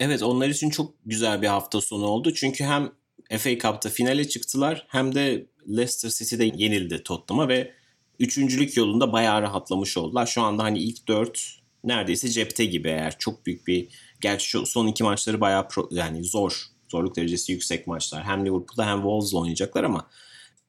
Evet 0.00 0.22
onlar 0.22 0.48
için 0.48 0.70
çok 0.70 0.94
güzel 1.06 1.42
bir 1.42 1.46
hafta 1.46 1.80
sonu 1.80 2.04
oldu. 2.04 2.34
Çünkü 2.34 2.64
hem 2.64 2.90
FA 3.38 3.58
Cup'ta 3.58 3.88
finale 3.88 4.28
çıktılar 4.28 4.86
hem 4.88 5.14
de 5.14 5.46
Leicester 5.68 6.10
City'de 6.10 6.44
yenildi 6.44 7.02
Tottenham'a 7.02 7.48
ve 7.48 7.72
üçüncülük 8.18 8.76
yolunda 8.76 9.12
bayağı 9.12 9.42
rahatlamış 9.42 9.96
oldular. 9.96 10.26
Şu 10.26 10.42
anda 10.42 10.62
hani 10.62 10.78
ilk 10.78 11.08
dört 11.08 11.58
neredeyse 11.84 12.28
cepte 12.28 12.64
gibi 12.64 12.88
eğer 12.88 13.18
çok 13.18 13.46
büyük 13.46 13.66
bir 13.66 13.88
gerçi 14.20 14.58
son 14.66 14.86
iki 14.86 15.04
maçları 15.04 15.40
bayağı 15.40 15.68
pro, 15.68 15.88
yani 15.92 16.24
zor 16.24 16.71
zorluk 16.92 17.16
derecesi 17.16 17.52
yüksek 17.52 17.86
maçlar. 17.86 18.24
Hem 18.24 18.40
Liverpool'da 18.46 18.86
hem 18.86 18.96
Wolves'la 18.96 19.38
oynayacaklar 19.38 19.84
ama 19.84 20.08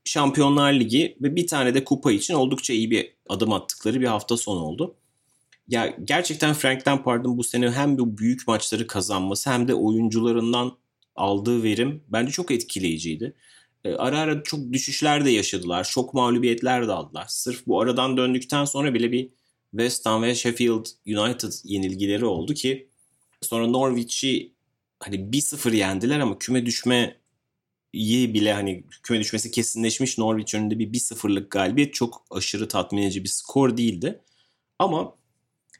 Şampiyonlar 0.05 0.73
Ligi 0.73 1.17
ve 1.21 1.35
bir 1.35 1.47
tane 1.47 1.73
de 1.73 1.83
kupa 1.83 2.11
için 2.11 2.33
oldukça 2.33 2.73
iyi 2.73 2.91
bir 2.91 3.13
adım 3.29 3.53
attıkları 3.53 4.01
bir 4.01 4.07
hafta 4.07 4.37
sonu 4.37 4.59
oldu. 4.59 4.95
Ya 5.67 5.95
gerçekten 6.03 6.53
Frank 6.53 6.87
Lampard'ın 6.87 7.37
bu 7.37 7.43
sene 7.43 7.71
hem 7.71 7.97
bu 7.97 8.17
büyük 8.17 8.47
maçları 8.47 8.87
kazanması 8.87 9.49
hem 9.49 9.67
de 9.67 9.73
oyuncularından 9.73 10.77
aldığı 11.15 11.63
verim 11.63 12.03
bence 12.07 12.31
çok 12.31 12.51
etkileyiciydi. 12.51 13.33
E, 13.85 13.93
ara 13.93 14.19
ara 14.19 14.43
çok 14.43 14.73
düşüşler 14.73 15.25
de 15.25 15.31
yaşadılar. 15.31 15.83
Çok 15.83 16.13
mağlubiyetler 16.13 16.87
de 16.87 16.91
aldılar. 16.91 17.25
Sırf 17.27 17.67
bu 17.67 17.81
aradan 17.81 18.17
döndükten 18.17 18.65
sonra 18.65 18.93
bile 18.93 19.11
bir 19.11 19.29
West 19.71 20.05
Ham 20.05 20.23
ve 20.23 20.35
Sheffield 20.35 20.85
United 21.07 21.53
yenilgileri 21.63 22.25
oldu 22.25 22.53
ki 22.53 22.87
sonra 23.41 23.67
Norwich'i 23.67 24.52
hani 25.05 25.15
1-0 25.15 25.75
yendiler 25.75 26.19
ama 26.19 26.39
küme 26.39 26.65
düşme 26.65 27.17
iyi 27.93 28.33
bile 28.33 28.53
hani 28.53 28.83
küme 29.03 29.19
düşmesi 29.19 29.51
kesinleşmiş 29.51 30.17
Norwich 30.17 30.55
önünde 30.55 30.79
bir 30.79 30.93
1-0'lık 30.93 31.51
galibiyet 31.51 31.93
çok 31.93 32.25
aşırı 32.31 32.67
tatmin 32.67 33.01
edici 33.01 33.23
bir 33.23 33.29
skor 33.29 33.77
değildi. 33.77 34.19
Ama 34.79 35.15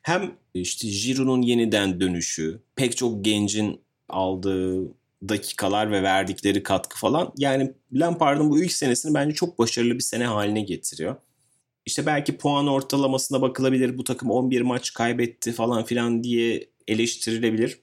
hem 0.01 0.38
işte 0.53 0.88
Giroud'un 0.88 1.41
yeniden 1.41 2.01
dönüşü, 2.01 2.61
pek 2.76 2.97
çok 2.97 3.26
gencin 3.26 3.82
aldığı 4.09 4.93
dakikalar 5.30 5.91
ve 5.91 6.03
verdikleri 6.03 6.63
katkı 6.63 6.99
falan 6.99 7.34
yani 7.38 7.74
Lampard'ın 7.93 8.49
bu 8.49 8.63
ilk 8.63 8.71
senesini 8.71 9.13
bence 9.13 9.36
çok 9.36 9.59
başarılı 9.59 9.93
bir 9.93 10.03
sene 10.03 10.26
haline 10.26 10.61
getiriyor. 10.61 11.15
İşte 11.86 12.05
belki 12.05 12.38
puan 12.38 12.67
ortalamasına 12.67 13.41
bakılabilir 13.41 13.97
bu 13.97 14.03
takım 14.03 14.32
11 14.32 14.61
maç 14.61 14.93
kaybetti 14.93 15.51
falan 15.51 15.84
filan 15.86 16.24
diye 16.24 16.69
eleştirilebilir. 16.88 17.82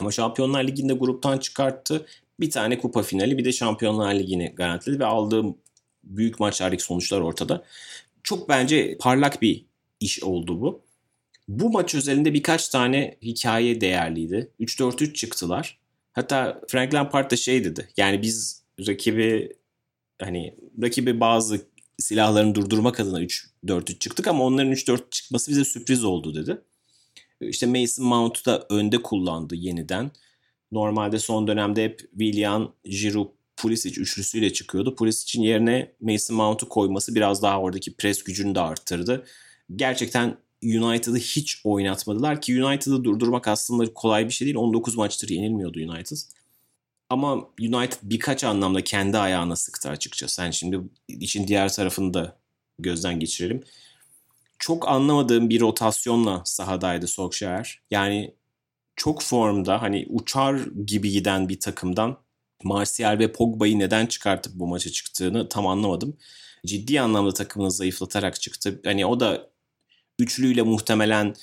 Ama 0.00 0.10
Şampiyonlar 0.10 0.64
Ligi'nde 0.64 0.92
gruptan 0.92 1.38
çıkarttı. 1.38 2.06
Bir 2.40 2.50
tane 2.50 2.78
kupa 2.78 3.02
finali 3.02 3.38
bir 3.38 3.44
de 3.44 3.52
Şampiyonlar 3.52 4.14
Ligi'ni 4.14 4.52
garantiledi 4.56 5.00
ve 5.00 5.06
aldığım 5.06 5.56
büyük 6.04 6.40
maçlardaki 6.40 6.82
sonuçlar 6.82 7.20
ortada. 7.20 7.64
Çok 8.22 8.48
bence 8.48 8.98
parlak 9.00 9.42
bir 9.42 9.64
iş 10.00 10.22
oldu 10.22 10.60
bu. 10.60 10.82
Bu 11.48 11.70
maç 11.70 11.94
özelinde 11.94 12.34
birkaç 12.34 12.68
tane 12.68 13.16
hikaye 13.22 13.80
değerliydi. 13.80 14.50
3-4-3 14.60 15.14
çıktılar. 15.14 15.78
Hatta 16.12 16.60
Frank 16.68 16.94
Lampard 16.94 17.30
da 17.30 17.36
şey 17.36 17.64
dedi. 17.64 17.88
Yani 17.96 18.22
biz 18.22 18.62
rakibi 18.86 19.56
hani 20.22 20.54
rakibi 20.82 21.20
bazı 21.20 21.60
silahlarını 21.98 22.54
durdurmak 22.54 23.00
adına 23.00 23.22
3-4-3 23.22 23.98
çıktık 23.98 24.26
ama 24.26 24.44
onların 24.44 24.72
3-4 24.72 25.00
çıkması 25.10 25.50
bize 25.50 25.64
sürpriz 25.64 26.04
oldu 26.04 26.34
dedi. 26.34 26.58
İşte 27.40 27.66
Mason 27.66 28.06
Mount'u 28.06 28.44
da 28.44 28.66
önde 28.70 29.02
kullandı 29.02 29.54
yeniden. 29.54 30.10
Normalde 30.72 31.18
son 31.18 31.46
dönemde 31.46 31.84
hep 31.84 32.00
Willian, 32.10 32.74
Giroud, 32.84 33.28
Pulisic 33.56 34.00
üçlüsüyle 34.00 34.52
çıkıyordu. 34.52 34.94
Pulisic'in 34.96 35.42
yerine 35.42 35.92
Mason 36.00 36.36
Mount'u 36.36 36.68
koyması 36.68 37.14
biraz 37.14 37.42
daha 37.42 37.60
oradaki 37.60 37.94
pres 37.94 38.22
gücünü 38.22 38.54
de 38.54 38.60
arttırdı. 38.60 39.24
Gerçekten 39.76 40.36
United'ı 40.64 41.16
hiç 41.16 41.60
oynatmadılar 41.64 42.40
ki 42.40 42.64
United'ı 42.64 43.04
durdurmak 43.04 43.48
aslında 43.48 43.94
kolay 43.94 44.26
bir 44.26 44.32
şey 44.32 44.46
değil. 44.46 44.56
19 44.56 44.96
maçtır 44.96 45.28
yenilmiyordu 45.28 45.78
United. 45.78 46.16
Ama 47.10 47.34
United 47.60 47.98
birkaç 48.02 48.44
anlamda 48.44 48.84
kendi 48.84 49.18
ayağına 49.18 49.56
sıktı 49.56 49.88
açıkçası. 49.88 50.42
Yani 50.42 50.54
şimdi 50.54 50.80
işin 51.08 51.48
diğer 51.48 51.72
tarafını 51.72 52.14
da 52.14 52.36
gözden 52.78 53.20
geçirelim. 53.20 53.62
Çok 54.60 54.88
anlamadığım 54.88 55.50
bir 55.50 55.60
rotasyonla 55.60 56.42
sahadaydı 56.44 57.06
Solskjaer. 57.06 57.80
Yani 57.90 58.34
çok 58.96 59.22
formda 59.22 59.82
hani 59.82 60.06
uçar 60.08 60.56
gibi 60.86 61.10
giden 61.10 61.48
bir 61.48 61.60
takımdan 61.60 62.18
Martial 62.64 63.18
ve 63.18 63.32
Pogba'yı 63.32 63.78
neden 63.78 64.06
çıkartıp 64.06 64.54
bu 64.54 64.66
maça 64.66 64.90
çıktığını 64.90 65.48
tam 65.48 65.66
anlamadım. 65.66 66.16
Ciddi 66.66 67.00
anlamda 67.00 67.34
takımını 67.34 67.70
zayıflatarak 67.70 68.40
çıktı. 68.40 68.80
Hani 68.84 69.06
o 69.06 69.20
da 69.20 69.50
üçlüyle 70.18 70.62
muhtemelen 70.62 71.34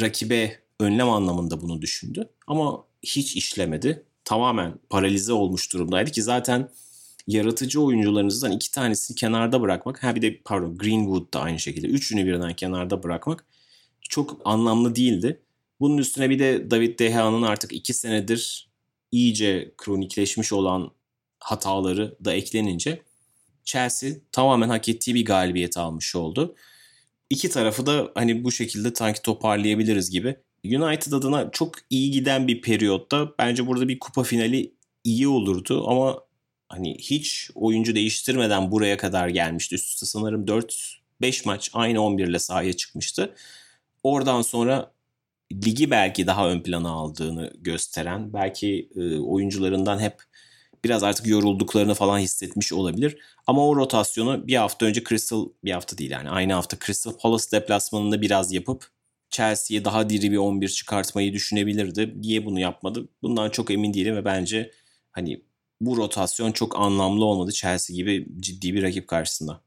rakibe 0.00 0.60
önlem 0.80 1.10
anlamında 1.10 1.60
bunu 1.60 1.82
düşündü. 1.82 2.28
Ama 2.46 2.84
hiç 3.02 3.36
işlemedi. 3.36 4.06
Tamamen 4.24 4.74
paralize 4.90 5.32
olmuş 5.32 5.72
durumdaydı 5.72 6.10
ki 6.10 6.22
zaten 6.22 6.70
yaratıcı 7.26 7.82
oyuncularınızdan 7.82 8.52
iki 8.52 8.70
tanesini 8.70 9.14
kenarda 9.14 9.60
bırakmak. 9.60 10.02
Ha 10.02 10.14
bir 10.14 10.22
de 10.22 10.40
pardon 10.44 10.78
Greenwood 10.78 11.34
da 11.34 11.40
aynı 11.40 11.58
şekilde. 11.58 11.86
Üçünü 11.86 12.26
birden 12.26 12.52
kenarda 12.54 13.02
bırakmak 13.02 13.44
çok 14.08 14.40
anlamlı 14.44 14.96
değildi. 14.96 15.40
Bunun 15.80 15.98
üstüne 15.98 16.30
bir 16.30 16.38
de 16.38 16.70
David 16.70 16.98
De 16.98 17.08
Gea'nın 17.08 17.42
artık 17.42 17.72
iki 17.72 17.94
senedir 17.94 18.68
iyice 19.12 19.74
kronikleşmiş 19.76 20.52
olan 20.52 20.90
hataları 21.40 22.16
da 22.24 22.32
eklenince 22.32 23.02
Chelsea 23.64 24.10
tamamen 24.32 24.68
hak 24.68 24.88
ettiği 24.88 25.14
bir 25.14 25.24
galibiyet 25.24 25.76
almış 25.76 26.16
oldu. 26.16 26.54
İki 27.30 27.50
tarafı 27.50 27.86
da 27.86 28.10
hani 28.14 28.44
bu 28.44 28.52
şekilde 28.52 28.94
sanki 28.94 29.22
toparlayabiliriz 29.22 30.10
gibi. 30.10 30.36
United 30.64 31.12
adına 31.12 31.50
çok 31.50 31.74
iyi 31.90 32.10
giden 32.10 32.48
bir 32.48 32.62
periyotta 32.62 33.34
bence 33.38 33.66
burada 33.66 33.88
bir 33.88 33.98
kupa 33.98 34.22
finali 34.22 34.72
iyi 35.04 35.28
olurdu 35.28 35.88
ama 35.88 36.25
hani 36.68 36.96
hiç 36.98 37.50
oyuncu 37.54 37.94
değiştirmeden 37.94 38.70
buraya 38.70 38.96
kadar 38.96 39.28
gelmişti. 39.28 39.74
Üst 39.74 39.86
üste 39.86 40.06
sanırım 40.06 40.44
4-5 40.46 41.42
maç 41.46 41.70
aynı 41.72 42.02
11 42.02 42.28
ile 42.28 42.38
sahaya 42.38 42.72
çıkmıştı. 42.72 43.34
Oradan 44.02 44.42
sonra 44.42 44.92
ligi 45.52 45.90
belki 45.90 46.26
daha 46.26 46.48
ön 46.48 46.60
plana 46.60 46.90
aldığını 46.90 47.52
gösteren, 47.58 48.32
belki 48.32 48.88
e, 48.96 49.18
oyuncularından 49.18 50.00
hep 50.00 50.22
biraz 50.84 51.02
artık 51.02 51.26
yorulduklarını 51.26 51.94
falan 51.94 52.18
hissetmiş 52.18 52.72
olabilir. 52.72 53.18
Ama 53.46 53.68
o 53.68 53.76
rotasyonu 53.76 54.46
bir 54.46 54.56
hafta 54.56 54.86
önce 54.86 55.04
Crystal, 55.04 55.48
bir 55.64 55.70
hafta 55.70 55.98
değil 55.98 56.10
yani 56.10 56.30
aynı 56.30 56.52
hafta 56.52 56.76
Crystal 56.86 57.12
Palace 57.12 57.44
deplasmanında 57.52 58.22
biraz 58.22 58.52
yapıp 58.52 58.90
Chelsea'ye 59.30 59.84
daha 59.84 60.10
diri 60.10 60.32
bir 60.32 60.36
11 60.36 60.68
çıkartmayı 60.68 61.32
düşünebilirdi. 61.32 62.14
Niye 62.16 62.44
bunu 62.44 62.60
yapmadı? 62.60 63.08
Bundan 63.22 63.50
çok 63.50 63.70
emin 63.70 63.94
değilim 63.94 64.16
ve 64.16 64.24
bence 64.24 64.70
hani 65.12 65.42
bu 65.80 65.96
rotasyon 65.96 66.52
çok 66.52 66.76
anlamlı 66.80 67.24
olmadı 67.24 67.52
Chelsea 67.52 67.96
gibi 67.96 68.26
ciddi 68.40 68.74
bir 68.74 68.82
rakip 68.82 69.08
karşısında. 69.08 69.60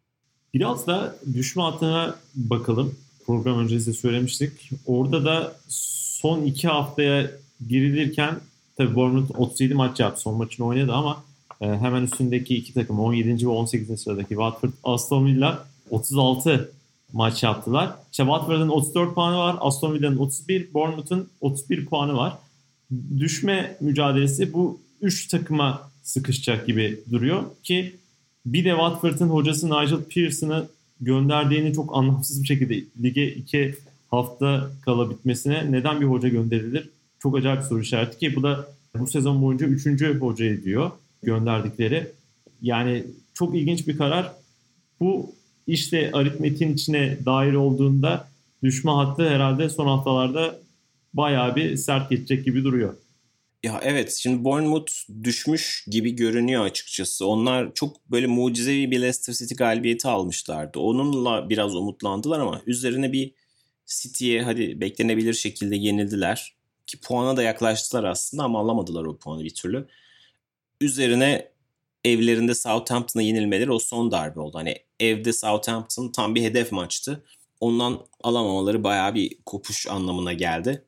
Biraz 0.54 0.88
da 0.88 1.16
düşme 1.34 1.64
hattına 1.64 2.16
bakalım. 2.36 2.96
Program 3.26 3.60
öncesinde 3.60 3.96
söylemiştik. 3.96 4.52
Orada 4.86 5.26
da 5.26 5.56
son 5.68 6.42
iki 6.42 6.68
haftaya 6.68 7.32
girilirken 7.68 8.40
Tabii 8.80 8.96
Bournemouth 8.96 9.40
37 9.40 9.74
maç 9.74 10.00
yaptı. 10.00 10.22
Son 10.22 10.38
maçını 10.38 10.66
oynadı 10.66 10.94
ama 10.94 11.24
e, 11.62 11.66
hemen 11.66 12.04
üstündeki 12.04 12.56
iki 12.56 12.74
takım 12.74 13.00
17. 13.00 13.46
ve 13.46 13.50
18. 13.50 14.02
sıradaki 14.02 14.30
Watford, 14.30 14.70
Aston 14.84 15.26
Villa 15.26 15.66
36 15.90 16.72
maç 17.14 17.44
yaptılar. 17.44 17.96
İşte 18.12 18.24
Watford'ın 18.24 18.70
34 18.70 19.16
puanı 19.16 19.38
var. 19.38 19.56
Aston 19.60 19.94
Villa'nın 19.94 20.18
31, 20.18 20.74
Bournemouth'un 20.74 21.30
31 21.42 21.86
puanı 21.86 22.18
var. 22.18 22.34
Düşme 23.18 23.78
mücadelesi 23.82 24.54
bu 24.54 24.80
3 25.02 25.28
takıma 25.28 25.92
sıkışacak 26.10 26.68
gibi 26.68 27.00
duruyor 27.12 27.44
ki 27.64 27.96
bir 28.46 28.66
de 28.66 28.70
Watford'ın 28.70 29.30
hocası 29.30 29.68
Nigel 29.68 30.04
Pearson'ı 30.04 30.68
gönderdiğini 31.02 31.74
çok 31.74 31.98
anlamsız 31.98 32.42
bir 32.42 32.48
şekilde 32.48 32.84
lige 33.04 33.28
2 33.28 33.76
hafta 34.12 34.72
kala 34.82 35.10
bitmesine 35.10 35.72
neden 35.72 36.02
bir 36.02 36.06
hoca 36.06 36.30
gönderilir? 36.30 36.90
Çok 37.20 37.38
acayip 37.38 37.64
soru 37.64 37.82
işareti 37.82 38.18
ki 38.18 38.36
bu 38.36 38.44
da 38.44 38.68
bu 38.96 39.08
sezon 39.08 39.42
boyunca 39.42 39.68
3. 39.68 40.04
hoca 40.20 40.46
ediyor 40.46 40.92
gönderdikleri. 41.24 42.08
Yani 42.62 43.04
çok 43.34 43.56
ilginç 43.56 43.88
bir 43.88 43.98
karar. 43.98 44.32
Bu 45.00 45.36
işte 45.68 46.10
aritmetin 46.14 46.74
içine 46.74 47.18
dair 47.26 47.54
olduğunda 47.54 48.28
düşme 48.64 48.92
hattı 48.92 49.30
herhalde 49.30 49.70
son 49.70 49.88
haftalarda 49.88 50.60
bayağı 51.14 51.56
bir 51.56 51.78
sert 51.78 52.10
geçecek 52.10 52.46
gibi 52.46 52.64
duruyor. 52.64 52.94
Ya 53.64 53.80
evet 53.84 54.14
şimdi 54.14 54.44
Bournemouth 54.44 54.92
düşmüş 55.24 55.86
gibi 55.88 56.16
görünüyor 56.16 56.66
açıkçası. 56.66 57.26
Onlar 57.28 57.74
çok 57.74 58.12
böyle 58.12 58.28
mucizevi 58.28 58.92
bir 58.92 59.02
Leicester 59.02 59.34
City 59.34 59.54
galibiyeti 59.56 60.08
almışlardı. 60.08 60.80
Onunla 60.80 61.50
biraz 61.50 61.76
umutlandılar 61.76 62.40
ama 62.40 62.62
üzerine 62.66 63.12
bir 63.14 63.34
City'ye 63.86 64.44
hadi 64.44 64.82
beklenebilir 64.82 65.34
şekilde 65.34 65.76
yenildiler. 65.76 66.56
Ki 66.88 67.00
puana 67.02 67.38
da 67.38 67.44
yaklaştılar 67.44 68.04
aslında 68.04 68.44
ama 68.44 68.60
alamadılar 68.60 69.04
o 69.06 69.18
puanı 69.18 69.44
bir 69.44 69.54
türlü. 69.56 69.88
Üzerine 70.82 71.52
evlerinde 72.06 72.56
Southampton'a 72.56 73.24
yenilmeleri 73.24 73.72
o 73.72 73.80
son 73.80 74.12
darbe 74.12 74.40
oldu. 74.40 74.58
Hani 74.58 74.76
evde 75.00 75.34
Southampton 75.34 76.12
tam 76.12 76.36
bir 76.36 76.44
hedef 76.44 76.72
maçtı. 76.72 77.24
Ondan 77.60 78.06
alamamaları 78.24 78.84
bayağı 78.84 79.16
bir 79.16 79.38
kopuş 79.46 79.88
anlamına 79.88 80.34
geldi. 80.34 80.86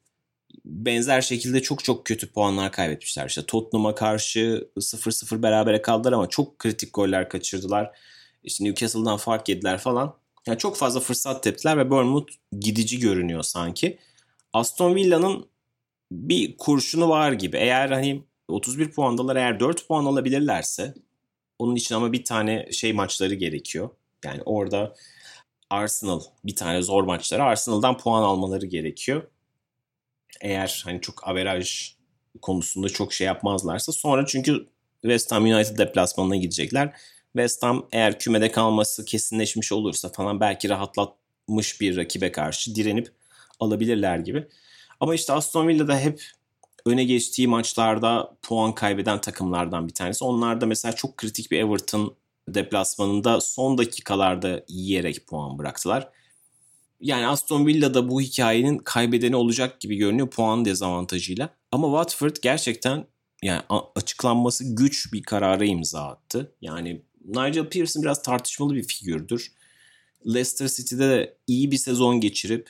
Benzer 0.66 1.22
şekilde 1.22 1.62
çok 1.62 1.84
çok 1.84 2.06
kötü 2.06 2.32
puanlar 2.32 2.72
kaybetmişler. 2.72 3.28
İşte 3.28 3.46
Tottenham'a 3.46 3.96
karşı 3.96 4.70
0-0 4.78 5.44
berabere 5.44 5.82
kaldılar 5.82 6.14
ama 6.14 6.30
çok 6.30 6.60
kritik 6.60 6.94
goller 6.94 7.30
kaçırdılar. 7.30 7.92
İşte 8.44 8.64
Newcastle'dan 8.64 9.18
fark 9.18 9.50
yediler 9.50 9.78
falan. 9.78 10.16
Yani 10.48 10.58
çok 10.58 10.78
fazla 10.78 11.00
fırsat 11.00 11.44
teptiler 11.44 11.78
ve 11.78 11.90
Bournemouth 11.90 12.34
gidici 12.60 13.00
görünüyor 13.00 13.44
sanki. 13.44 14.00
Aston 14.54 14.96
Villa'nın 14.96 15.46
bir 16.12 16.58
kurşunu 16.58 17.10
var 17.10 17.32
gibi. 17.32 17.58
Eğer 17.58 17.90
hani 17.90 18.24
31 18.48 18.92
puandalar 18.92 19.36
eğer 19.36 19.60
4 19.60 19.88
puan 19.88 20.06
alabilirlerse 20.06 20.94
onun 21.60 21.76
için 21.76 21.96
ama 21.96 22.12
bir 22.12 22.26
tane 22.26 22.72
şey 22.72 22.94
maçları 22.94 23.34
gerekiyor. 23.34 23.90
Yani 24.26 24.42
orada 24.46 24.96
Arsenal 25.70 26.22
bir 26.46 26.56
tane 26.56 26.82
zor 26.82 27.04
maçları 27.04 27.44
Arsenal'dan 27.44 27.98
puan 27.98 28.24
almaları 28.24 28.66
gerekiyor. 28.66 29.31
Eğer 30.42 30.82
hani 30.86 31.02
çok 31.02 31.28
averaj 31.28 31.96
konusunda 32.42 32.90
çok 32.90 33.14
şey 33.14 33.28
yapmazlarsa 33.28 33.92
sonra 33.92 34.26
çünkü 34.26 34.68
West 35.02 35.32
Ham 35.32 35.44
United 35.44 35.78
deplasmanına 35.78 36.36
gidecekler. 36.36 36.94
West 37.34 37.64
Ham 37.64 37.88
eğer 37.92 38.20
kümede 38.20 38.52
kalması 38.52 39.06
kesinleşmiş 39.06 39.72
olursa 39.72 40.10
falan 40.10 40.40
belki 40.40 40.70
rahatlatmış 40.70 41.82
bir 41.82 41.98
rakibe 41.98 42.32
karşı 42.32 42.76
direnip 42.76 43.12
alabilirler 43.60 44.18
gibi. 44.18 44.48
Ama 45.00 45.16
işte 45.16 45.34
Aston 45.34 45.68
Villa 45.68 45.88
da 45.88 46.00
hep 46.00 46.24
öne 46.86 47.04
geçtiği 47.04 47.48
maçlarda 47.48 48.38
puan 48.42 48.76
kaybeden 48.76 49.22
takımlardan 49.22 49.88
bir 49.88 49.94
tanesi. 49.94 50.24
Onlar 50.24 50.62
da 50.62 50.66
mesela 50.66 50.96
çok 50.96 51.18
kritik 51.18 51.52
bir 51.52 51.60
Everton 51.60 52.16
deplasmanında 52.48 53.42
son 53.42 53.78
dakikalarda 53.78 54.64
yiyerek 54.68 55.28
puan 55.28 55.58
bıraktılar. 55.58 56.10
Yani 57.02 57.28
Aston 57.28 57.66
Villa 57.66 57.94
da 57.94 58.10
bu 58.10 58.22
hikayenin 58.22 58.78
kaybedeni 58.78 59.36
olacak 59.36 59.80
gibi 59.80 59.96
görünüyor 59.96 60.30
puan 60.30 60.66
dezavantajıyla. 60.66 61.50
Ama 61.72 61.88
Watford 61.88 62.36
gerçekten 62.42 63.06
yani 63.44 63.62
açıklanması 63.96 64.76
güç 64.76 65.14
bir 65.14 65.24
karara 65.24 65.66
imza 65.66 66.02
attı. 66.02 66.56
Yani 66.62 67.02
Nigel 67.26 67.70
Pearson 67.70 68.04
biraz 68.04 68.22
tartışmalı 68.22 68.76
bir 68.76 68.84
figürdür. 68.84 69.52
Leicester 70.26 70.68
City'de 70.68 71.10
de 71.10 71.38
iyi 71.48 71.72
bir 71.72 71.78
sezon 71.78 72.22
geçirip 72.22 72.70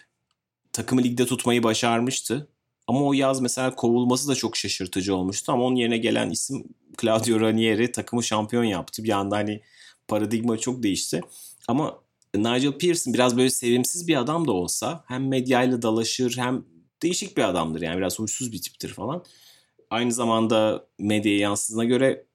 takımı 0.73 1.03
ligde 1.03 1.25
tutmayı 1.25 1.63
başarmıştı. 1.63 2.47
Ama 2.87 3.01
o 3.03 3.13
yaz 3.13 3.41
mesela 3.41 3.75
kovulması 3.75 4.27
da 4.27 4.35
çok 4.35 4.57
şaşırtıcı 4.57 5.15
olmuştu. 5.15 5.51
Ama 5.51 5.63
onun 5.63 5.75
yerine 5.75 5.97
gelen 5.97 6.29
isim 6.29 6.63
Claudio 7.01 7.39
Ranieri 7.39 7.91
takımı 7.91 8.23
şampiyon 8.23 8.63
yaptı. 8.63 9.03
Bir 9.03 9.09
anda 9.09 9.37
hani 9.37 9.61
paradigma 10.07 10.57
çok 10.57 10.83
değişti. 10.83 11.21
Ama 11.67 11.99
Nigel 12.35 12.77
Pearson 12.77 13.13
biraz 13.13 13.37
böyle 13.37 13.49
sevimsiz 13.49 14.07
bir 14.07 14.19
adam 14.19 14.47
da 14.47 14.51
olsa 14.51 15.03
hem 15.07 15.27
medyayla 15.27 15.81
dalaşır 15.81 16.37
hem 16.37 16.65
değişik 17.03 17.37
bir 17.37 17.43
adamdır. 17.43 17.81
Yani 17.81 17.97
biraz 17.97 18.19
huysuz 18.19 18.51
bir 18.51 18.61
tiptir 18.61 18.89
falan. 18.89 19.23
Aynı 19.89 20.11
zamanda 20.11 20.87
medyaya 20.99 21.39
yansıdığına 21.39 21.83
göre 21.83 22.25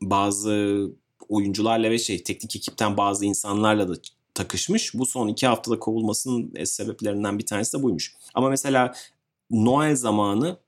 bazı 0.00 0.86
oyuncularla 1.28 1.90
ve 1.90 1.98
şey 1.98 2.22
teknik 2.22 2.56
ekipten 2.56 2.96
bazı 2.96 3.24
insanlarla 3.24 3.88
da 3.88 3.94
takışmış. 4.34 4.94
Bu 4.94 5.06
son 5.06 5.28
iki 5.28 5.46
haftada 5.46 5.78
kovulmasının 5.78 6.64
sebeplerinden 6.64 7.38
bir 7.38 7.46
tanesi 7.46 7.78
de 7.78 7.82
buymuş. 7.82 8.16
Ama 8.34 8.50
mesela 8.50 8.94
Noel 9.50 9.96
zamanı 9.96 10.58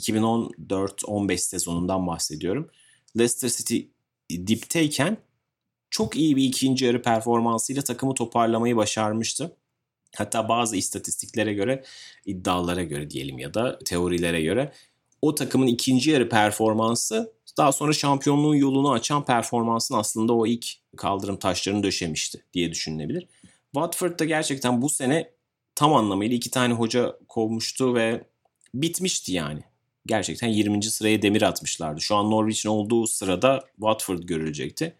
2014-15 0.00 1.36
sezonundan 1.38 2.06
bahsediyorum. 2.06 2.70
Leicester 3.18 3.48
City 3.48 3.80
dipteyken 4.30 5.16
çok 5.94 6.16
iyi 6.16 6.36
bir 6.36 6.44
ikinci 6.44 6.84
yarı 6.84 7.02
performansıyla 7.02 7.82
takımı 7.82 8.14
toparlamayı 8.14 8.76
başarmıştı. 8.76 9.56
Hatta 10.16 10.48
bazı 10.48 10.76
istatistiklere 10.76 11.54
göre, 11.54 11.84
iddialara 12.26 12.82
göre 12.82 13.10
diyelim 13.10 13.38
ya 13.38 13.54
da 13.54 13.78
teorilere 13.78 14.42
göre 14.42 14.72
o 15.22 15.34
takımın 15.34 15.66
ikinci 15.66 16.10
yarı 16.10 16.28
performansı 16.28 17.32
daha 17.56 17.72
sonra 17.72 17.92
şampiyonluğun 17.92 18.54
yolunu 18.54 18.92
açan 18.92 19.24
performansın 19.24 19.94
aslında 19.94 20.32
o 20.32 20.46
ilk 20.46 20.66
kaldırım 20.96 21.36
taşlarını 21.36 21.82
döşemişti 21.82 22.44
diye 22.54 22.70
düşünülebilir. 22.70 23.26
Watford 23.72 24.18
da 24.18 24.24
gerçekten 24.24 24.82
bu 24.82 24.88
sene 24.88 25.30
tam 25.74 25.94
anlamıyla 25.94 26.36
iki 26.36 26.50
tane 26.50 26.74
hoca 26.74 27.18
kovmuştu 27.28 27.94
ve 27.94 28.24
bitmişti 28.74 29.32
yani. 29.32 29.60
Gerçekten 30.06 30.48
20. 30.48 30.82
sıraya 30.82 31.22
demir 31.22 31.42
atmışlardı. 31.42 32.00
Şu 32.00 32.16
an 32.16 32.30
Norwich'in 32.30 32.68
olduğu 32.68 33.06
sırada 33.06 33.64
Watford 33.76 34.22
görülecekti. 34.22 34.96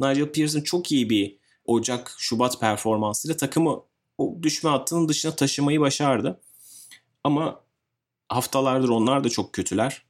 Nigel 0.00 0.32
Pearson 0.32 0.60
çok 0.60 0.92
iyi 0.92 1.10
bir 1.10 1.38
Ocak, 1.64 2.14
Şubat 2.18 2.60
performansıyla 2.60 3.36
takımı 3.36 3.82
o 4.18 4.36
düşme 4.42 4.70
hattının 4.70 5.08
dışına 5.08 5.36
taşımayı 5.36 5.80
başardı. 5.80 6.40
Ama 7.24 7.60
haftalardır 8.28 8.88
onlar 8.88 9.24
da 9.24 9.28
çok 9.28 9.52
kötüler. 9.52 10.02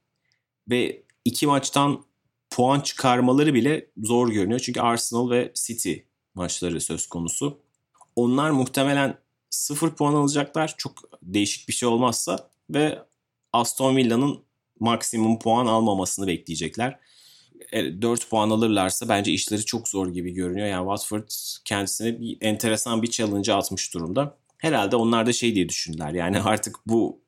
Ve 0.71 1.03
iki 1.25 1.47
maçtan 1.47 2.05
puan 2.51 2.81
çıkarmaları 2.81 3.55
bile 3.55 3.91
zor 3.97 4.29
görünüyor. 4.29 4.61
Çünkü 4.61 4.81
Arsenal 4.81 5.31
ve 5.31 5.53
City 5.55 5.95
maçları 6.35 6.81
söz 6.81 7.07
konusu. 7.07 7.59
Onlar 8.17 8.51
muhtemelen 8.51 9.19
sıfır 9.51 9.91
puan 9.91 10.15
alacaklar. 10.15 10.75
Çok 10.79 10.93
değişik 11.23 11.69
bir 11.69 11.73
şey 11.73 11.89
olmazsa 11.89 12.51
ve 12.71 12.99
Aston 13.53 13.97
Villa'nın 13.97 14.45
maksimum 14.81 15.39
puan 15.39 15.67
almamasını 15.67 16.27
bekleyecekler. 16.27 16.99
4 17.73 18.25
e, 18.25 18.29
puan 18.29 18.51
alırlarsa 18.51 19.09
bence 19.09 19.33
işleri 19.33 19.65
çok 19.65 19.89
zor 19.89 20.09
gibi 20.09 20.31
görünüyor. 20.31 20.67
Yani 20.67 20.85
Watford 20.85 21.29
kendisine 21.65 22.21
bir 22.21 22.39
enteresan 22.41 23.03
bir 23.03 23.11
challenge 23.11 23.53
atmış 23.53 23.95
durumda. 23.95 24.39
Herhalde 24.59 24.97
onlar 24.97 25.27
da 25.27 25.33
şey 25.33 25.55
diye 25.55 25.69
düşündüler. 25.69 26.13
Yani 26.13 26.41
artık 26.45 26.77
bu 26.87 27.21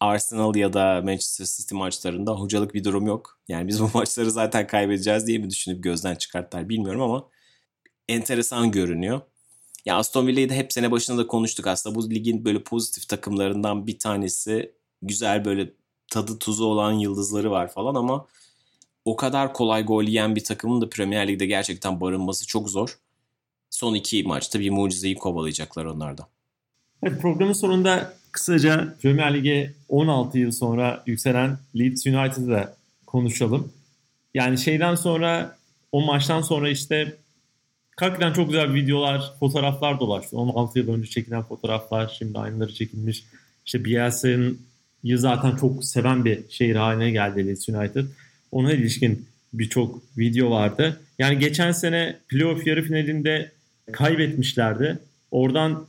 Arsenal 0.00 0.56
ya 0.56 0.72
da 0.72 1.02
Manchester 1.04 1.44
City 1.44 1.74
maçlarında 1.74 2.32
hocalık 2.32 2.74
bir 2.74 2.84
durum 2.84 3.06
yok. 3.06 3.40
Yani 3.48 3.68
biz 3.68 3.82
bu 3.82 3.90
maçları 3.94 4.30
zaten 4.30 4.66
kaybedeceğiz 4.66 5.26
diye 5.26 5.38
mi 5.38 5.50
düşünüp 5.50 5.84
gözden 5.84 6.14
çıkarttılar 6.14 6.68
bilmiyorum 6.68 7.02
ama 7.02 7.28
enteresan 8.08 8.70
görünüyor. 8.70 9.20
Ya 9.84 9.96
Aston 9.96 10.26
Villa'yı 10.26 10.48
da 10.48 10.54
hep 10.54 10.72
sene 10.72 10.90
başında 10.90 11.18
da 11.18 11.26
konuştuk 11.26 11.66
aslında. 11.66 11.94
Bu 11.94 12.10
ligin 12.10 12.44
böyle 12.44 12.62
pozitif 12.62 13.08
takımlarından 13.08 13.86
bir 13.86 13.98
tanesi. 13.98 14.72
Güzel 15.02 15.44
böyle 15.44 15.72
tadı 16.10 16.38
tuzu 16.38 16.64
olan 16.64 16.92
yıldızları 16.92 17.50
var 17.50 17.72
falan 17.72 17.94
ama 17.94 18.26
o 19.08 19.16
kadar 19.16 19.52
kolay 19.52 19.84
gol 19.84 20.04
yiyen 20.04 20.36
bir 20.36 20.44
takımın 20.44 20.80
da 20.80 20.90
Premier 20.90 21.28
Lig'de 21.28 21.46
gerçekten 21.46 22.00
barınması 22.00 22.46
çok 22.46 22.70
zor. 22.70 22.98
Son 23.70 23.94
iki 23.94 24.22
maçta 24.22 24.60
bir 24.60 24.70
mucizeyi 24.70 25.14
kovalayacaklar 25.14 25.84
onlarda. 25.84 26.28
Evet, 27.02 27.22
programın 27.22 27.52
sonunda 27.52 28.14
kısaca 28.32 28.96
Premier 29.02 29.34
Lig'e 29.34 29.72
16 29.88 30.38
yıl 30.38 30.50
sonra 30.50 31.02
yükselen 31.06 31.58
Leeds 31.78 32.06
United'ı 32.06 32.74
konuşalım. 33.06 33.72
Yani 34.34 34.58
şeyden 34.58 34.94
sonra 34.94 35.56
o 35.92 36.00
maçtan 36.00 36.42
sonra 36.42 36.68
işte 36.68 37.16
Hakikaten 38.00 38.32
çok 38.32 38.48
güzel 38.48 38.74
videolar, 38.74 39.32
fotoğraflar 39.40 40.00
dolaştı. 40.00 40.36
16 40.36 40.78
yıl 40.78 40.88
önce 40.88 41.10
çekilen 41.10 41.42
fotoğraflar, 41.42 42.14
şimdi 42.18 42.38
aynıları 42.38 42.74
çekilmiş. 42.74 43.24
İşte 43.66 43.84
Bielsa'nın 43.84 44.60
zaten 45.04 45.56
çok 45.56 45.84
seven 45.84 46.24
bir 46.24 46.50
şehir 46.50 46.76
haline 46.76 47.10
geldi 47.10 47.46
Leeds 47.46 47.68
United. 47.68 48.04
Ona 48.52 48.72
ilişkin 48.72 49.26
birçok 49.52 50.02
video 50.18 50.50
vardı. 50.50 51.00
Yani 51.18 51.38
geçen 51.38 51.72
sene 51.72 52.16
playoff 52.28 52.66
yarı 52.66 52.82
finalinde 52.82 53.52
kaybetmişlerdi. 53.92 54.98
Oradan 55.30 55.86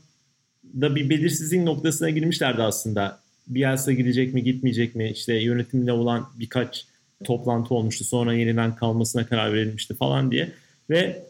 da 0.80 0.96
bir 0.96 1.10
belirsizlik 1.10 1.62
noktasına 1.62 2.10
girmişlerdi 2.10 2.62
aslında. 2.62 3.20
Bielsa 3.46 3.92
gidecek 3.92 4.34
mi 4.34 4.44
gitmeyecek 4.44 4.94
mi? 4.94 5.10
İşte 5.10 5.34
yönetimle 5.34 5.92
olan 5.92 6.28
birkaç 6.34 6.86
toplantı 7.24 7.74
olmuştu. 7.74 8.04
Sonra 8.04 8.34
yeniden 8.34 8.76
kalmasına 8.76 9.26
karar 9.26 9.54
verilmişti 9.54 9.94
falan 9.94 10.30
diye. 10.30 10.52
Ve 10.90 11.22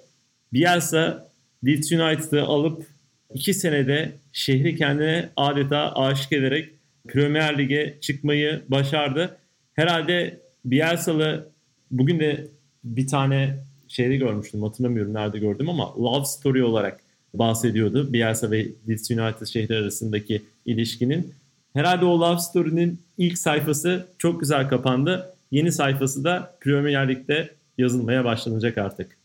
Bielsa 0.52 1.30
Leeds 1.66 1.92
United'ı 1.92 2.42
alıp 2.42 2.86
iki 3.34 3.54
senede 3.54 4.12
şehri 4.32 4.76
kendine 4.76 5.28
adeta 5.36 5.94
aşık 5.94 6.32
ederek 6.32 6.68
Premier 7.08 7.58
Lig'e 7.58 7.94
çıkmayı 8.00 8.62
başardı. 8.68 9.36
Herhalde 9.74 10.40
Bielsa'lı 10.64 11.48
bugün 11.90 12.20
de 12.20 12.46
bir 12.84 13.06
tane 13.06 13.58
şeyde 13.88 14.16
görmüştüm 14.16 14.62
hatırlamıyorum 14.62 15.14
nerede 15.14 15.38
gördüm 15.38 15.68
ama 15.68 15.94
Love 15.96 16.24
Story 16.24 16.64
olarak 16.64 17.00
bahsediyordu. 17.34 18.12
Bielsa 18.12 18.50
ve 18.50 18.66
Leeds 18.88 19.10
United 19.10 19.46
şehri 19.46 19.76
arasındaki 19.76 20.42
ilişkinin. 20.66 21.34
Herhalde 21.72 22.04
o 22.04 22.20
Love 22.20 22.38
Story'nin 22.38 23.00
ilk 23.18 23.38
sayfası 23.38 24.06
çok 24.18 24.40
güzel 24.40 24.68
kapandı. 24.68 25.34
Yeni 25.50 25.72
sayfası 25.72 26.24
da 26.24 26.56
Premier 26.60 27.08
Lig'de 27.08 27.50
yazılmaya 27.78 28.24
başlanacak 28.24 28.78
artık. 28.78 29.16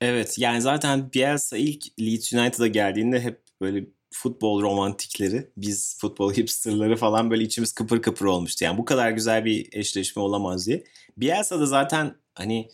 Evet 0.00 0.38
yani 0.38 0.60
zaten 0.60 1.12
Bielsa 1.14 1.56
ilk 1.56 2.00
Leeds 2.00 2.32
United'a 2.32 2.66
geldiğinde 2.66 3.20
hep 3.20 3.38
böyle 3.60 3.84
futbol 4.14 4.62
romantikleri, 4.62 5.50
biz 5.56 5.98
futbol 6.00 6.32
hipsterları 6.36 6.96
falan 6.96 7.30
böyle 7.30 7.44
içimiz 7.44 7.72
kıpır 7.72 8.02
kıpır 8.02 8.26
olmuştu. 8.26 8.64
Yani 8.64 8.78
bu 8.78 8.84
kadar 8.84 9.10
güzel 9.10 9.44
bir 9.44 9.68
eşleşme 9.72 10.22
olamaz 10.22 10.66
diye. 10.66 10.84
Bielsa 11.16 11.60
da 11.60 11.66
zaten 11.66 12.14
hani 12.34 12.68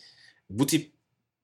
bu 0.49 0.65
tip 0.65 0.91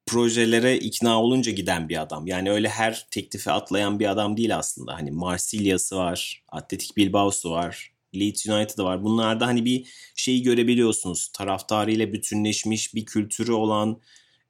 projelere 0.06 0.78
ikna 0.78 1.22
olunca 1.22 1.52
giden 1.52 1.90
bir 1.90 2.02
adam. 2.02 2.28
Yani 2.28 2.52
öyle 2.52 2.70
her 2.70 3.08
teklife 3.12 3.52
atlayan 3.52 4.00
bir 4.00 4.12
adam 4.12 4.38
değil 4.38 4.58
aslında. 4.58 4.94
Hani 4.94 5.12
Marsilya'sı 5.12 5.98
var, 5.98 6.44
Atletik 6.50 6.98
Bilbao'su 6.98 7.52
var, 7.52 7.94
Leeds 8.16 8.48
United'ı 8.48 8.84
var. 8.84 9.04
Bunlarda 9.04 9.48
hani 9.48 9.66
bir 9.66 9.88
şeyi 10.16 10.44
görebiliyorsunuz. 10.44 11.28
Taraftarıyla 11.28 12.14
bütünleşmiş 12.14 12.96
bir 12.96 13.06
kültürü 13.06 13.52
olan 13.52 14.02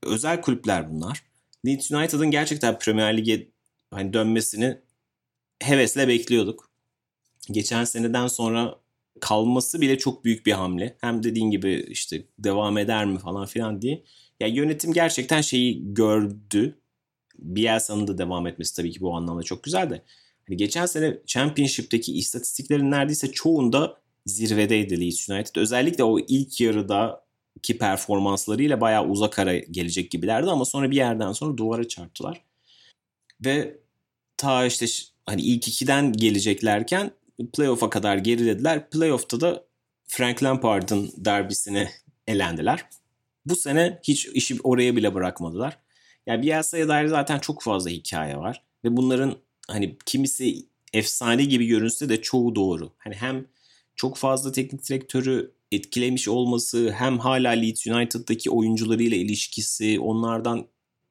özel 0.03 0.41
kulüpler 0.41 0.91
bunlar. 0.91 1.23
Leeds 1.65 1.91
United'ın 1.91 2.31
gerçekten 2.31 2.79
Premier 2.79 3.17
Lig'e 3.17 3.47
hani 3.91 4.13
dönmesini 4.13 4.86
hevesle 5.59 6.07
bekliyorduk. 6.07 6.69
Geçen 7.51 7.83
seneden 7.83 8.27
sonra 8.27 8.79
kalması 9.19 9.81
bile 9.81 9.97
çok 9.97 10.25
büyük 10.25 10.45
bir 10.45 10.51
hamle. 10.51 10.97
Hem 11.01 11.23
dediğin 11.23 11.51
gibi 11.51 11.85
işte 11.89 12.23
devam 12.39 12.77
eder 12.77 13.05
mi 13.05 13.19
falan 13.19 13.45
filan 13.45 13.81
diye. 13.81 14.03
Ya 14.39 14.47
yönetim 14.47 14.93
gerçekten 14.93 15.41
şeyi 15.41 15.93
gördü. 15.93 16.79
Bielsa'nın 17.39 18.07
da 18.07 18.17
devam 18.17 18.47
etmesi 18.47 18.75
tabii 18.75 18.91
ki 18.91 19.01
bu 19.01 19.15
anlamda 19.15 19.43
çok 19.43 19.63
güzel 19.63 19.89
de. 19.89 20.03
Hani 20.47 20.57
geçen 20.57 20.85
sene 20.85 21.17
Championship'teki 21.25 22.13
istatistiklerin 22.13 22.91
neredeyse 22.91 23.31
çoğunda 23.31 24.01
zirvedeydi 24.25 25.01
Leeds 25.01 25.29
United. 25.29 25.55
Özellikle 25.55 26.03
o 26.03 26.19
ilk 26.19 26.61
yarıda 26.61 27.27
ki 27.63 27.77
performanslarıyla 27.77 28.81
bayağı 28.81 29.07
uzak 29.07 29.39
ara 29.39 29.57
gelecek 29.57 30.11
gibilerdi 30.11 30.49
ama 30.49 30.65
sonra 30.65 30.91
bir 30.91 30.95
yerden 30.95 31.31
sonra 31.31 31.57
duvara 31.57 31.87
çarptılar. 31.87 32.41
Ve 33.45 33.79
ta 34.37 34.65
işte 34.65 34.85
hani 35.27 35.41
ilk 35.41 35.67
ikiden 35.67 36.13
geleceklerken 36.13 37.11
playoff'a 37.53 37.89
kadar 37.89 38.17
gerilediler. 38.17 38.89
Playoff'ta 38.89 39.41
da 39.41 39.63
Frank 40.07 40.43
Lampard'ın 40.43 41.11
derbisine 41.17 41.91
elendiler. 42.27 42.85
Bu 43.45 43.55
sene 43.55 43.99
hiç 44.03 44.25
işi 44.25 44.57
oraya 44.63 44.95
bile 44.95 45.13
bırakmadılar. 45.13 45.77
Yani 46.25 46.41
Bielsa'ya 46.41 46.87
dair 46.87 47.07
zaten 47.07 47.39
çok 47.39 47.63
fazla 47.63 47.89
hikaye 47.89 48.37
var. 48.37 48.63
Ve 48.83 48.97
bunların 48.97 49.35
hani 49.67 49.97
kimisi 50.05 50.65
efsane 50.93 51.45
gibi 51.45 51.67
görünse 51.67 52.09
de 52.09 52.21
çoğu 52.21 52.55
doğru. 52.55 52.91
Hani 52.97 53.15
hem 53.15 53.45
çok 53.95 54.17
fazla 54.17 54.51
teknik 54.51 54.89
direktörü 54.89 55.51
etkilemiş 55.71 56.27
olması 56.27 56.91
hem 56.91 57.19
hala 57.19 57.49
Leeds 57.49 57.87
United'daki 57.87 58.49
oyuncularıyla 58.49 59.17
ilişkisi, 59.17 59.99
onlardan 59.99 60.67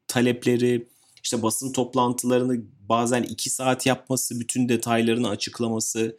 talepleri, 0.08 0.88
işte 1.26 1.42
basın 1.42 1.72
toplantılarını 1.72 2.62
bazen 2.88 3.22
iki 3.22 3.50
saat 3.50 3.86
yapması, 3.86 4.40
bütün 4.40 4.68
detaylarını 4.68 5.28
açıklaması. 5.28 6.18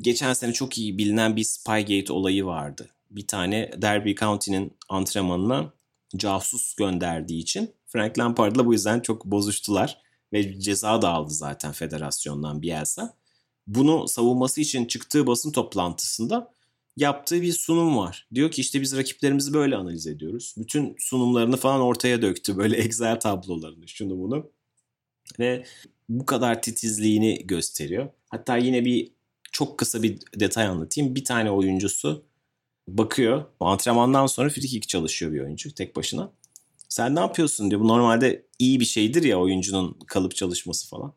Geçen 0.00 0.32
sene 0.32 0.52
çok 0.52 0.78
iyi 0.78 0.98
bilinen 0.98 1.36
bir 1.36 1.44
Spygate 1.44 2.12
olayı 2.12 2.44
vardı. 2.44 2.90
Bir 3.10 3.26
tane 3.26 3.70
Derby 3.82 4.14
County'nin 4.14 4.76
antrenmanına 4.88 5.72
casus 6.16 6.74
gönderdiği 6.74 7.40
için 7.40 7.74
Frank 7.86 8.18
Lampard'la 8.18 8.66
bu 8.66 8.72
yüzden 8.72 9.00
çok 9.00 9.24
bozuştular 9.24 10.02
ve 10.32 10.60
ceza 10.60 11.02
da 11.02 11.08
aldı 11.08 11.34
zaten 11.34 11.72
federasyondan 11.72 12.62
Bielsa. 12.62 13.16
Bunu 13.66 14.08
savunması 14.08 14.60
için 14.60 14.84
çıktığı 14.84 15.26
basın 15.26 15.52
toplantısında 15.52 16.54
yaptığı 16.96 17.42
bir 17.42 17.52
sunum 17.52 17.96
var. 17.96 18.28
Diyor 18.34 18.50
ki 18.50 18.60
işte 18.60 18.80
biz 18.80 18.96
rakiplerimizi 18.96 19.54
böyle 19.54 19.76
analiz 19.76 20.06
ediyoruz. 20.06 20.54
Bütün 20.58 20.96
sunumlarını 20.98 21.56
falan 21.56 21.80
ortaya 21.80 22.22
döktü. 22.22 22.56
Böyle 22.56 22.76
Excel 22.84 23.20
tablolarını 23.20 23.88
şunu 23.88 24.18
bunu. 24.18 24.50
Ve 25.38 25.64
bu 26.08 26.26
kadar 26.26 26.62
titizliğini 26.62 27.46
gösteriyor. 27.46 28.08
Hatta 28.30 28.56
yine 28.56 28.84
bir 28.84 29.12
çok 29.52 29.78
kısa 29.78 30.02
bir 30.02 30.18
detay 30.40 30.66
anlatayım. 30.66 31.14
Bir 31.14 31.24
tane 31.24 31.50
oyuncusu 31.50 32.24
bakıyor. 32.88 33.44
Antrenmandan 33.60 34.26
sonra 34.26 34.48
free 34.48 34.66
kick 34.66 34.88
çalışıyor 34.88 35.32
bir 35.32 35.40
oyuncu 35.40 35.74
tek 35.74 35.96
başına. 35.96 36.32
Sen 36.88 37.14
ne 37.14 37.20
yapıyorsun 37.20 37.70
diyor. 37.70 37.80
Bu 37.80 37.88
normalde 37.88 38.46
iyi 38.58 38.80
bir 38.80 38.84
şeydir 38.84 39.22
ya 39.22 39.38
oyuncunun 39.38 39.98
kalıp 40.06 40.36
çalışması 40.36 40.88
falan. 40.88 41.14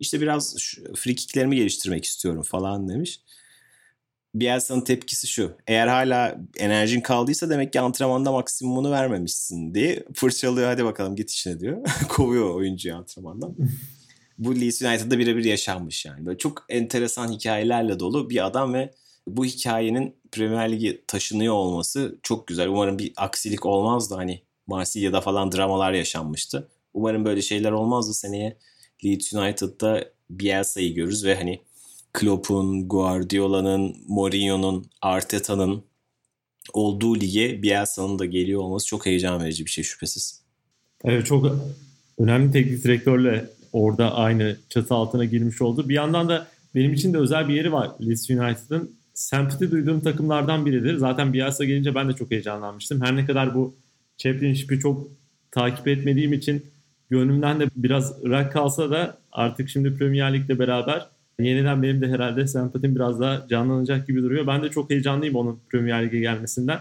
İşte 0.00 0.20
biraz 0.20 0.56
free 0.94 1.14
kicklerimi 1.14 1.56
geliştirmek 1.56 2.04
istiyorum 2.04 2.42
falan 2.42 2.88
demiş. 2.88 3.20
Bielsa'nın 4.40 4.80
tepkisi 4.80 5.26
şu. 5.26 5.56
Eğer 5.66 5.86
hala 5.88 6.40
enerjin 6.56 7.00
kaldıysa 7.00 7.50
demek 7.50 7.72
ki 7.72 7.80
antrenmanda 7.80 8.32
maksimumunu 8.32 8.90
vermemişsin 8.90 9.74
diye 9.74 10.04
fırçalıyor. 10.14 10.68
Hadi 10.68 10.84
bakalım 10.84 11.16
git 11.16 11.30
işine 11.30 11.60
diyor. 11.60 11.78
Kovuyor 12.08 12.54
oyuncuyu 12.54 12.96
antrenmandan. 12.96 13.56
bu 14.38 14.60
Leeds 14.60 14.82
United'da 14.82 15.18
birebir 15.18 15.44
yaşanmış 15.44 16.04
yani. 16.04 16.26
Böyle 16.26 16.38
çok 16.38 16.66
enteresan 16.68 17.32
hikayelerle 17.32 18.00
dolu 18.00 18.30
bir 18.30 18.46
adam 18.46 18.74
ve 18.74 18.90
bu 19.26 19.44
hikayenin 19.44 20.14
Premier 20.32 20.72
Ligi 20.72 21.04
taşınıyor 21.06 21.54
olması 21.54 22.18
çok 22.22 22.46
güzel. 22.46 22.68
Umarım 22.68 22.98
bir 22.98 23.12
aksilik 23.16 23.66
olmaz 23.66 24.10
da 24.10 24.16
hani 24.16 24.42
Marsilya'da 24.66 25.20
falan 25.20 25.52
dramalar 25.52 25.92
yaşanmıştı. 25.92 26.68
Umarım 26.94 27.24
böyle 27.24 27.42
şeyler 27.42 27.72
olmaz 27.72 28.08
da 28.08 28.12
seneye 28.12 28.56
Leeds 29.04 29.32
United'da 29.32 30.04
Bielsa'yı 30.30 30.94
görürüz 30.94 31.24
ve 31.24 31.34
hani 31.34 31.60
Klopp'un, 32.16 32.88
Guardiola'nın, 32.88 33.96
Mourinho'nun, 34.08 34.86
Arteta'nın 35.02 35.84
olduğu 36.72 37.20
lige 37.20 37.62
Bielsa'nın 37.62 38.18
da 38.18 38.24
geliyor 38.24 38.60
olması 38.60 38.86
çok 38.86 39.06
heyecan 39.06 39.44
verici 39.44 39.64
bir 39.64 39.70
şey 39.70 39.84
şüphesiz. 39.84 40.42
Evet 41.04 41.26
çok 41.26 41.56
önemli 42.18 42.52
teknik 42.52 42.84
direktörle 42.84 43.50
orada 43.72 44.14
aynı 44.14 44.56
çatı 44.68 44.94
altına 44.94 45.24
girmiş 45.24 45.62
oldu. 45.62 45.88
Bir 45.88 45.94
yandan 45.94 46.28
da 46.28 46.46
benim 46.74 46.92
için 46.92 47.14
de 47.14 47.18
özel 47.18 47.48
bir 47.48 47.54
yeri 47.54 47.72
var 47.72 47.90
Leeds 48.00 48.30
United'ın. 48.30 48.96
Sempati 49.14 49.70
duyduğum 49.70 50.00
takımlardan 50.00 50.66
biridir. 50.66 50.96
Zaten 50.96 51.32
Bielsa 51.32 51.64
gelince 51.64 51.94
ben 51.94 52.08
de 52.08 52.12
çok 52.12 52.30
heyecanlanmıştım. 52.30 53.00
Her 53.00 53.16
ne 53.16 53.26
kadar 53.26 53.54
bu 53.54 53.74
Championship'i 54.18 54.80
çok 54.80 55.08
takip 55.50 55.88
etmediğim 55.88 56.32
için 56.32 56.66
gönlümden 57.10 57.60
de 57.60 57.68
biraz 57.76 58.24
rak 58.24 58.52
kalsa 58.52 58.90
da 58.90 59.18
artık 59.32 59.68
şimdi 59.68 59.96
Premier 59.96 60.34
Lig'le 60.34 60.58
beraber 60.58 61.15
yeniden 61.44 61.82
benim 61.82 62.00
de 62.00 62.08
herhalde 62.08 62.46
sempatim 62.46 62.94
biraz 62.94 63.20
daha 63.20 63.48
canlanacak 63.48 64.06
gibi 64.06 64.22
duruyor. 64.22 64.46
Ben 64.46 64.62
de 64.62 64.68
çok 64.68 64.90
heyecanlıyım 64.90 65.36
onun 65.36 65.60
Premier 65.70 66.06
Lig'e 66.06 66.20
gelmesinden. 66.20 66.78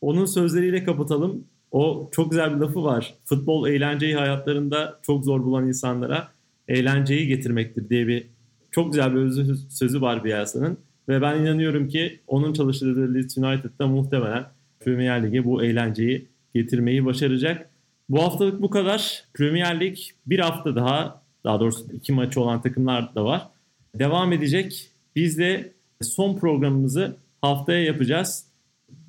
Onun 0.00 0.24
sözleriyle 0.24 0.84
kapatalım. 0.84 1.44
O 1.70 2.08
çok 2.12 2.30
güzel 2.30 2.54
bir 2.54 2.60
lafı 2.60 2.84
var. 2.84 3.14
Futbol 3.24 3.68
eğlenceyi 3.68 4.16
hayatlarında 4.16 4.98
çok 5.02 5.24
zor 5.24 5.44
bulan 5.44 5.68
insanlara 5.68 6.28
eğlenceyi 6.68 7.26
getirmektir 7.26 7.88
diye 7.88 8.06
bir 8.06 8.26
çok 8.70 8.92
güzel 8.92 9.14
bir 9.14 9.20
özü, 9.20 9.56
sözü 9.70 10.00
var 10.00 10.24
Bielsa'nın. 10.24 10.78
Ve 11.08 11.22
ben 11.22 11.40
inanıyorum 11.40 11.88
ki 11.88 12.20
onun 12.26 12.52
çalıştırdığı 12.52 13.14
Leeds 13.14 13.38
United'da 13.38 13.86
muhtemelen 13.86 14.44
Premier 14.80 15.22
Lig'e 15.22 15.44
bu 15.44 15.64
eğlenceyi 15.64 16.28
getirmeyi 16.54 17.04
başaracak. 17.04 17.70
Bu 18.08 18.22
haftalık 18.22 18.62
bu 18.62 18.70
kadar. 18.70 19.24
Premier 19.34 19.80
Lig 19.80 19.98
bir 20.26 20.38
hafta 20.38 20.76
daha, 20.76 21.22
daha 21.44 21.60
doğrusu 21.60 21.92
iki 21.92 22.12
maçı 22.12 22.40
olan 22.40 22.62
takımlar 22.62 23.14
da 23.14 23.24
var 23.24 23.48
devam 23.94 24.32
edecek. 24.32 24.90
Biz 25.16 25.38
de 25.38 25.72
son 26.02 26.36
programımızı 26.36 27.16
haftaya 27.40 27.84
yapacağız. 27.84 28.46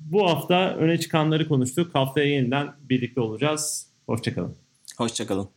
Bu 0.00 0.30
hafta 0.30 0.74
öne 0.74 1.00
çıkanları 1.00 1.48
konuştuk. 1.48 1.94
Haftaya 1.94 2.26
yeniden 2.26 2.72
birlikte 2.80 3.20
olacağız. 3.20 3.86
Hoşçakalın. 4.06 4.54
Hoşçakalın. 4.96 5.55